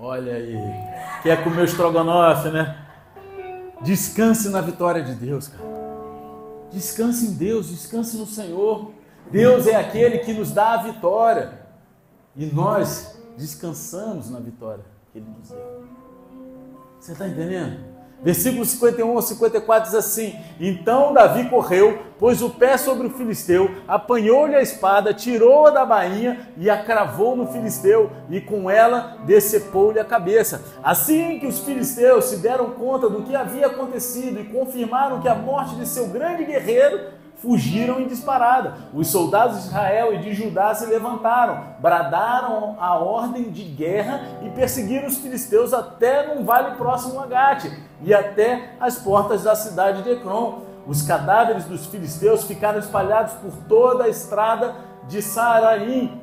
olha 0.00 0.34
aí, 0.34 0.56
quer 1.22 1.44
comer 1.44 1.62
o 1.62 1.64
estrogonofe, 1.64 2.48
né? 2.48 2.78
Descanse 3.82 4.48
na 4.48 4.60
vitória 4.60 5.02
de 5.02 5.14
Deus, 5.14 5.48
cara. 5.48 5.72
Descanse 6.72 7.26
em 7.26 7.34
Deus, 7.34 7.68
descanse 7.68 8.16
no 8.16 8.26
Senhor. 8.26 8.92
Deus 9.30 9.66
é 9.66 9.76
aquele 9.76 10.18
que 10.18 10.32
nos 10.32 10.52
dá 10.52 10.74
a 10.74 10.82
vitória. 10.84 11.60
E 12.34 12.46
nós 12.46 13.20
descansamos 13.42 14.30
na 14.30 14.38
vitória 14.38 14.84
que 15.12 15.18
Ele 15.18 15.26
nos 15.36 15.48
deu. 15.48 15.82
Você 17.00 17.10
está 17.10 17.26
entendendo? 17.26 17.92
Versículo 18.22 18.64
51 18.64 19.18
a 19.18 19.22
54 19.22 19.90
diz 19.90 19.98
assim: 19.98 20.38
Então 20.60 21.12
Davi 21.12 21.48
correu, 21.48 21.98
pôs 22.20 22.40
o 22.40 22.50
pé 22.50 22.76
sobre 22.76 23.08
o 23.08 23.10
filisteu, 23.10 23.68
apanhou-lhe 23.88 24.54
a 24.54 24.62
espada, 24.62 25.12
tirou-a 25.12 25.70
da 25.70 25.84
bainha 25.84 26.52
e 26.56 26.70
a 26.70 26.84
cravou 26.84 27.34
no 27.34 27.48
filisteu, 27.48 28.12
e 28.30 28.40
com 28.40 28.70
ela 28.70 29.18
decepou-lhe 29.26 29.98
a 29.98 30.04
cabeça. 30.04 30.62
Assim 30.84 31.40
que 31.40 31.48
os 31.48 31.58
filisteus 31.58 32.26
se 32.26 32.36
deram 32.36 32.70
conta 32.70 33.10
do 33.10 33.24
que 33.24 33.34
havia 33.34 33.66
acontecido 33.66 34.38
e 34.38 34.44
confirmaram 34.44 35.20
que 35.20 35.28
a 35.28 35.34
morte 35.34 35.74
de 35.74 35.88
seu 35.88 36.06
grande 36.06 36.44
guerreiro 36.44 37.00
fugiram 37.42 38.00
em 38.00 38.06
disparada. 38.06 38.74
Os 38.94 39.08
soldados 39.08 39.60
de 39.60 39.66
Israel 39.66 40.14
e 40.14 40.18
de 40.18 40.32
Judá 40.32 40.72
se 40.74 40.86
levantaram, 40.86 41.64
bradaram 41.80 42.76
a 42.78 42.96
ordem 42.96 43.50
de 43.50 43.64
guerra 43.64 44.20
e 44.42 44.50
perseguiram 44.50 45.08
os 45.08 45.18
filisteus 45.18 45.74
até 45.74 46.32
num 46.32 46.44
vale 46.44 46.76
próximo 46.76 47.20
a 47.20 47.26
Gate 47.26 47.70
e 48.00 48.14
até 48.14 48.74
as 48.80 48.96
portas 49.00 49.42
da 49.42 49.56
cidade 49.56 50.02
de 50.02 50.10
Ecrom. 50.10 50.60
Os 50.86 51.02
cadáveres 51.02 51.64
dos 51.64 51.86
filisteus 51.86 52.44
ficaram 52.44 52.78
espalhados 52.78 53.34
por 53.34 53.52
toda 53.68 54.04
a 54.04 54.08
estrada 54.08 54.74
de 55.08 55.20
Saaraim 55.20 56.20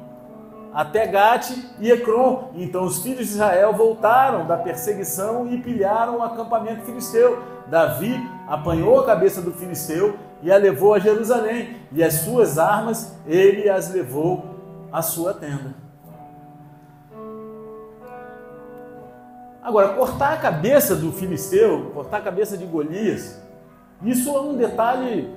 até 0.74 1.06
Gate 1.08 1.52
e 1.80 1.92
Ecrom. 1.92 2.50
Então 2.56 2.84
os 2.86 3.02
filhos 3.02 3.28
de 3.28 3.34
Israel 3.34 3.74
voltaram 3.74 4.46
da 4.46 4.56
perseguição 4.56 5.48
e 5.48 5.58
pilharam 5.58 6.18
o 6.18 6.24
acampamento 6.24 6.86
filisteu. 6.86 7.42
Davi 7.68 8.18
apanhou 8.48 9.00
a 9.00 9.06
cabeça 9.06 9.42
do 9.42 9.52
filisteu 9.52 10.18
e 10.42 10.52
a 10.52 10.58
levou 10.58 10.94
a 10.94 11.00
Jerusalém, 11.00 11.78
e 11.92 12.04
as 12.04 12.14
suas 12.16 12.58
armas 12.58 13.16
ele 13.26 13.70
as 13.70 13.92
levou 13.92 14.46
à 14.92 15.02
sua 15.02 15.34
tenda. 15.34 15.74
Agora, 19.62 19.90
cortar 19.90 20.34
a 20.34 20.38
cabeça 20.38 20.96
do 20.96 21.12
filisteu, 21.12 21.92
cortar 21.94 22.18
a 22.18 22.22
cabeça 22.22 22.58
de 22.58 22.66
Golias, 22.66 23.40
isso 24.02 24.30
é 24.30 24.42
um 24.42 24.56
detalhe 24.56 25.34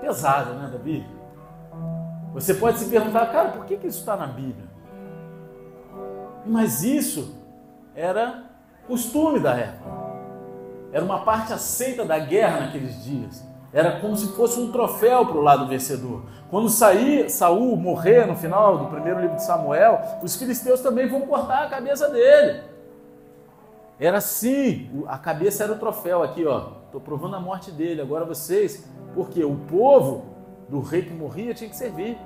pesado, 0.00 0.54
né, 0.54 0.68
Davi? 0.72 1.06
Você 2.32 2.54
pode 2.54 2.78
se 2.78 2.86
perguntar, 2.86 3.26
cara, 3.26 3.50
por 3.50 3.64
que, 3.64 3.76
que 3.76 3.86
isso 3.86 4.00
está 4.00 4.16
na 4.16 4.26
Bíblia? 4.26 4.66
Mas 6.44 6.82
isso 6.82 7.34
era 7.94 8.44
costume 8.86 9.40
da 9.40 9.54
época. 9.54 9.90
Era 10.92 11.04
uma 11.04 11.20
parte 11.20 11.52
aceita 11.52 12.04
da 12.04 12.18
guerra 12.18 12.60
naqueles 12.60 13.04
dias. 13.04 13.44
Era 13.76 14.00
como 14.00 14.16
se 14.16 14.28
fosse 14.28 14.58
um 14.58 14.72
troféu 14.72 15.26
para 15.26 15.36
o 15.36 15.42
lado 15.42 15.68
vencedor. 15.68 16.22
Quando 16.48 16.70
sair, 16.70 17.28
Saul 17.28 17.76
morrer 17.76 18.26
no 18.26 18.34
final 18.34 18.78
do 18.78 18.86
primeiro 18.86 19.20
livro 19.20 19.36
de 19.36 19.44
Samuel, 19.44 20.00
os 20.22 20.34
filisteus 20.34 20.80
também 20.80 21.06
vão 21.06 21.20
cortar 21.26 21.64
a 21.64 21.68
cabeça 21.68 22.08
dele. 22.08 22.62
Era 24.00 24.16
assim, 24.16 25.04
a 25.06 25.18
cabeça 25.18 25.64
era 25.64 25.74
o 25.74 25.78
troféu 25.78 26.22
aqui, 26.22 26.46
ó. 26.46 26.68
Estou 26.86 27.02
provando 27.02 27.36
a 27.36 27.38
morte 27.40 27.70
dele. 27.70 28.00
Agora 28.00 28.24
vocês, 28.24 28.88
porque 29.14 29.44
o 29.44 29.56
povo 29.68 30.24
do 30.70 30.80
rei 30.80 31.02
que 31.02 31.12
morria 31.12 31.52
tinha 31.52 31.68
que 31.68 31.76
servir. 31.76 32.16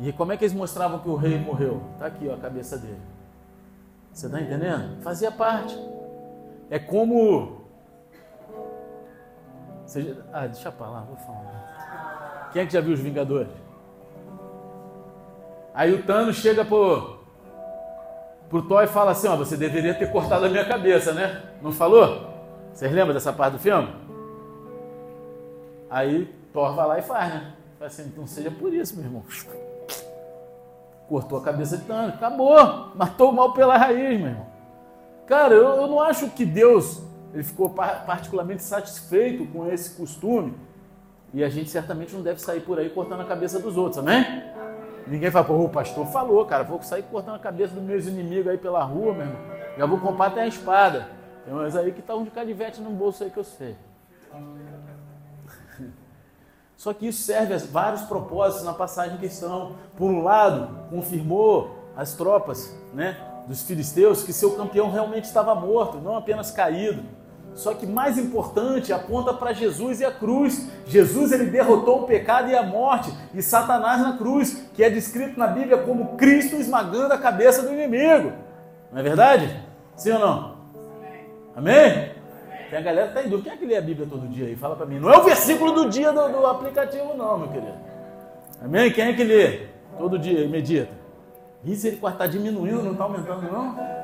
E 0.00 0.12
como 0.12 0.32
é 0.32 0.36
que 0.36 0.42
eles 0.42 0.56
mostravam 0.56 0.98
que 0.98 1.08
o 1.08 1.14
rei 1.14 1.38
morreu? 1.38 1.80
Está 1.92 2.06
aqui, 2.06 2.28
ó, 2.28 2.34
a 2.34 2.38
cabeça 2.38 2.76
dele. 2.76 2.98
Você 4.12 4.26
está 4.26 4.40
entendendo? 4.40 5.00
Fazia 5.02 5.30
parte. 5.30 5.78
É 6.68 6.80
como 6.80 7.61
ah, 10.32 10.46
deixa 10.46 10.70
pra 10.72 10.86
lá, 10.88 11.00
vou 11.00 11.16
falar. 11.16 12.50
Quem 12.52 12.62
é 12.62 12.66
que 12.66 12.72
já 12.72 12.80
viu 12.80 12.94
os 12.94 13.00
Vingadores? 13.00 13.48
Aí 15.74 15.92
o 15.92 16.02
Thanos 16.02 16.36
chega 16.36 16.64
pro, 16.64 17.18
pro 18.48 18.62
Thor 18.62 18.82
e 18.82 18.86
fala 18.86 19.12
assim: 19.12 19.28
Ó, 19.28 19.36
você 19.36 19.56
deveria 19.56 19.94
ter 19.94 20.10
cortado 20.10 20.44
a 20.44 20.48
minha 20.48 20.64
cabeça, 20.64 21.12
né? 21.12 21.42
Não 21.62 21.72
falou? 21.72 22.30
Vocês 22.72 22.92
lembram 22.92 23.14
dessa 23.14 23.32
parte 23.32 23.54
do 23.54 23.58
filme? 23.58 23.88
Aí 25.90 26.24
Thor 26.52 26.74
vai 26.74 26.86
lá 26.86 26.98
e 26.98 27.02
faz, 27.02 27.34
né? 27.34 27.52
Fala 27.78 27.86
assim: 27.86 28.02
então 28.04 28.26
seja 28.26 28.50
por 28.50 28.72
isso, 28.72 28.94
meu 28.96 29.04
irmão. 29.04 29.24
Cortou 31.08 31.38
a 31.38 31.42
cabeça 31.42 31.76
de 31.76 31.84
Thanos, 31.84 32.14
acabou, 32.14 32.56
matou 32.94 33.30
o 33.30 33.32
mal 33.32 33.52
pela 33.52 33.76
raiz, 33.76 34.18
meu 34.18 34.28
irmão. 34.28 34.46
Cara, 35.26 35.54
eu, 35.54 35.68
eu 35.68 35.86
não 35.86 36.00
acho 36.00 36.28
que 36.30 36.44
Deus 36.44 37.02
ele 37.32 37.42
ficou 37.42 37.70
particularmente 37.70 38.62
satisfeito 38.62 39.46
com 39.46 39.70
esse 39.70 39.90
costume. 39.90 40.54
E 41.32 41.42
a 41.42 41.48
gente 41.48 41.70
certamente 41.70 42.14
não 42.14 42.22
deve 42.22 42.40
sair 42.40 42.60
por 42.60 42.78
aí 42.78 42.90
cortando 42.90 43.22
a 43.22 43.24
cabeça 43.24 43.58
dos 43.58 43.76
outros, 43.76 43.98
amém? 43.98 44.24
Ninguém 45.06 45.30
fala, 45.30 45.46
pô, 45.46 45.54
o 45.64 45.68
pastor 45.68 46.06
falou, 46.06 46.44
cara, 46.44 46.62
vou 46.62 46.82
sair 46.82 47.02
cortando 47.04 47.36
a 47.36 47.38
cabeça 47.38 47.74
dos 47.74 47.82
meus 47.82 48.06
inimigos 48.06 48.48
aí 48.48 48.58
pela 48.58 48.84
rua, 48.84 49.14
meu 49.14 49.26
irmão. 49.26 49.40
Já 49.78 49.86
vou 49.86 49.98
comprar 49.98 50.26
até 50.26 50.42
a 50.42 50.46
espada. 50.46 51.08
Tem 51.44 51.54
umas 51.54 51.74
aí 51.74 51.90
que 51.92 52.02
tá 52.02 52.14
um 52.14 52.24
de 52.24 52.30
canivete 52.30 52.80
no 52.80 52.90
bolso 52.90 53.24
aí 53.24 53.30
que 53.30 53.38
eu 53.38 53.44
sei. 53.44 53.76
Só 56.76 56.92
que 56.92 57.08
isso 57.08 57.22
serve 57.22 57.54
a 57.54 57.58
vários 57.58 58.02
propósitos 58.02 58.64
na 58.64 58.74
passagem 58.74 59.16
em 59.16 59.20
questão. 59.20 59.76
Por 59.96 60.10
um 60.10 60.22
lado, 60.22 60.88
confirmou 60.90 61.90
as 61.96 62.14
tropas 62.14 62.76
né, 62.92 63.16
dos 63.48 63.62
filisteus 63.62 64.22
que 64.22 64.32
seu 64.32 64.54
campeão 64.54 64.90
realmente 64.90 65.24
estava 65.24 65.54
morto, 65.54 65.98
não 65.98 66.16
apenas 66.16 66.50
caído. 66.50 67.02
Só 67.54 67.74
que 67.74 67.86
mais 67.86 68.16
importante, 68.16 68.92
aponta 68.92 69.32
para 69.34 69.52
Jesus 69.52 70.00
e 70.00 70.04
a 70.04 70.10
cruz. 70.10 70.68
Jesus 70.86 71.32
ele 71.32 71.46
derrotou 71.46 72.02
o 72.02 72.06
pecado 72.06 72.50
e 72.50 72.56
a 72.56 72.62
morte 72.62 73.12
e 73.34 73.42
Satanás 73.42 74.00
na 74.00 74.16
cruz, 74.16 74.68
que 74.74 74.82
é 74.82 74.88
descrito 74.88 75.38
na 75.38 75.46
Bíblia 75.46 75.78
como 75.78 76.16
Cristo 76.16 76.56
esmagando 76.56 77.12
a 77.12 77.18
cabeça 77.18 77.62
do 77.62 77.72
inimigo. 77.72 78.32
Não 78.90 79.00
é 79.00 79.02
verdade? 79.02 79.62
Sim 79.96 80.12
ou 80.12 80.18
não? 80.18 80.56
Amém? 81.54 81.72
Amém? 81.74 82.10
Tem 82.70 82.78
a 82.78 82.82
galera 82.82 83.08
que 83.08 83.18
está 83.18 83.26
em 83.26 83.30
dúvida. 83.30 83.50
Quem 83.50 83.52
é 83.52 83.60
que 83.60 83.66
lê 83.66 83.76
a 83.76 83.82
Bíblia 83.82 84.06
todo 84.08 84.26
dia 84.28 84.46
aí? 84.46 84.56
Fala 84.56 84.74
para 84.74 84.86
mim. 84.86 84.98
Não 84.98 85.12
é 85.12 85.18
o 85.18 85.22
versículo 85.22 85.72
do 85.72 85.90
dia 85.90 86.10
do, 86.10 86.28
do 86.28 86.46
aplicativo, 86.46 87.14
não, 87.14 87.38
meu 87.38 87.48
querido. 87.48 87.76
Amém? 88.62 88.90
Quem 88.90 89.08
é 89.08 89.12
que 89.12 89.24
lê 89.24 89.66
todo 89.98 90.18
dia 90.18 90.40
e 90.40 90.48
medita? 90.48 90.90
Misericórdia, 91.62 92.16
está 92.16 92.26
diminuindo, 92.26 92.82
não 92.82 92.92
está 92.92 93.04
aumentando, 93.04 93.42
não? 93.42 94.01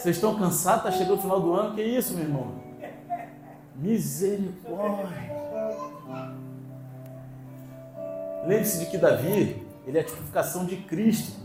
Vocês 0.00 0.16
estão 0.16 0.34
cansados? 0.34 0.86
Está 0.86 0.92
chegando 0.92 1.18
o 1.18 1.20
final 1.20 1.40
do 1.40 1.52
ano? 1.52 1.74
Que 1.74 1.82
isso, 1.82 2.14
meu 2.14 2.24
irmão? 2.24 2.54
Misericórdia. 3.76 5.06
Lembre-se 8.46 8.78
de 8.78 8.86
que 8.86 8.96
Davi, 8.96 9.62
ele 9.86 9.98
é 9.98 10.00
a 10.00 10.04
tipificação 10.04 10.64
de 10.64 10.76
Cristo. 10.76 11.38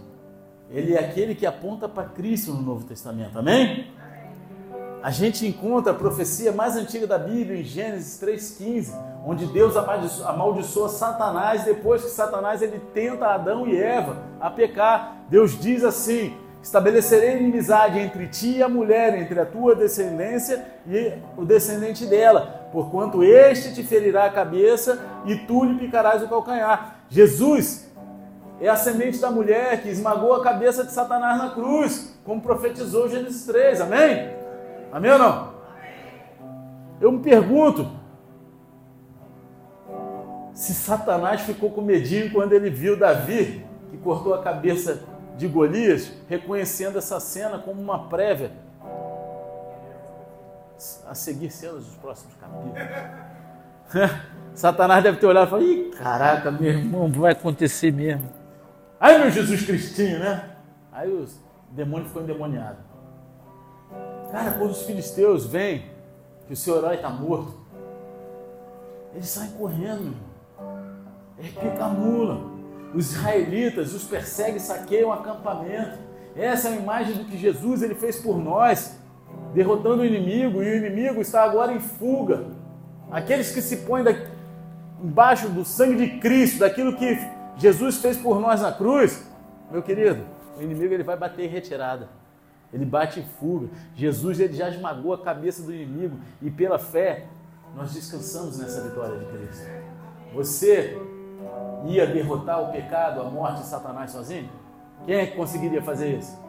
Ele 0.69 0.93
é 0.93 0.99
aquele 0.99 1.35
que 1.35 1.45
aponta 1.45 1.89
para 1.89 2.05
Cristo 2.05 2.53
no 2.53 2.61
Novo 2.61 2.85
Testamento. 2.85 3.37
Amém? 3.37 3.91
A 5.03 5.11
gente 5.11 5.45
encontra 5.45 5.91
a 5.91 5.95
profecia 5.95 6.53
mais 6.53 6.77
antiga 6.77 7.05
da 7.05 7.17
Bíblia 7.17 7.59
em 7.59 7.63
Gênesis 7.63 8.19
3,15, 8.21 8.93
onde 9.25 9.45
Deus 9.47 9.75
amaldiçoa 9.75 10.87
Satanás 10.87 11.65
depois 11.65 12.03
que 12.03 12.09
Satanás 12.09 12.61
ele 12.61 12.79
tenta 12.93 13.27
Adão 13.27 13.67
e 13.67 13.77
Eva 13.77 14.23
a 14.39 14.49
pecar. 14.49 15.25
Deus 15.29 15.59
diz 15.59 15.83
assim: 15.83 16.44
Estabelecerei 16.65 17.37
inimizade 17.37 17.99
entre 17.99 18.25
ti 18.25 18.57
e 18.57 18.63
a 18.63 18.67
mulher, 18.67 19.15
entre 19.21 19.39
a 19.39 19.45
tua 19.45 19.75
descendência 19.75 20.65
e 20.87 21.13
o 21.37 21.45
descendente 21.45 22.07
dela, 22.07 22.67
porquanto 22.71 23.23
este 23.23 23.71
te 23.71 23.83
ferirá 23.83 24.25
a 24.25 24.31
cabeça 24.31 24.99
e 25.27 25.35
tu 25.35 25.63
lhe 25.63 25.77
picarás 25.77 26.23
o 26.23 26.27
calcanhar. 26.27 27.01
Jesus 27.07 27.87
é 28.59 28.67
a 28.67 28.75
semente 28.75 29.19
da 29.19 29.29
mulher 29.29 29.83
que 29.83 29.89
esmagou 29.89 30.33
a 30.33 30.41
cabeça 30.41 30.83
de 30.83 30.91
Satanás 30.91 31.37
na 31.37 31.51
cruz, 31.51 32.17
como 32.25 32.41
profetizou 32.41 33.07
Gênesis 33.07 33.45
3, 33.45 33.81
amém? 33.81 34.31
Amém 34.91 35.11
ou 35.11 35.19
não? 35.19 35.53
Eu 36.99 37.11
me 37.11 37.19
pergunto 37.19 37.91
se 40.51 40.73
Satanás 40.73 41.41
ficou 41.41 41.69
com 41.69 41.83
medinho 41.83 42.31
quando 42.31 42.53
ele 42.53 42.71
viu 42.71 42.97
Davi, 42.97 43.63
que 43.91 43.97
cortou 43.97 44.33
a 44.33 44.41
cabeça 44.41 45.13
de 45.37 45.47
Golias, 45.47 46.11
reconhecendo 46.29 46.97
essa 46.97 47.19
cena 47.19 47.59
como 47.59 47.81
uma 47.81 48.07
prévia 48.07 48.51
a 51.07 51.15
seguir 51.15 51.51
cenas 51.51 51.85
dos 51.85 51.95
próximos 51.95 52.33
capítulos. 52.35 52.73
Satanás 54.53 55.03
deve 55.03 55.17
ter 55.17 55.25
olhado 55.25 55.47
e 55.47 55.49
falado: 55.49 55.65
Ih, 55.65 55.91
caraca, 55.91 56.51
meu 56.51 56.71
irmão, 56.71 57.11
vai 57.11 57.33
acontecer 57.33 57.91
mesmo. 57.91 58.29
Aí, 58.99 59.17
meu 59.19 59.29
Jesus 59.29 59.65
Cristinho, 59.65 60.19
né? 60.19 60.55
Aí 60.91 61.09
o 61.09 61.27
demônio 61.71 62.07
ficou 62.07 62.21
endemoniado. 62.21 62.77
Cara, 64.31 64.51
quando 64.51 64.71
os 64.71 64.83
filisteus 64.83 65.45
veem 65.45 65.85
que 66.47 66.53
o 66.53 66.55
seu 66.55 66.77
herói 66.77 66.95
está 66.95 67.09
morto, 67.09 67.59
eles 69.13 69.27
saem 69.27 69.51
correndo, 69.51 70.15
ele 71.37 71.49
pica 71.49 71.85
a 71.85 71.89
mula 71.89 72.54
os 72.95 73.11
israelitas 73.11 73.93
os 73.93 74.05
perseguem 74.05 74.57
saqueiam 74.57 75.09
o 75.09 75.13
acampamento. 75.13 75.99
Essa 76.33 76.69
é 76.69 76.71
a 76.71 76.75
imagem 76.75 77.17
do 77.17 77.25
que 77.25 77.37
Jesus 77.37 77.81
ele 77.81 77.93
fez 77.93 78.19
por 78.19 78.37
nós, 78.37 78.97
derrotando 79.53 80.01
o 80.01 80.05
inimigo, 80.05 80.63
e 80.63 80.71
o 80.71 80.77
inimigo 80.77 81.19
está 81.19 81.43
agora 81.43 81.73
em 81.73 81.79
fuga. 81.79 82.45
Aqueles 83.11 83.51
que 83.51 83.61
se 83.61 83.77
põem 83.77 84.03
embaixo 85.03 85.49
do 85.49 85.65
sangue 85.65 86.07
de 86.07 86.19
Cristo, 86.19 86.59
daquilo 86.59 86.95
que 86.95 87.19
Jesus 87.57 87.97
fez 87.97 88.15
por 88.15 88.39
nós 88.39 88.61
na 88.61 88.71
cruz, 88.71 89.27
meu 89.69 89.83
querido, 89.83 90.23
o 90.57 90.61
inimigo 90.61 90.93
ele 90.93 91.03
vai 91.03 91.17
bater 91.17 91.45
em 91.45 91.49
retirada. 91.49 92.07
Ele 92.73 92.85
bate 92.85 93.19
em 93.19 93.25
fuga. 93.39 93.67
Jesus 93.93 94.39
ele 94.39 94.53
já 94.53 94.69
esmagou 94.69 95.13
a 95.13 95.17
cabeça 95.17 95.61
do 95.61 95.73
inimigo 95.73 96.17
e 96.41 96.49
pela 96.49 96.79
fé 96.79 97.25
nós 97.75 97.93
descansamos 97.93 98.57
nessa 98.57 98.81
vitória 98.81 99.17
de 99.17 99.25
Cristo. 99.25 99.65
Você 100.33 100.97
ia 101.85 102.07
derrotar 102.07 102.61
o 102.61 102.71
pecado, 102.71 103.21
a 103.21 103.25
morte 103.25 103.61
e 103.61 103.65
Satanás 103.65 104.11
sozinho? 104.11 104.49
Quem 105.05 105.15
é 105.15 105.25
que 105.27 105.35
conseguiria 105.35 105.81
fazer 105.81 106.17
isso? 106.17 106.39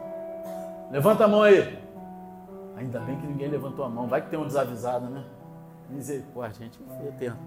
Levanta 0.91 1.25
a 1.25 1.27
mão 1.27 1.43
aí. 1.43 1.77
Ainda 2.77 2.99
bem 2.99 3.19
que 3.19 3.27
ninguém 3.27 3.49
levantou 3.49 3.85
a 3.85 3.89
mão. 3.89 4.07
Vai 4.07 4.21
que 4.21 4.29
tem 4.29 4.39
um 4.39 4.45
desavisado, 4.47 5.07
né? 5.07 5.23
Misericórdia, 5.89 6.65
gente. 6.65 6.79
Eu 7.03 7.11
tento. 7.13 7.37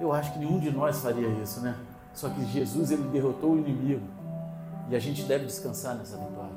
Eu 0.00 0.12
acho 0.12 0.32
que 0.32 0.38
nenhum 0.38 0.58
de 0.58 0.70
nós 0.70 1.00
faria 1.00 1.28
isso, 1.42 1.60
né? 1.60 1.74
Só 2.12 2.28
que 2.28 2.44
Jesus 2.44 2.90
ele 2.90 3.04
derrotou 3.08 3.52
o 3.52 3.58
inimigo 3.58 4.06
e 4.88 4.96
a 4.96 4.98
gente 4.98 5.22
deve 5.24 5.44
descansar 5.44 5.94
nessa 5.94 6.16
vitória. 6.16 6.56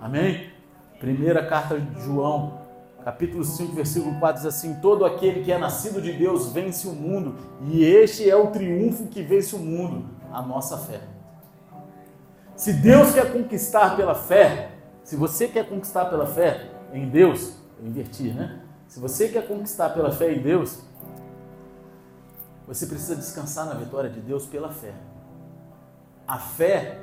Amém? 0.00 0.50
Primeira 0.98 1.46
carta 1.46 1.78
de 1.78 2.00
João, 2.02 2.59
capítulo 3.04 3.44
5, 3.44 3.72
versículo 3.72 4.18
4 4.18 4.42
diz 4.42 4.54
assim: 4.54 4.74
Todo 4.80 5.04
aquele 5.04 5.42
que 5.42 5.52
é 5.52 5.58
nascido 5.58 6.00
de 6.00 6.12
Deus 6.12 6.52
vence 6.52 6.86
o 6.86 6.92
mundo, 6.92 7.36
e 7.62 7.84
este 7.84 8.28
é 8.28 8.36
o 8.36 8.48
triunfo 8.48 9.06
que 9.06 9.22
vence 9.22 9.54
o 9.54 9.58
mundo, 9.58 10.08
a 10.32 10.42
nossa 10.42 10.78
fé. 10.78 11.00
Se 12.54 12.74
Deus 12.74 13.12
quer 13.12 13.32
conquistar 13.32 13.96
pela 13.96 14.14
fé, 14.14 14.72
se 15.02 15.16
você 15.16 15.48
quer 15.48 15.66
conquistar 15.68 16.06
pela 16.06 16.26
fé 16.26 16.70
em 16.92 17.08
Deus, 17.08 17.54
eu 17.80 17.86
inverti, 17.86 18.24
né? 18.32 18.60
Se 18.86 19.00
você 19.00 19.28
quer 19.28 19.46
conquistar 19.46 19.90
pela 19.90 20.12
fé 20.12 20.32
em 20.32 20.42
Deus, 20.42 20.80
você 22.66 22.86
precisa 22.86 23.16
descansar 23.16 23.66
na 23.66 23.74
vitória 23.74 24.10
de 24.10 24.20
Deus 24.20 24.46
pela 24.46 24.70
fé. 24.70 24.92
A 26.26 26.38
fé 26.38 26.98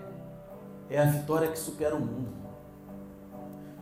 é 0.89 0.99
a 0.99 1.05
vitória 1.05 1.49
que 1.49 1.57
supera 1.57 1.95
o 1.95 1.99
mundo. 1.99 2.46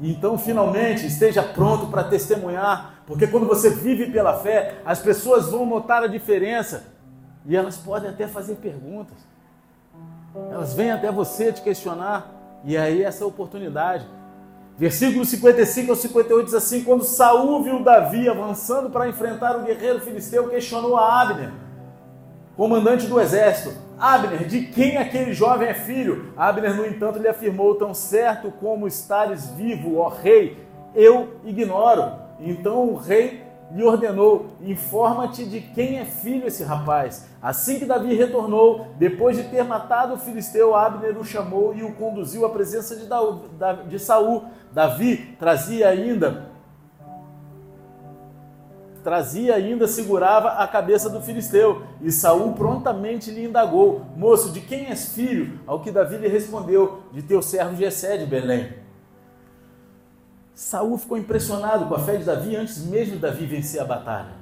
Então, 0.01 0.37
finalmente, 0.37 1.05
esteja 1.05 1.41
pronto 1.41 1.87
para 1.87 2.03
testemunhar, 2.03 3.01
porque 3.07 3.27
quando 3.27 3.47
você 3.47 3.69
vive 3.69 4.11
pela 4.11 4.39
fé, 4.39 4.75
as 4.85 4.99
pessoas 4.99 5.49
vão 5.49 5.65
notar 5.65 6.03
a 6.03 6.07
diferença 6.07 6.87
e 7.45 7.55
elas 7.55 7.77
podem 7.77 8.09
até 8.09 8.27
fazer 8.27 8.55
perguntas. 8.55 9.17
Elas 10.51 10.73
vêm 10.73 10.91
até 10.91 11.11
você 11.11 11.53
te 11.53 11.61
questionar, 11.61 12.29
e 12.63 12.75
aí 12.75 13.03
essa 13.03 13.23
é 13.23 13.27
oportunidade. 13.27 14.05
Versículo 14.77 15.23
55 15.23 15.91
ao 15.91 15.95
58 15.95 16.45
diz 16.45 16.53
assim: 16.53 16.83
Quando 16.83 17.03
Saul 17.05 17.63
viu 17.63 17.81
Davi 17.81 18.27
avançando 18.27 18.89
para 18.89 19.07
enfrentar 19.07 19.55
o 19.55 19.63
guerreiro 19.63 20.01
filisteu, 20.01 20.49
questionou 20.49 20.97
a 20.97 21.21
Abner, 21.21 21.51
comandante 22.57 23.07
do 23.07 23.19
exército: 23.21 23.73
Abner, 23.99 24.45
de 24.45 24.61
quem 24.61 24.97
aquele 24.97 25.33
jovem 25.33 25.69
é 25.69 25.73
filho? 25.73 26.33
Abner, 26.35 26.75
no 26.75 26.85
entanto, 26.85 27.19
lhe 27.19 27.27
afirmou: 27.27 27.75
Tão 27.75 27.93
certo 27.93 28.51
como 28.59 28.87
estares 28.87 29.49
vivo, 29.51 29.97
ó 29.97 30.09
rei, 30.09 30.57
eu 30.93 31.39
ignoro. 31.43 32.11
Então 32.39 32.89
o 32.89 32.95
rei 32.95 33.43
lhe 33.71 33.83
ordenou: 33.83 34.47
Informa-te 34.61 35.45
de 35.45 35.61
quem 35.61 35.99
é 35.99 36.05
filho 36.05 36.47
esse 36.47 36.63
rapaz. 36.63 37.27
Assim 37.41 37.79
que 37.79 37.85
Davi 37.85 38.13
retornou, 38.13 38.87
depois 38.97 39.37
de 39.37 39.43
ter 39.43 39.63
matado 39.63 40.15
o 40.15 40.17
filisteu, 40.17 40.75
Abner 40.75 41.17
o 41.17 41.23
chamou 41.23 41.73
e 41.73 41.83
o 41.83 41.93
conduziu 41.93 42.45
à 42.45 42.49
presença 42.49 42.95
de, 42.95 43.99
Saul. 43.99 44.43
Davi 44.71 45.35
trazia 45.39 45.87
ainda 45.87 46.54
trazia 49.05 49.53
ainda 49.53 49.87
segurava 49.87 50.49
a 50.49 50.67
cabeça 50.67 51.07
do 51.11 51.21
filisteu, 51.21 51.83
e 52.01 52.11
Saul 52.11 52.53
prontamente 52.53 53.29
lhe 53.29 53.45
indagou: 53.45 54.01
Moço, 54.17 54.51
de 54.51 54.59
quem 54.59 54.87
és 54.87 55.13
filho? 55.13 55.59
Ao 55.67 55.79
que 55.79 55.91
Davi 55.91 56.17
lhe 56.17 56.27
respondeu: 56.27 57.03
De 57.13 57.21
teu 57.21 57.39
servo 57.39 57.75
Jessé 57.75 58.17
de 58.17 58.25
Belém. 58.25 58.73
Saul 60.55 60.97
ficou 60.97 61.17
impressionado 61.17 61.85
com 61.85 61.93
a 61.93 61.99
fé 61.99 62.17
de 62.17 62.23
Davi 62.23 62.55
antes 62.55 62.83
mesmo 62.83 63.13
de 63.13 63.19
Davi 63.19 63.45
vencer 63.45 63.79
a 63.79 63.85
batalha. 63.85 64.33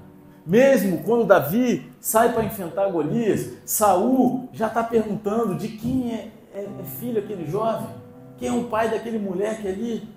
Mesmo 0.45 1.03
quando 1.03 1.25
Davi 1.25 1.91
sai 1.99 2.31
para 2.31 2.45
enfrentar 2.45 2.89
Golias, 2.89 3.57
Saul 3.65 4.47
já 4.53 4.67
está 4.67 4.83
perguntando 4.83 5.55
de 5.55 5.69
quem 5.69 6.13
é, 6.13 6.31
é, 6.53 6.63
é 6.63 6.83
filho 6.99 7.19
aquele 7.19 7.45
jovem, 7.45 7.89
quem 8.37 8.47
é 8.47 8.51
o 8.53 8.65
pai 8.65 8.89
daquele 8.89 9.19
moleque 9.19 9.67
ali. 9.67 10.07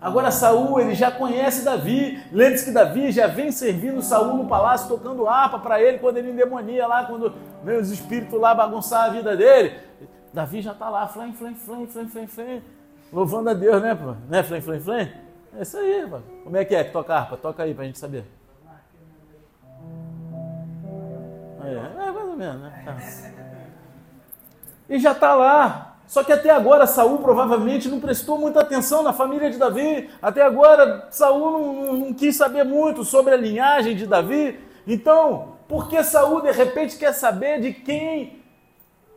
Agora 0.00 0.30
Saul, 0.30 0.78
ele 0.78 0.94
já 0.94 1.10
conhece 1.10 1.64
Davi. 1.64 2.22
Lembre-se 2.30 2.66
que 2.66 2.70
Davi 2.70 3.10
já 3.10 3.26
vem 3.26 3.50
servindo 3.50 4.02
Saul 4.02 4.36
no 4.36 4.46
palácio, 4.46 4.88
tocando 4.88 5.26
harpa 5.26 5.58
para 5.58 5.80
ele 5.80 5.98
quando 5.98 6.18
ele 6.18 6.30
endemonia 6.30 6.86
lá, 6.86 7.04
quando 7.04 7.32
vem 7.64 7.78
os 7.78 7.90
espíritos 7.90 8.38
lá 8.38 8.54
bagunçar 8.54 9.04
a 9.04 9.08
vida 9.08 9.36
dele. 9.36 9.78
Davi 10.32 10.60
já 10.60 10.72
está 10.72 10.90
lá, 10.90 11.08
flém, 11.08 11.32
flém, 11.32 11.54
flém, 11.54 11.86
flém, 11.86 12.08
flém, 12.08 12.26
flém, 12.26 12.62
louvando 13.10 13.50
a 13.50 13.54
Deus, 13.54 13.80
né, 13.80 13.94
pô? 13.94 14.14
Né, 14.28 14.42
flém, 14.42 14.60
flém, 14.60 14.80
flém? 14.80 15.12
É 15.58 15.62
isso 15.62 15.78
aí, 15.78 16.06
pô. 16.08 16.18
Como 16.44 16.56
é 16.56 16.64
que 16.64 16.74
é 16.74 16.84
que 16.84 16.92
toca 16.92 17.14
harpa? 17.14 17.36
Toca 17.38 17.62
aí 17.62 17.72
para 17.72 17.84
a 17.84 17.86
gente 17.86 17.98
saber. 17.98 18.24
É, 21.64 22.06
é 22.08 22.12
mais 22.12 22.28
ou 22.28 22.36
menos, 22.36 22.60
né? 22.60 22.82
Tá. 22.84 22.96
E 24.88 24.98
já 24.98 25.12
está 25.12 25.34
lá, 25.34 25.95
só 26.06 26.22
que 26.22 26.32
até 26.32 26.50
agora 26.50 26.86
Saul 26.86 27.18
provavelmente 27.18 27.88
não 27.88 27.98
prestou 27.98 28.38
muita 28.38 28.60
atenção 28.60 29.02
na 29.02 29.12
família 29.12 29.50
de 29.50 29.58
Davi. 29.58 30.08
Até 30.22 30.42
agora 30.42 31.08
Saul 31.10 31.50
não, 31.50 31.72
não, 31.72 31.92
não 31.94 32.14
quis 32.14 32.36
saber 32.36 32.64
muito 32.64 33.04
sobre 33.04 33.34
a 33.34 33.36
linhagem 33.36 33.96
de 33.96 34.06
Davi. 34.06 34.58
Então, 34.86 35.56
por 35.66 35.88
que 35.88 36.02
Saul 36.04 36.40
de 36.42 36.52
repente 36.52 36.96
quer 36.96 37.12
saber 37.12 37.60
de 37.60 37.72
quem, 37.72 38.40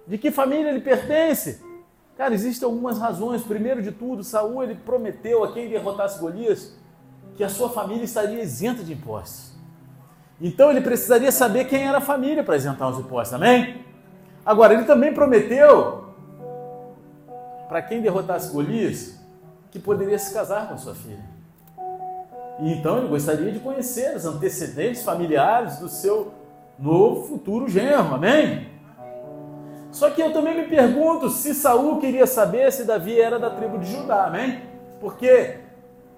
de 0.08 0.18
que 0.18 0.32
família 0.32 0.70
ele 0.70 0.82
pertence? 0.82 1.64
Cara, 2.18 2.34
existem 2.34 2.66
algumas 2.66 2.98
razões. 2.98 3.44
Primeiro 3.44 3.82
de 3.84 3.92
tudo, 3.92 4.24
Saul 4.24 4.64
ele 4.64 4.76
prometeu 4.76 5.44
a 5.44 5.54
quem 5.54 5.70
derrotasse 5.70 6.20
Golias 6.20 6.76
que 7.38 7.44
a 7.44 7.50
sua 7.50 7.70
família 7.70 8.04
estaria 8.04 8.42
isenta 8.42 8.84
de 8.84 8.94
impostos. 8.94 9.54
Então 10.42 10.72
ele 10.72 10.82
precisaria 10.82 11.32
saber 11.32 11.66
quem 11.66 11.88
era 11.88 12.00
a 12.00 12.02
família 12.02 12.44
para 12.44 12.58
isentar 12.58 12.90
os 12.90 12.98
impostos, 12.98 13.34
amém? 13.34 13.86
Agora, 14.46 14.74
ele 14.74 14.84
também 14.84 15.14
prometeu 15.14 16.09
para 17.70 17.84
quem 17.84 18.02
derrotasse 18.02 18.52
Golias, 18.52 19.20
que 19.70 19.78
poderia 19.78 20.18
se 20.18 20.34
casar 20.34 20.68
com 20.68 20.78
sua 20.78 20.96
filha. 20.96 21.24
E 22.60 22.74
então 22.74 22.98
ele 22.98 23.08
gostaria 23.08 23.52
de 23.52 23.60
conhecer 23.60 24.16
os 24.16 24.26
antecedentes 24.26 25.04
familiares 25.04 25.78
do 25.78 25.88
seu 25.88 26.34
novo 26.80 27.28
futuro 27.28 27.70
genro, 27.70 28.16
amém? 28.16 28.68
Só 29.92 30.10
que 30.10 30.22
eu 30.22 30.34
também 30.34 30.56
me 30.56 30.68
pergunto 30.68 31.30
se 31.30 31.54
Saul 31.54 32.00
queria 32.00 32.26
saber 32.26 32.72
se 32.72 32.86
Davi 32.86 33.20
era 33.20 33.38
da 33.38 33.52
tribo 33.52 33.78
de 33.78 33.92
Judá, 33.92 34.26
amém? 34.26 34.64
Porque 35.00 35.60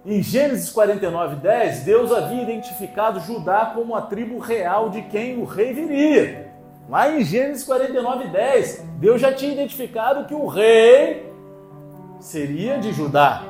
em 0.06 0.24
Gênesis 0.24 0.72
49, 0.72 1.36
10, 1.36 1.82
Deus 1.82 2.12
havia 2.12 2.42
identificado 2.42 3.20
Judá 3.20 3.72
como 3.76 3.94
a 3.94 4.02
tribo 4.02 4.40
real 4.40 4.90
de 4.90 5.02
quem 5.04 5.38
o 5.38 5.44
rei 5.44 5.74
viria. 5.74 6.50
Lá 6.90 7.12
em 7.12 7.24
Gênesis 7.24 7.64
49, 7.64 8.30
10, 8.30 8.86
Deus 9.00 9.22
já 9.22 9.34
tinha 9.34 9.54
identificado 9.54 10.26
que 10.26 10.34
o 10.34 10.48
rei 10.48 11.31
seria 12.22 12.80
de 12.80 12.94
Judá. 12.94 13.44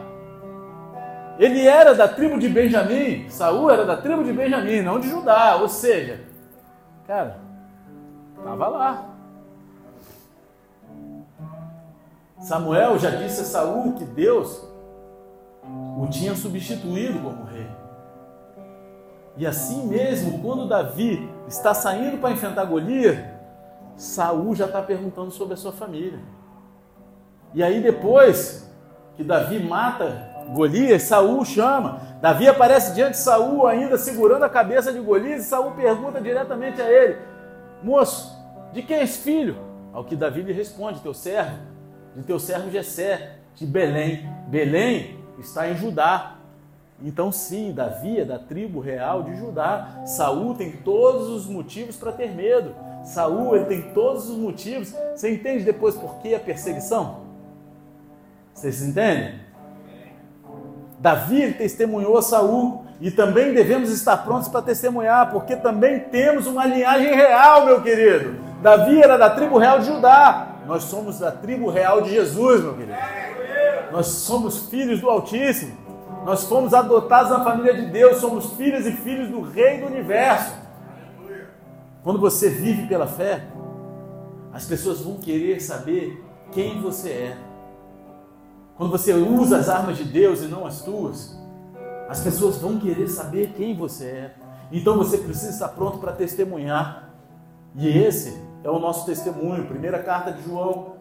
Ele 1.38 1.67
era 1.67 1.93
da 1.93 2.07
tribo 2.07 2.39
de 2.39 2.47
Benjamim, 2.47 3.30
Saul 3.30 3.69
era 3.69 3.86
da 3.86 3.97
tribo 3.97 4.24
de 4.24 4.32
Benjamim, 4.32 4.82
não 4.82 4.99
de 4.99 5.09
Judá, 5.09 5.57
ou 5.57 5.67
seja, 5.67 6.22
cara, 7.05 7.39
estava 8.38 8.67
lá. 8.67 9.05
Samuel 12.39 12.97
já 12.97 13.11
disse 13.11 13.41
a 13.41 13.45
Saul 13.45 13.93
que 13.93 14.05
Deus 14.05 14.65
o 15.97 16.07
tinha 16.09 16.36
substituído 16.36 17.19
como 17.19 17.43
rei. 17.43 17.67
E 19.38 19.45
assim 19.45 19.88
mesmo, 19.88 20.39
quando 20.41 20.67
Davi 20.67 21.30
está 21.47 21.74
saindo 21.74 22.17
para 22.17 22.32
enfrentar 22.32 22.65
Golias, 22.65 23.17
Saul 23.95 24.55
já 24.55 24.65
está 24.65 24.82
perguntando 24.82 25.32
sobre 25.32 25.53
a 25.53 25.57
sua 25.57 25.72
família. 25.72 26.19
E 27.53 27.61
aí 27.61 27.81
depois 27.81 28.69
que 29.15 29.23
Davi 29.23 29.59
mata 29.59 30.31
Golias, 30.53 31.03
Saul 31.03 31.45
chama. 31.45 32.01
Davi 32.21 32.47
aparece 32.47 32.93
diante 32.93 33.11
de 33.11 33.17
Saul 33.17 33.65
ainda 33.65 33.97
segurando 33.97 34.43
a 34.43 34.49
cabeça 34.49 34.91
de 34.91 34.99
Golias 34.99 35.45
e 35.45 35.47
Saul 35.47 35.71
pergunta 35.71 36.19
diretamente 36.19 36.81
a 36.81 36.89
ele: 36.89 37.17
Moço, 37.83 38.37
de 38.73 38.81
quem 38.81 38.97
és 38.97 39.17
filho? 39.17 39.57
Ao 39.93 40.03
que 40.03 40.15
Davi 40.15 40.41
lhe 40.41 40.53
responde: 40.53 40.99
Teu 40.99 41.13
servo, 41.13 41.57
de 42.15 42.23
teu 42.23 42.39
servo 42.39 42.69
Jessé, 42.69 43.37
de 43.55 43.65
Belém. 43.65 44.29
Belém 44.47 45.17
está 45.39 45.69
em 45.69 45.75
Judá. 45.75 46.35
Então 47.03 47.31
sim, 47.31 47.73
Davi 47.73 48.19
é 48.19 48.25
da 48.25 48.37
tribo 48.37 48.79
real 48.79 49.23
de 49.23 49.35
Judá. 49.35 50.03
Saul 50.05 50.53
tem 50.53 50.71
todos 50.71 51.29
os 51.29 51.47
motivos 51.47 51.95
para 51.97 52.11
ter 52.11 52.31
medo. 52.31 52.75
Saul 53.03 53.55
ele 53.55 53.65
tem 53.65 53.81
todos 53.93 54.29
os 54.29 54.37
motivos. 54.37 54.93
Você 55.15 55.33
entende 55.33 55.63
depois 55.63 55.95
por 55.95 56.19
que 56.19 56.35
a 56.35 56.39
perseguição? 56.39 57.30
Vocês 58.53 58.81
entendem? 58.81 59.39
Davi 60.99 61.53
testemunhou 61.53 62.17
a 62.17 62.21
Saul 62.21 62.85
e 62.99 63.09
também 63.09 63.53
devemos 63.53 63.89
estar 63.89 64.17
prontos 64.17 64.47
para 64.47 64.61
testemunhar, 64.61 65.31
porque 65.31 65.55
também 65.55 65.99
temos 65.99 66.45
uma 66.45 66.65
linhagem 66.65 67.15
real, 67.15 67.65
meu 67.65 67.81
querido. 67.81 68.35
Davi 68.61 69.01
era 69.01 69.17
da 69.17 69.31
tribo 69.31 69.57
real 69.57 69.79
de 69.79 69.87
Judá. 69.87 70.57
Nós 70.67 70.83
somos 70.83 71.17
da 71.17 71.31
tribo 71.31 71.71
real 71.71 72.01
de 72.01 72.11
Jesus, 72.11 72.61
meu 72.61 72.75
querido. 72.75 72.97
Nós 73.91 74.05
somos 74.05 74.69
filhos 74.69 75.01
do 75.01 75.09
Altíssimo. 75.09 75.75
Nós 76.23 76.43
fomos 76.43 76.73
adotados 76.73 77.31
na 77.31 77.43
família 77.43 77.73
de 77.73 77.87
Deus, 77.87 78.17
somos 78.17 78.53
filhos 78.53 78.85
e 78.85 78.91
filhos 78.91 79.29
do 79.29 79.41
Rei 79.41 79.79
do 79.79 79.87
Universo. 79.87 80.53
Quando 82.03 82.19
você 82.19 82.49
vive 82.49 82.87
pela 82.87 83.07
fé, 83.07 83.43
as 84.53 84.65
pessoas 84.65 85.01
vão 85.01 85.15
querer 85.15 85.59
saber 85.59 86.23
quem 86.51 86.79
você 86.79 87.09
é. 87.09 87.37
Quando 88.76 88.91
você 88.91 89.13
usa 89.13 89.57
as 89.57 89.69
armas 89.69 89.97
de 89.97 90.03
Deus 90.03 90.41
e 90.41 90.47
não 90.47 90.65
as 90.65 90.82
tuas, 90.82 91.38
as 92.09 92.19
pessoas 92.19 92.57
vão 92.57 92.80
querer 92.80 93.07
saber 93.07 93.53
quem 93.55 93.76
você 93.76 94.05
é. 94.05 94.34
Então 94.72 94.97
você 94.97 95.17
precisa 95.17 95.51
estar 95.51 95.69
pronto 95.69 95.97
para 95.97 96.11
testemunhar. 96.11 97.09
E 97.76 97.88
esse 97.88 98.38
é 98.63 98.69
o 98.69 98.80
nosso 98.80 99.05
testemunho. 99.05 99.65
Primeira 99.65 99.99
carta 99.99 100.32
de 100.32 100.43
João, 100.43 100.93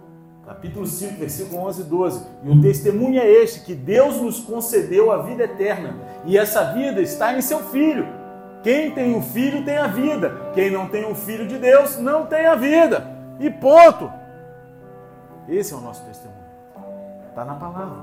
capítulo 0.47 0.87
5, 0.87 1.19
versículo 1.19 1.63
11 1.67 1.81
e 1.81 1.85
12. 1.85 2.27
E 2.45 2.51
o 2.51 2.61
testemunho 2.61 3.21
é 3.21 3.29
este: 3.29 3.61
que 3.61 3.75
Deus 3.75 4.21
nos 4.21 4.41
concedeu 4.41 5.11
a 5.11 5.23
vida 5.23 5.45
eterna, 5.45 5.95
e 6.25 6.37
essa 6.37 6.73
vida 6.73 7.01
está 7.01 7.37
em 7.37 7.41
seu 7.41 7.61
Filho. 7.61 8.07
Quem 8.63 8.91
tem 8.91 9.17
o 9.17 9.23
Filho 9.23 9.65
tem 9.65 9.79
a 9.79 9.87
vida, 9.87 10.51
quem 10.53 10.71
não 10.71 10.87
tem 10.87 11.11
o 11.11 11.15
Filho 11.15 11.47
de 11.47 11.59
Deus 11.59 11.99
não 11.99 12.27
tem 12.27 12.47
a 12.47 12.55
vida. 12.55 13.07
E 13.39 13.49
ponto. 13.49 14.11
Esse 15.49 15.73
é 15.73 15.77
o 15.77 15.81
nosso 15.81 16.05
testemunho. 16.05 16.30
Está 17.41 17.55
na 17.55 17.59
palavra. 17.59 17.97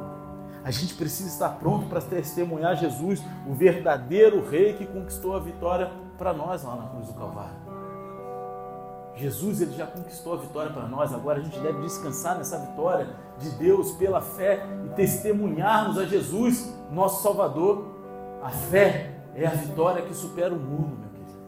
A 0.64 0.72
gente 0.72 0.96
precisa 0.96 1.30
estar 1.30 1.50
pronto 1.60 1.88
para 1.88 2.02
testemunhar 2.02 2.76
Jesus, 2.76 3.22
o 3.48 3.54
verdadeiro 3.54 4.44
Rei 4.50 4.74
que 4.74 4.84
conquistou 4.88 5.36
a 5.36 5.40
vitória 5.40 5.92
para 6.18 6.34
nós 6.34 6.64
lá 6.64 6.76
na 6.76 6.88
cruz 6.88 7.06
do 7.06 7.14
Calvário. 7.14 7.68
Jesus 9.14 9.62
ele 9.62 9.76
já 9.76 9.86
conquistou 9.86 10.34
a 10.34 10.38
vitória 10.38 10.72
para 10.72 10.88
nós, 10.88 11.14
agora 11.14 11.40
a 11.40 11.44
gente 11.44 11.60
deve 11.60 11.82
descansar 11.82 12.36
nessa 12.36 12.58
vitória 12.58 13.10
de 13.38 13.52
Deus 13.52 13.92
pela 13.92 14.22
fé 14.22 14.66
e 14.88 14.90
testemunharmos 14.96 16.00
a 16.00 16.06
Jesus, 16.06 16.74
nosso 16.92 17.22
Salvador. 17.22 17.96
A 18.42 18.50
fé 18.50 19.20
é 19.36 19.46
a 19.46 19.52
vitória 19.52 20.02
que 20.02 20.16
supera 20.16 20.52
o 20.52 20.58
mundo, 20.58 20.98
meu 20.98 21.10
querido. 21.12 21.40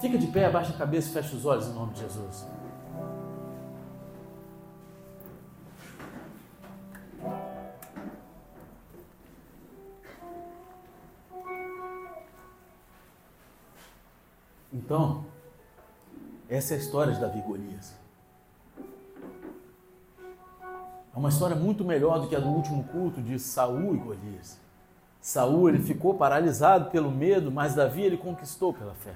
Fica 0.00 0.18
de 0.18 0.28
pé, 0.28 0.46
abaixa 0.46 0.72
a 0.72 0.76
cabeça 0.76 1.08
e 1.08 1.12
fecha 1.12 1.34
os 1.34 1.44
olhos 1.44 1.66
em 1.66 1.72
nome 1.72 1.94
de 1.94 2.00
Jesus. 2.00 2.53
Então, 14.74 15.24
essa 16.48 16.74
é 16.74 16.76
a 16.76 16.80
história 16.80 17.12
de 17.12 17.20
Davi 17.20 17.40
Golias. 17.40 17.94
É 21.14 21.16
uma 21.16 21.28
história 21.28 21.54
muito 21.54 21.84
melhor 21.84 22.20
do 22.20 22.26
que 22.26 22.34
a 22.34 22.40
do 22.40 22.48
último 22.48 22.82
culto 22.84 23.22
de 23.22 23.38
Saul 23.38 23.94
e 23.94 23.98
Golias. 23.98 24.58
Saul 25.20 25.68
ele 25.68 25.78
ficou 25.78 26.14
paralisado 26.14 26.90
pelo 26.90 27.10
medo, 27.10 27.52
mas 27.52 27.76
Davi 27.76 28.02
ele 28.02 28.16
conquistou 28.16 28.74
pela 28.74 28.94
fé. 28.94 29.14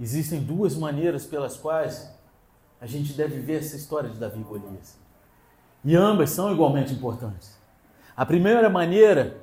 Existem 0.00 0.42
duas 0.42 0.74
maneiras 0.74 1.26
pelas 1.26 1.58
quais 1.58 2.10
a 2.80 2.86
gente 2.86 3.12
deve 3.12 3.38
ver 3.38 3.60
essa 3.60 3.76
história 3.76 4.08
de 4.08 4.18
Davi 4.18 4.40
e 4.40 4.44
Golias. 4.44 4.98
E 5.84 5.94
ambas 5.94 6.30
são 6.30 6.50
igualmente 6.50 6.94
importantes. 6.94 7.54
A 8.16 8.24
primeira 8.24 8.70
maneira 8.70 9.38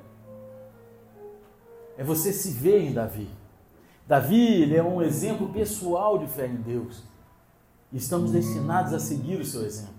é 1.96 2.02
você 2.02 2.32
se 2.32 2.50
ver 2.50 2.80
em 2.80 2.92
Davi. 2.92 3.43
Davi 4.06 4.62
ele 4.62 4.76
é 4.76 4.82
um 4.82 5.00
exemplo 5.00 5.48
pessoal 5.48 6.18
de 6.18 6.26
fé 6.26 6.46
em 6.46 6.56
Deus. 6.56 7.02
Estamos 7.92 8.32
destinados 8.32 8.92
a 8.92 8.98
seguir 8.98 9.40
o 9.40 9.44
seu 9.44 9.62
exemplo. 9.62 9.94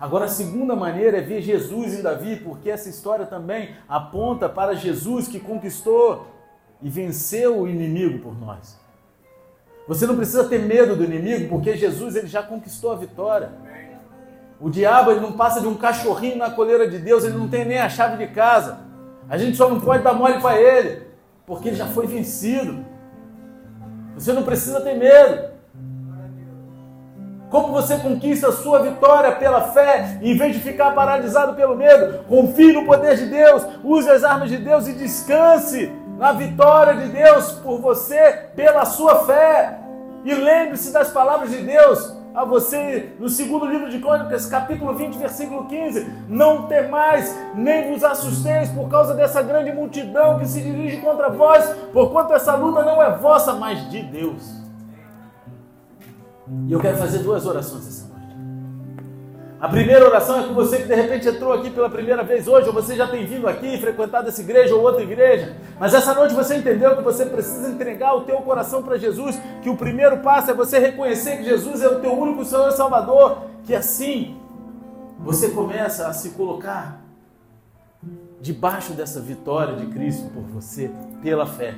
Agora, 0.00 0.24
a 0.24 0.28
segunda 0.28 0.74
maneira 0.74 1.18
é 1.18 1.20
ver 1.20 1.40
Jesus 1.40 1.94
em 1.94 2.02
Davi, 2.02 2.36
porque 2.36 2.68
essa 2.68 2.88
história 2.88 3.26
também 3.26 3.76
aponta 3.88 4.48
para 4.48 4.74
Jesus 4.74 5.28
que 5.28 5.38
conquistou 5.38 6.26
e 6.82 6.88
venceu 6.88 7.60
o 7.60 7.68
inimigo 7.68 8.18
por 8.18 8.38
nós. 8.38 8.78
Você 9.86 10.06
não 10.06 10.16
precisa 10.16 10.44
ter 10.44 10.58
medo 10.58 10.96
do 10.96 11.04
inimigo, 11.04 11.48
porque 11.48 11.76
Jesus 11.76 12.16
ele 12.16 12.26
já 12.26 12.42
conquistou 12.42 12.92
a 12.92 12.96
vitória. 12.96 13.52
O 14.60 14.68
diabo 14.68 15.10
ele 15.10 15.20
não 15.20 15.32
passa 15.32 15.60
de 15.60 15.66
um 15.66 15.74
cachorrinho 15.74 16.36
na 16.36 16.50
coleira 16.50 16.88
de 16.88 16.98
Deus, 16.98 17.24
ele 17.24 17.36
não 17.36 17.48
tem 17.48 17.64
nem 17.64 17.78
a 17.78 17.88
chave 17.88 18.16
de 18.16 18.32
casa. 18.32 18.80
A 19.28 19.38
gente 19.38 19.56
só 19.56 19.68
não 19.68 19.80
pode 19.80 20.02
dar 20.02 20.14
mole 20.14 20.40
para 20.40 20.60
ele, 20.60 21.06
porque 21.46 21.68
ele 21.68 21.76
já 21.76 21.86
foi 21.86 22.06
vencido. 22.06 22.84
Você 24.14 24.32
não 24.32 24.42
precisa 24.42 24.80
ter 24.80 24.94
medo. 24.94 25.54
Como 27.50 27.68
você 27.68 27.98
conquista 27.98 28.48
a 28.48 28.52
sua 28.52 28.80
vitória 28.80 29.32
pela 29.32 29.60
fé, 29.60 30.18
em 30.22 30.36
vez 30.36 30.54
de 30.54 30.60
ficar 30.60 30.92
paralisado 30.92 31.54
pelo 31.54 31.76
medo? 31.76 32.24
Confie 32.24 32.72
no 32.72 32.84
poder 32.84 33.16
de 33.16 33.26
Deus, 33.26 33.64
use 33.84 34.10
as 34.10 34.24
armas 34.24 34.48
de 34.48 34.56
Deus 34.56 34.88
e 34.88 34.92
descanse 34.92 35.92
na 36.18 36.32
vitória 36.32 36.94
de 36.94 37.12
Deus 37.12 37.52
por 37.52 37.80
você 37.80 38.48
pela 38.56 38.84
sua 38.84 39.24
fé. 39.24 39.78
E 40.24 40.34
lembre-se 40.34 40.92
das 40.92 41.10
palavras 41.10 41.50
de 41.50 41.58
Deus 41.58 42.13
a 42.34 42.44
você 42.44 43.14
no 43.20 43.28
segundo 43.28 43.64
livro 43.64 43.88
de 43.88 44.00
Crônicas, 44.00 44.46
capítulo 44.46 44.92
20, 44.92 45.16
versículo 45.16 45.66
15: 45.66 46.04
Não 46.28 46.66
temais, 46.66 47.34
nem 47.54 47.92
vos 47.92 48.02
assusteis 48.02 48.68
por 48.70 48.88
causa 48.88 49.14
dessa 49.14 49.40
grande 49.40 49.70
multidão 49.70 50.38
que 50.38 50.48
se 50.48 50.60
dirige 50.60 50.96
contra 50.96 51.30
vós, 51.30 51.64
porquanto 51.92 52.34
essa 52.34 52.56
luta 52.56 52.82
não 52.82 53.00
é 53.00 53.16
vossa, 53.16 53.54
mas 53.54 53.88
de 53.88 54.02
Deus. 54.02 54.64
E 56.66 56.72
eu 56.72 56.80
quero 56.80 56.98
fazer 56.98 57.20
duas 57.20 57.46
orações 57.46 57.86
noite. 57.86 58.03
A 59.60 59.68
primeira 59.68 60.04
oração 60.04 60.40
é 60.40 60.46
com 60.46 60.52
você 60.52 60.78
que 60.78 60.88
de 60.88 60.94
repente 60.94 61.28
entrou 61.28 61.52
aqui 61.52 61.70
pela 61.70 61.88
primeira 61.88 62.22
vez 62.22 62.46
hoje, 62.46 62.66
ou 62.66 62.74
você 62.74 62.96
já 62.96 63.06
tem 63.06 63.24
vindo 63.24 63.48
aqui, 63.48 63.78
frequentado 63.78 64.28
essa 64.28 64.40
igreja 64.40 64.74
ou 64.74 64.82
outra 64.82 65.02
igreja, 65.02 65.56
mas 65.78 65.94
essa 65.94 66.12
noite 66.12 66.34
você 66.34 66.56
entendeu 66.56 66.96
que 66.96 67.02
você 67.02 67.24
precisa 67.24 67.70
entregar 67.70 68.14
o 68.14 68.22
teu 68.22 68.36
coração 68.38 68.82
para 68.82 68.98
Jesus, 68.98 69.40
que 69.62 69.70
o 69.70 69.76
primeiro 69.76 70.18
passo 70.18 70.50
é 70.50 70.54
você 70.54 70.78
reconhecer 70.78 71.38
que 71.38 71.44
Jesus 71.44 71.82
é 71.82 71.88
o 71.88 72.00
teu 72.00 72.12
único 72.12 72.44
Senhor 72.44 72.68
e 72.68 72.72
Salvador, 72.72 73.44
que 73.64 73.74
assim 73.74 74.36
você 75.18 75.48
começa 75.48 76.08
a 76.08 76.12
se 76.12 76.30
colocar 76.30 77.00
debaixo 78.40 78.92
dessa 78.92 79.20
vitória 79.20 79.76
de 79.76 79.86
Cristo 79.86 80.28
por 80.30 80.42
você, 80.42 80.90
pela 81.22 81.46
fé. 81.46 81.74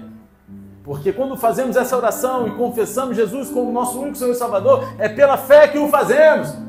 Porque 0.82 1.12
quando 1.12 1.36
fazemos 1.36 1.76
essa 1.76 1.96
oração 1.96 2.48
e 2.48 2.52
confessamos 2.52 3.16
Jesus 3.16 3.50
como 3.50 3.70
nosso 3.70 4.00
único 4.00 4.16
Senhor 4.16 4.32
e 4.32 4.34
Salvador, 4.34 4.92
é 4.98 5.08
pela 5.08 5.36
fé 5.36 5.68
que 5.68 5.78
o 5.78 5.88
fazemos. 5.88 6.65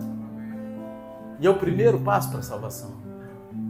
E 1.39 1.47
é 1.47 1.49
o 1.49 1.55
primeiro 1.55 1.99
passo 1.99 2.29
para 2.29 2.39
a 2.39 2.43
salvação. 2.43 2.91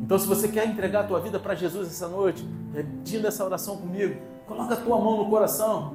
Então, 0.02 0.18
se 0.18 0.28
você 0.28 0.48
quer 0.48 0.66
entregar 0.66 1.02
a 1.02 1.04
tua 1.04 1.20
vida 1.20 1.38
para 1.38 1.54
Jesus 1.54 1.90
essa 1.90 2.08
noite, 2.08 2.48
repetindo 2.74 3.26
essa 3.26 3.44
oração 3.44 3.78
comigo, 3.78 4.16
coloca 4.48 4.74
a 4.74 4.78
tua 4.78 4.98
mão 4.98 5.18
no 5.18 5.30
coração. 5.30 5.94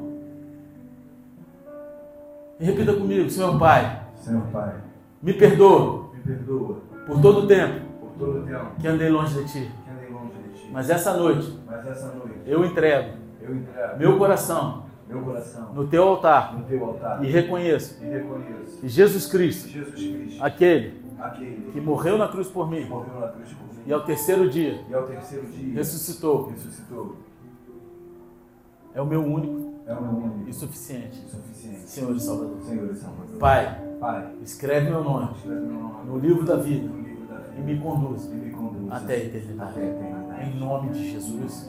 E 2.61 2.65
repita 2.65 2.93
comigo, 2.93 3.29
Senhor 3.31 3.59
Pai. 3.59 4.03
Senhor 4.17 4.43
Pai. 4.53 4.75
Me 5.23 5.33
perdoa. 5.33 6.11
Me 6.15 6.21
perdoa. 6.21 6.77
Por 7.07 7.21
todo 7.21 7.41
o 7.41 7.47
tempo. 7.47 7.81
Por 8.01 8.11
todo 8.19 8.41
o 8.41 8.47
tempo. 8.47 8.67
Que 8.79 8.87
andei 8.87 9.09
longe 9.09 9.43
de 9.43 9.51
ti. 9.51 9.71
Que 9.85 9.91
andei 9.91 10.11
longe 10.11 10.35
de 10.35 10.61
ti. 10.61 10.71
Mas 10.71 10.91
essa 10.91 11.17
noite. 11.17 11.59
Mas 11.67 11.87
essa 11.87 12.09
noite. 12.09 12.41
Eu 12.47 12.65
entrego. 12.65 13.17
Eu 13.41 13.57
entrego. 13.57 13.99
Meu 13.99 14.19
coração. 14.19 14.85
Meu 15.09 15.23
coração. 15.23 15.73
No 15.75 15.89
teu 15.89 16.05
altar. 16.05 16.55
No 16.57 16.65
teu 16.65 16.85
altar. 16.85 17.25
E 17.25 17.31
reconheço. 17.31 17.99
E 18.03 18.07
reconheço. 18.07 18.79
Que 18.81 18.89
Jesus 18.89 19.27
Cristo. 19.27 19.69
Jesus 19.69 19.95
Cristo. 19.95 20.45
Aquele 20.45 21.02
aquele 21.27 21.71
que 21.73 21.81
morreu 21.81 22.19
na 22.19 22.29
cruz 22.29 22.49
por 22.49 22.71
mim, 22.71 22.87
cruz 22.87 23.53
por 23.53 23.67
mim, 23.75 23.83
e 23.87 23.93
ao 23.93 24.05
terceiro 24.05 24.49
dia, 24.49 24.85
e 24.89 24.95
ao 24.95 25.07
terceiro 25.07 25.47
dia 25.47 25.75
ressuscitou, 25.75 26.49
ressuscitou, 26.49 27.17
é 28.95 29.01
o 29.01 29.07
meu 29.07 29.25
único, 29.25 29.75
é 29.87 29.95
o 29.95 30.03
meu 30.03 30.25
único 30.25 30.49
e 30.49 30.53
suficiente, 30.53 31.17
suficiente 31.29 31.89
Senhor 31.89 32.15
e 32.15 32.21
Salvador. 32.21 32.61
Senhor 32.63 32.91
e 32.91 32.97
Salvador. 32.97 33.39
Pai, 33.39 33.81
Pai, 33.99 34.33
escreve 34.43 34.91
meu 34.91 35.03
nome, 35.03 35.31
escreve 35.37 35.61
meu 35.61 35.81
nome 35.81 36.07
no 36.07 36.19
livro 36.19 36.45
da 36.45 36.57
vida 36.57 36.87
livro 36.87 37.27
da 37.27 37.39
vida 37.39 37.55
e 37.57 37.61
me 37.61 37.79
conduz 37.79 38.25
e 38.27 38.35
me 38.35 38.51
conduz 38.51 38.93
até 38.93 39.15
a 39.15 39.19
eternidade. 39.19 39.71
até 39.71 39.81
a 39.81 39.85
eternidade. 39.85 40.51
Em 40.51 40.59
nome 40.59 40.91
de 40.91 41.11
Jesus. 41.11 41.41
Jesus. 41.41 41.69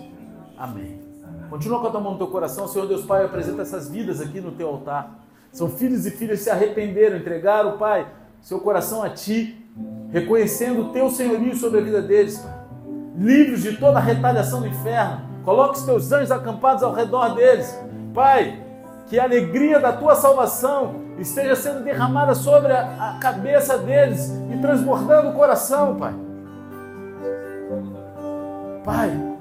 Amém. 0.57 0.99
Amém. 1.23 1.49
Continua 1.49 1.79
com 1.79 1.87
a 1.87 1.91
tua 1.91 2.01
mão 2.01 2.13
no 2.13 2.17
teu 2.17 2.27
coração, 2.27 2.67
Senhor 2.67 2.87
Deus 2.87 3.05
Pai, 3.05 3.25
apresenta 3.25 3.61
essas 3.61 3.89
vidas 3.89 4.19
aqui 4.19 4.41
no 4.41 4.51
teu 4.51 4.67
altar. 4.67 5.23
São 5.51 5.69
filhos 5.69 6.05
e 6.05 6.11
filhas 6.11 6.39
que 6.39 6.45
se 6.45 6.49
arrependeram, 6.49 7.17
entregaram, 7.17 7.77
Pai, 7.77 8.07
seu 8.43 8.59
coração 8.59 9.01
a 9.01 9.09
Ti, 9.09 9.57
reconhecendo 10.11 10.81
o 10.81 10.89
Teu 10.89 11.09
senhorio 11.09 11.55
sobre 11.55 11.79
a 11.79 11.83
vida 11.83 12.01
deles. 12.01 12.45
Livres 13.15 13.63
de 13.63 13.77
toda 13.77 13.97
a 13.97 14.01
retaliação 14.01 14.59
do 14.59 14.67
inferno. 14.67 15.21
Coloque 15.45 15.79
os 15.79 15.85
Teus 15.85 16.11
anjos 16.11 16.31
acampados 16.31 16.83
ao 16.83 16.93
redor 16.93 17.35
deles. 17.35 17.73
Pai, 18.13 18.61
que 19.07 19.17
a 19.17 19.23
alegria 19.23 19.79
da 19.79 19.93
Tua 19.93 20.13
salvação 20.15 20.95
esteja 21.17 21.55
sendo 21.55 21.83
derramada 21.83 22.35
sobre 22.35 22.73
a 22.73 23.17
cabeça 23.21 23.77
deles 23.77 24.29
e 24.53 24.57
transbordando 24.59 25.29
o 25.29 25.33
coração, 25.33 25.95
Pai. 25.95 26.13
Pai, 28.83 29.32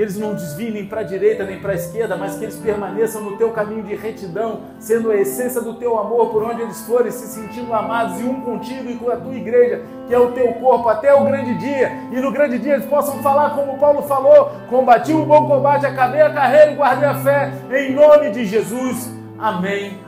que 0.00 0.04
eles 0.04 0.16
não 0.16 0.32
desviem 0.32 0.70
nem 0.70 0.86
para 0.86 1.02
a 1.02 1.04
direita 1.04 1.44
nem 1.44 1.60
para 1.60 1.72
a 1.72 1.74
esquerda, 1.74 2.16
mas 2.16 2.34
que 2.38 2.44
eles 2.44 2.56
permaneçam 2.56 3.20
no 3.20 3.36
teu 3.36 3.50
caminho 3.50 3.82
de 3.82 3.94
retidão, 3.94 4.60
sendo 4.78 5.10
a 5.10 5.14
essência 5.14 5.60
do 5.60 5.74
teu 5.74 5.98
amor 5.98 6.30
por 6.30 6.42
onde 6.42 6.62
eles 6.62 6.80
forem, 6.86 7.10
se 7.10 7.26
sentindo 7.26 7.70
amados 7.74 8.18
e 8.18 8.22
um 8.22 8.40
contigo 8.40 8.88
e 8.88 8.96
com 8.96 9.10
a 9.10 9.16
tua 9.16 9.34
igreja, 9.34 9.82
que 10.08 10.14
é 10.14 10.18
o 10.18 10.32
teu 10.32 10.54
corpo, 10.54 10.88
até 10.88 11.12
o 11.12 11.22
grande 11.24 11.52
dia. 11.58 11.92
E 12.10 12.18
no 12.18 12.32
grande 12.32 12.58
dia 12.58 12.76
eles 12.76 12.86
possam 12.86 13.22
falar 13.22 13.50
como 13.50 13.76
Paulo 13.76 14.00
falou: 14.04 14.52
combati 14.70 15.12
o 15.12 15.26
bom 15.26 15.46
combate, 15.46 15.84
acabei 15.84 16.22
a 16.22 16.32
carreira 16.32 16.72
e 16.72 16.76
guardei 16.76 17.06
a 17.06 17.14
fé, 17.16 17.52
em 17.70 17.92
nome 17.92 18.30
de 18.30 18.46
Jesus. 18.46 19.10
Amém 19.38 19.98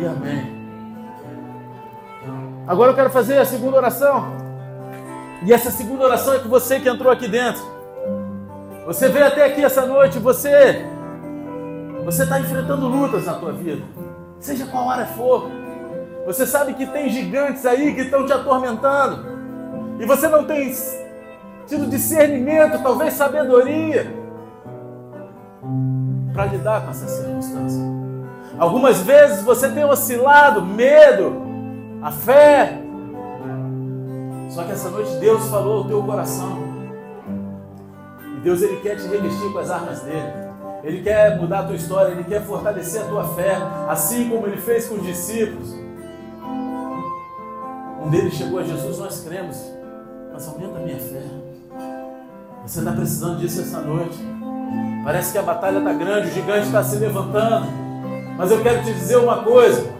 e 0.00 0.06
amém. 0.06 0.56
Agora 2.66 2.90
eu 2.90 2.96
quero 2.96 3.10
fazer 3.10 3.38
a 3.38 3.44
segunda 3.44 3.76
oração. 3.76 4.26
E 5.44 5.52
essa 5.52 5.70
segunda 5.70 6.04
oração 6.04 6.34
é 6.34 6.40
com 6.40 6.48
você 6.48 6.80
que 6.80 6.88
entrou 6.88 7.12
aqui 7.12 7.28
dentro. 7.28 7.75
Você 8.86 9.08
veio 9.08 9.26
até 9.26 9.44
aqui 9.44 9.64
essa 9.64 9.84
noite, 9.84 10.18
você 10.18 10.86
Você 12.04 12.22
está 12.22 12.38
enfrentando 12.38 12.86
lutas 12.86 13.26
na 13.26 13.34
tua 13.34 13.52
vida, 13.52 13.82
seja 14.38 14.64
qual 14.66 14.88
área 14.88 15.06
for. 15.06 15.50
Você 16.24 16.46
sabe 16.46 16.74
que 16.74 16.86
tem 16.86 17.08
gigantes 17.08 17.66
aí 17.66 17.94
que 17.94 18.02
estão 18.02 18.24
te 18.24 18.32
atormentando. 18.32 19.26
E 19.98 20.06
você 20.06 20.28
não 20.28 20.44
tem 20.44 20.72
tido 21.66 21.88
discernimento, 21.88 22.80
talvez 22.80 23.14
sabedoria, 23.14 24.06
para 26.32 26.46
lidar 26.46 26.84
com 26.84 26.90
essa 26.90 27.08
circunstância. 27.08 27.82
Algumas 28.56 29.02
vezes 29.02 29.42
você 29.42 29.68
tem 29.68 29.84
oscilado, 29.84 30.64
medo, 30.64 31.42
a 32.02 32.12
fé. 32.12 32.80
Só 34.48 34.62
que 34.62 34.72
essa 34.72 34.90
noite 34.90 35.10
Deus 35.16 35.48
falou 35.48 35.78
ao 35.78 35.84
teu 35.84 36.02
coração. 36.04 36.65
Deus 38.46 38.62
ele 38.62 38.76
quer 38.76 38.94
te 38.94 39.08
revestir 39.08 39.52
com 39.52 39.58
as 39.58 39.72
armas 39.72 40.02
dele. 40.02 40.32
Ele 40.84 41.02
quer 41.02 41.36
mudar 41.36 41.58
a 41.58 41.62
tua 41.64 41.74
história, 41.74 42.12
ele 42.12 42.22
quer 42.22 42.40
fortalecer 42.42 43.02
a 43.02 43.06
tua 43.06 43.24
fé, 43.34 43.56
assim 43.88 44.30
como 44.30 44.46
ele 44.46 44.56
fez 44.56 44.86
com 44.86 44.94
os 44.94 45.02
discípulos. 45.02 45.74
Um 48.00 48.08
deles 48.08 48.34
chegou 48.34 48.60
a 48.60 48.62
Jesus, 48.62 48.98
nós 49.00 49.24
cremos, 49.24 49.60
mas 50.32 50.46
aumenta 50.46 50.78
a 50.78 50.80
minha 50.80 50.96
fé. 50.96 51.22
Você 52.64 52.78
está 52.78 52.92
precisando 52.92 53.40
disso 53.40 53.62
essa 53.62 53.80
noite. 53.80 54.16
Parece 55.02 55.32
que 55.32 55.38
a 55.38 55.42
batalha 55.42 55.78
está 55.78 55.92
grande, 55.94 56.28
o 56.28 56.30
gigante 56.30 56.66
está 56.66 56.84
se 56.84 56.98
levantando. 56.98 57.66
Mas 58.38 58.52
eu 58.52 58.62
quero 58.62 58.84
te 58.84 58.94
dizer 58.94 59.16
uma 59.16 59.42
coisa. 59.42 59.92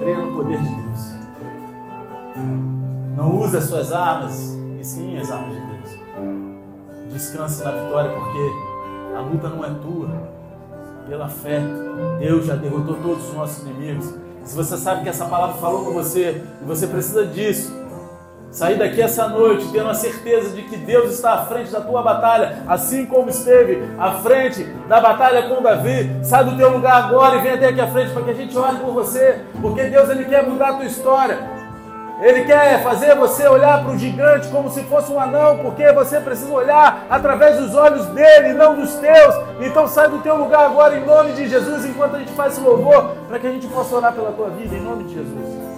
Creia 0.00 0.18
no 0.18 0.36
poder 0.36 0.58
de 0.58 0.68
Deus. 0.68 1.14
Não 3.16 3.38
use 3.38 3.56
as 3.56 3.64
suas 3.66 3.92
armas, 3.92 4.58
e 4.80 4.84
sim 4.84 5.16
as 5.16 5.30
armas 5.30 5.50
de 5.50 5.60
Deus. 5.60 5.69
Descanse 7.10 7.64
na 7.64 7.72
vitória, 7.72 8.10
porque 8.10 9.16
a 9.16 9.20
luta 9.20 9.48
não 9.48 9.64
é 9.64 9.70
tua. 9.70 10.08
Pela 11.08 11.28
fé, 11.28 11.60
Deus 12.20 12.46
já 12.46 12.54
derrotou 12.54 12.94
todos 13.02 13.28
os 13.28 13.34
nossos 13.34 13.66
inimigos. 13.66 14.14
Se 14.44 14.56
você 14.56 14.76
sabe 14.76 15.02
que 15.02 15.08
essa 15.08 15.26
palavra 15.26 15.56
falou 15.56 15.84
com 15.84 15.92
você 15.92 16.42
e 16.62 16.64
você 16.64 16.86
precisa 16.86 17.26
disso, 17.26 17.74
sair 18.50 18.78
daqui 18.78 19.02
essa 19.02 19.28
noite 19.28 19.68
tendo 19.72 19.88
a 19.88 19.94
certeza 19.94 20.50
de 20.50 20.62
que 20.62 20.76
Deus 20.76 21.12
está 21.12 21.34
à 21.34 21.44
frente 21.46 21.70
da 21.70 21.80
tua 21.80 22.00
batalha, 22.02 22.62
assim 22.68 23.06
como 23.06 23.28
esteve 23.28 23.82
à 23.98 24.12
frente 24.12 24.64
da 24.88 25.00
batalha 25.00 25.48
com 25.48 25.62
Davi. 25.62 26.10
Sai 26.22 26.44
do 26.44 26.56
teu 26.56 26.70
lugar 26.70 27.04
agora 27.04 27.36
e 27.36 27.42
vem 27.42 27.52
até 27.52 27.68
aqui 27.68 27.80
à 27.80 27.88
frente 27.88 28.12
para 28.12 28.22
que 28.22 28.30
a 28.30 28.34
gente 28.34 28.56
ore 28.56 28.76
por 28.76 28.92
você, 28.92 29.40
porque 29.60 29.84
Deus 29.84 30.08
ele 30.10 30.24
quer 30.24 30.46
mudar 30.46 30.70
a 30.70 30.74
tua 30.74 30.86
história. 30.86 31.59
Ele 32.20 32.44
quer 32.44 32.82
fazer 32.82 33.14
você 33.14 33.48
olhar 33.48 33.82
para 33.82 33.92
o 33.92 33.98
gigante 33.98 34.48
como 34.48 34.70
se 34.70 34.82
fosse 34.82 35.10
um 35.10 35.18
anão, 35.18 35.58
porque 35.58 35.90
você 35.92 36.20
precisa 36.20 36.52
olhar 36.52 37.06
através 37.08 37.58
dos 37.58 37.74
olhos 37.74 38.06
dele, 38.08 38.52
não 38.52 38.74
dos 38.74 38.94
teus. 38.96 39.34
Então 39.60 39.88
sai 39.88 40.08
do 40.08 40.18
teu 40.18 40.36
lugar 40.36 40.66
agora 40.66 40.98
em 40.98 41.04
nome 41.04 41.32
de 41.32 41.48
Jesus, 41.48 41.86
enquanto 41.86 42.16
a 42.16 42.18
gente 42.18 42.32
faz 42.32 42.52
esse 42.52 42.60
louvor, 42.62 43.14
para 43.26 43.38
que 43.38 43.46
a 43.46 43.50
gente 43.50 43.66
possa 43.68 43.96
orar 43.96 44.12
pela 44.12 44.32
tua 44.32 44.50
vida, 44.50 44.76
em 44.76 44.82
nome 44.82 45.04
de 45.04 45.14
Jesus. 45.14 45.70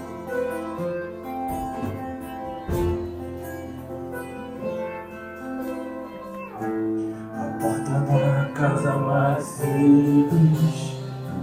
A 7.39 7.61
porta 7.61 7.93
da 8.01 8.49
casa 8.53 8.93
mais 8.95 9.45
simples, 9.45 10.97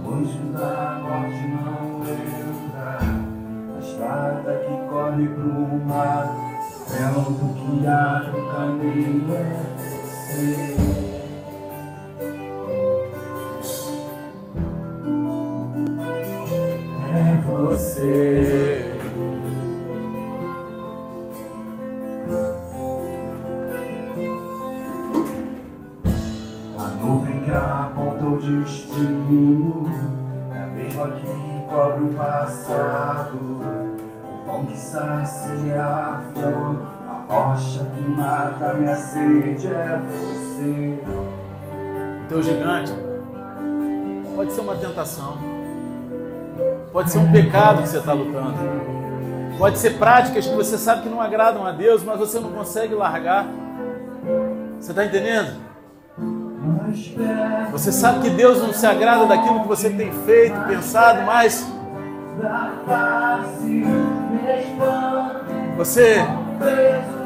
o 0.04 0.12
anjo 0.12 0.38
da 0.52 1.00
morte 1.02 1.46
não 1.48 1.99
estrada 4.00 4.54
que 4.60 4.88
corre 4.88 5.28
pro 5.28 5.78
mar, 5.84 6.34
é 6.90 7.04
onde 7.18 7.46
que 7.60 7.86
abre 7.86 8.40
o 8.40 8.42
caminho 8.50 9.34
é 9.34 9.38
você. 9.76 10.76
É 17.12 17.18
você. 17.46 18.29
Minha 38.80 38.96
sede 38.96 39.66
é 39.66 40.00
você. 40.02 40.98
O 42.24 42.28
teu 42.28 42.42
gigante 42.42 42.92
pode 44.34 44.52
ser 44.52 44.60
uma 44.60 44.76
tentação, 44.76 45.36
pode 46.92 47.10
ser 47.10 47.18
um 47.18 47.30
pecado 47.30 47.82
que 47.82 47.88
você 47.88 47.98
está 47.98 48.12
lutando, 48.12 48.54
pode 49.58 49.78
ser 49.78 49.98
práticas 49.98 50.46
que 50.46 50.54
você 50.54 50.78
sabe 50.78 51.02
que 51.02 51.08
não 51.08 51.20
agradam 51.20 51.66
a 51.66 51.72
Deus, 51.72 52.02
mas 52.02 52.18
você 52.18 52.38
não 52.40 52.50
consegue 52.52 52.94
largar. 52.94 53.46
Você 54.78 54.92
está 54.92 55.04
entendendo? 55.04 55.60
Você 57.72 57.92
sabe 57.92 58.20
que 58.20 58.30
Deus 58.30 58.62
não 58.62 58.72
se 58.72 58.86
agrada 58.86 59.26
daquilo 59.26 59.60
que 59.60 59.68
você 59.68 59.90
tem 59.90 60.10
feito, 60.24 60.58
pensado, 60.66 61.22
mas 61.22 61.66
você 65.76 66.24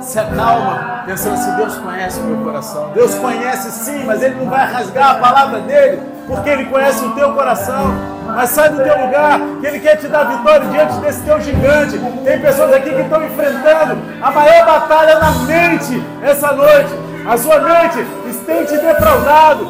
se 0.05 0.19
acalma 0.19 1.03
pensando 1.07 1.35
assim: 1.35 1.57
Deus 1.57 1.77
conhece 1.77 2.21
o 2.21 2.25
meu 2.25 2.45
coração. 2.45 2.91
Deus 2.95 3.15
conhece 3.15 3.71
sim, 3.71 4.05
mas 4.05 4.23
Ele 4.23 4.37
não 4.37 4.51
vai 4.51 4.71
rasgar 4.71 5.13
a 5.13 5.15
palavra 5.15 5.61
dele, 5.61 6.03
porque 6.27 6.51
Ele 6.51 6.67
conhece 6.67 7.05
o 7.05 7.13
teu 7.13 7.33
coração. 7.33 7.95
Mas 8.27 8.51
sai 8.51 8.71
do 8.71 8.83
teu 8.83 9.05
lugar, 9.05 9.39
que 9.61 9.67
Ele 9.67 9.81
quer 9.81 9.97
te 9.97 10.09
dar 10.09 10.25
vitória 10.25 10.67
diante 10.67 10.97
desse 10.99 11.23
teu 11.23 11.41
gigante. 11.41 11.99
Tem 12.25 12.41
pessoas 12.41 12.73
aqui 12.73 12.91
que 12.91 13.01
estão 13.01 13.25
enfrentando 13.25 13.99
a 14.23 14.31
maior 14.31 14.67
batalha 14.67 15.19
na 15.19 15.31
mente 15.31 16.03
essa 16.23 16.53
noite. 16.53 16.91
A 17.27 17.37
sua 17.39 17.59
mente 17.61 18.07
tem 18.45 18.65
te 18.67 18.77
defraudado, 18.77 19.67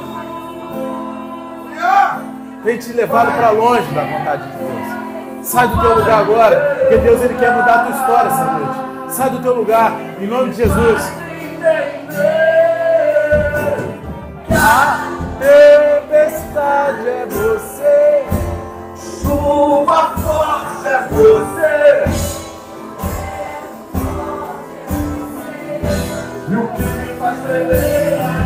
tem 2.64 2.78
te 2.78 2.92
levado 2.92 3.30
para 3.32 3.50
longe 3.50 3.86
da 3.92 4.02
vontade 4.02 4.42
de 4.42 4.56
Deus. 4.56 5.46
Sai 5.46 5.68
do 5.68 5.80
teu 5.80 5.98
lugar 5.98 6.20
agora, 6.20 6.76
porque 6.80 6.96
Deus 6.96 7.22
ele 7.22 7.34
quer 7.34 7.52
mudar 7.52 7.74
a 7.74 7.78
tua 7.80 7.96
história 7.96 8.26
essa 8.28 8.44
noite. 8.44 8.93
Sai 9.08 9.30
do 9.30 9.40
teu 9.40 9.54
lugar, 9.54 9.92
em 10.20 10.26
nome 10.26 10.50
de 10.50 10.56
Jesus. 10.56 11.02
A 14.50 15.08
tempestade 15.38 17.08
é 17.08 17.26
você. 17.26 18.24
Chuva 19.22 20.14
forte 20.16 20.88
é 20.88 21.08
você. 21.10 22.04
E 26.48 26.56
o 26.56 26.68
que 26.68 26.82
me 26.82 27.18
faz 27.18 27.38
tremer 27.40 28.43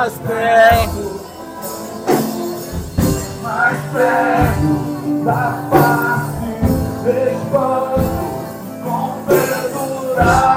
Mais 0.00 0.14
perto, 0.14 1.20
mais 3.42 3.76
perto 3.92 5.24
da 5.26 5.52
face, 5.68 6.56
espanto, 7.34 8.00
confessado 8.82 10.49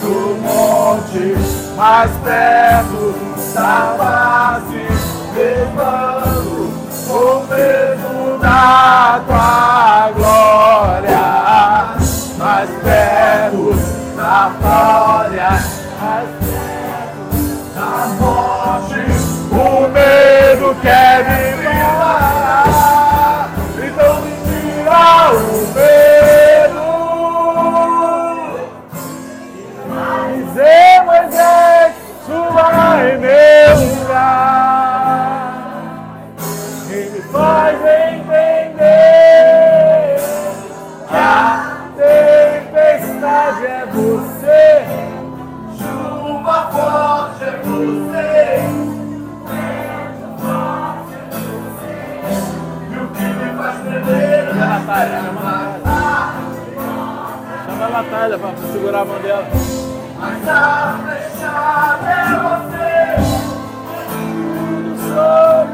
do 0.00 0.36
monte, 0.42 1.34
mais 1.76 2.10
perto 2.22 3.14
da 3.54 3.94
face, 3.98 4.86
levando 5.34 6.70
o 7.08 7.46
peso 7.48 8.38
da 8.40 9.20
tua 9.26 9.89
Chama 58.10 58.24
a 58.24 58.28
Natália 58.28 58.38
para 58.38 58.56
segurar 58.72 59.00
a 59.00 59.04
mão 59.04 59.20
dela. 59.20 59.46
Mas 60.18 60.48
a 60.48 60.98
flechada 61.04 62.10
é 62.10 62.26
você, 62.42 62.90
tudo 64.10 64.96
sobre 65.14 65.69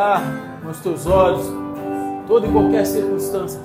olhar 0.00 0.22
nos 0.64 0.78
teus 0.78 1.06
olhos, 1.06 1.46
toda 2.26 2.46
e 2.46 2.50
qualquer 2.50 2.86
circunstância. 2.86 3.60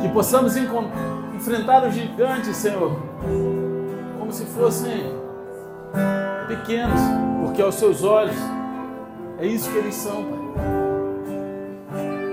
Que 0.00 0.08
possamos 0.10 0.56
enfrentar 1.34 1.86
os 1.88 1.94
gigantes, 1.94 2.54
Senhor, 2.56 2.94
como 4.18 4.30
se 4.30 4.44
fossem 4.44 5.14
pequenos, 6.46 7.00
porque 7.42 7.62
aos 7.62 7.76
seus 7.76 8.04
olhos 8.04 8.36
é 9.38 9.46
isso 9.46 9.70
que 9.70 9.78
eles 9.78 9.94
são, 9.94 10.24
Pai. 10.24 10.44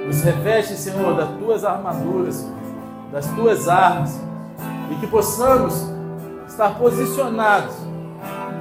Nos 0.06 0.22
reveste, 0.22 0.74
Senhor, 0.74 1.16
das 1.16 1.30
tuas 1.38 1.64
armaduras, 1.64 2.46
das 3.14 3.28
tuas 3.28 3.70
armas, 3.70 4.20
e 4.92 4.96
que 4.96 5.08
possamos 5.08 5.90
estar 6.46 6.78
posicionados 6.78 7.76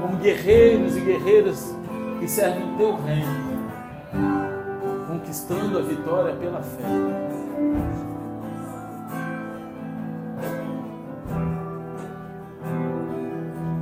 como 0.00 0.16
guerreiros 0.18 0.96
e 0.96 1.00
guerreiras 1.00 1.74
que 2.20 2.28
servem 2.28 2.72
o 2.74 2.76
teu 2.76 2.96
reino, 3.02 3.49
conquistando 5.30 5.78
a 5.78 5.82
vitória 5.82 6.34
pela 6.34 6.60
fé. 6.60 6.82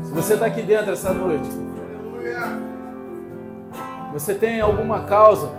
Se 0.03 0.13
você 0.13 0.35
está 0.35 0.45
aqui 0.45 0.61
dentro 0.61 0.93
essa 0.93 1.13
noite, 1.15 1.49
você 4.13 4.35
tem 4.35 4.61
alguma 4.61 5.05
causa 5.05 5.51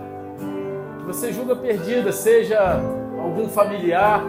que 1.00 1.06
você 1.06 1.32
julga 1.32 1.56
perdida, 1.56 2.12
seja 2.12 2.80
algum 3.20 3.48
familiar, 3.48 4.22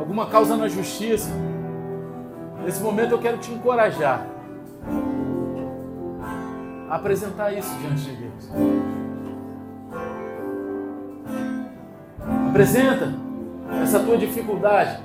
alguma 0.00 0.26
causa 0.26 0.56
na 0.56 0.66
justiça, 0.66 1.30
nesse 2.64 2.82
momento 2.82 3.12
eu 3.12 3.18
quero 3.20 3.38
te 3.38 3.52
encorajar 3.52 4.26
a 6.90 6.96
apresentar 6.96 7.52
isso 7.52 7.72
diante 7.78 8.02
de 8.02 8.16
Deus. 8.16 9.01
Apresenta 12.52 13.08
essa 13.82 13.98
tua 14.00 14.18
dificuldade, 14.18 14.98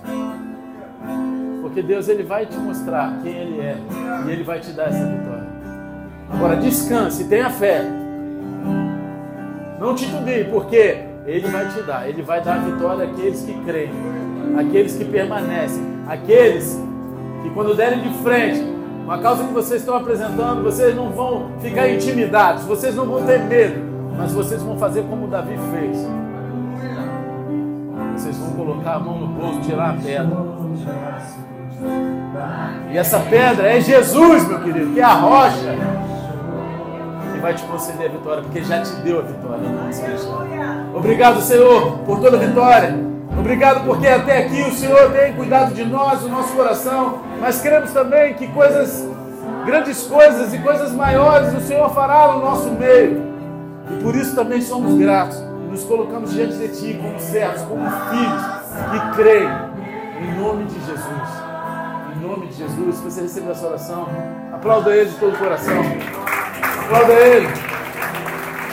porque 1.61 1.81
Deus 1.81 2.09
ele 2.09 2.23
vai 2.23 2.45
te 2.45 2.57
mostrar 2.57 3.21
quem 3.23 3.31
Ele 3.31 3.61
é 3.61 3.77
e 4.25 4.31
Ele 4.31 4.43
vai 4.43 4.59
te 4.59 4.71
dar 4.71 4.89
essa 4.89 5.05
vitória. 5.05 5.47
Agora 6.29 6.57
descanse, 6.57 7.23
tenha 7.29 7.49
fé. 7.49 7.85
Não 9.79 9.95
titubie, 9.95 10.43
porque 10.51 11.05
Ele 11.25 11.47
vai 11.47 11.69
te 11.69 11.81
dar. 11.83 12.09
Ele 12.09 12.21
vai 12.21 12.41
dar 12.41 12.55
a 12.55 12.57
vitória 12.57 13.05
àqueles 13.05 13.41
que 13.41 13.53
creem, 13.63 13.91
àqueles 14.59 14.97
que 14.97 15.05
permanecem, 15.05 15.81
àqueles 16.05 16.77
que 17.43 17.49
quando 17.51 17.73
derem 17.77 18.01
de 18.01 18.13
frente 18.15 18.61
com 19.05 19.11
a 19.13 19.19
causa 19.19 19.45
que 19.45 19.53
vocês 19.53 19.79
estão 19.79 19.95
apresentando, 19.95 20.63
vocês 20.63 20.93
não 20.93 21.11
vão 21.11 21.53
ficar 21.61 21.87
intimidados, 21.87 22.65
vocês 22.65 22.93
não 22.93 23.05
vão 23.05 23.25
ter 23.25 23.39
medo, 23.39 23.79
mas 24.17 24.33
vocês 24.33 24.61
vão 24.61 24.77
fazer 24.77 25.03
como 25.03 25.27
Davi 25.27 25.55
fez. 25.71 26.26
Vocês 28.17 28.35
vão 28.37 28.49
colocar 28.53 28.95
a 28.95 28.99
mão 28.99 29.19
no 29.19 29.27
bolso, 29.27 29.61
tirar 29.61 29.91
a 29.91 29.93
pedra. 29.93 30.37
E 32.91 32.97
essa 32.97 33.19
pedra 33.19 33.67
é 33.67 33.79
Jesus, 33.79 34.47
meu 34.47 34.59
querido, 34.59 34.91
que 34.91 34.99
é 34.99 35.03
a 35.03 35.13
rocha 35.13 35.75
que 37.31 37.39
vai 37.39 37.53
te 37.53 37.61
conceder 37.63 38.09
a 38.09 38.11
vitória, 38.11 38.41
porque 38.41 38.63
já 38.63 38.81
te 38.81 38.91
deu 39.01 39.19
a 39.19 39.21
vitória. 39.21 39.69
Obrigado, 40.95 41.41
Senhor, 41.41 41.99
por 41.99 42.19
toda 42.19 42.37
a 42.37 42.39
vitória. 42.39 42.95
Obrigado 43.37 43.85
porque 43.85 44.07
até 44.07 44.39
aqui 44.39 44.63
o 44.63 44.71
Senhor 44.71 45.11
tem 45.11 45.33
cuidado 45.33 45.75
de 45.75 45.85
nós, 45.85 46.21
do 46.21 46.29
nosso 46.29 46.55
coração. 46.55 47.19
Mas 47.39 47.61
queremos 47.61 47.91
também 47.91 48.33
que 48.33 48.47
coisas, 48.47 49.07
grandes 49.63 50.07
coisas 50.07 50.55
e 50.55 50.57
coisas 50.57 50.91
maiores 50.91 51.53
o 51.53 51.61
Senhor 51.61 51.87
fará 51.91 52.33
no 52.33 52.39
nosso 52.39 52.71
meio. 52.71 53.21
E 53.91 54.01
por 54.01 54.15
isso 54.15 54.35
também 54.35 54.59
somos 54.59 54.95
gratos. 54.95 55.46
Nos 55.77 55.85
colocamos 55.85 56.33
diante 56.33 56.55
de 56.55 56.69
Ti 56.69 56.99
como 56.99 57.19
servos, 57.19 57.61
como 57.61 57.87
filhos 57.87 58.43
que 58.89 59.15
creem. 59.15 59.47
Em 60.23 60.41
nome 60.41 60.65
de 60.65 60.73
Jesus. 60.73 61.29
Em 62.15 62.19
nome 62.19 62.47
de 62.47 62.53
Jesus. 62.55 62.95
Se 62.95 63.03
você 63.03 63.21
recebeu 63.21 63.51
essa 63.51 63.67
oração, 63.67 64.07
aplauda 64.51 64.95
Ele 64.95 65.11
de 65.11 65.15
todo 65.17 65.35
o 65.35 65.37
coração. 65.37 65.79
Aplauda 66.83 67.13
Ele. 67.13 67.47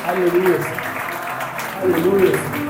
Aleluia. 0.09 0.59
Aleluia. 1.83 2.64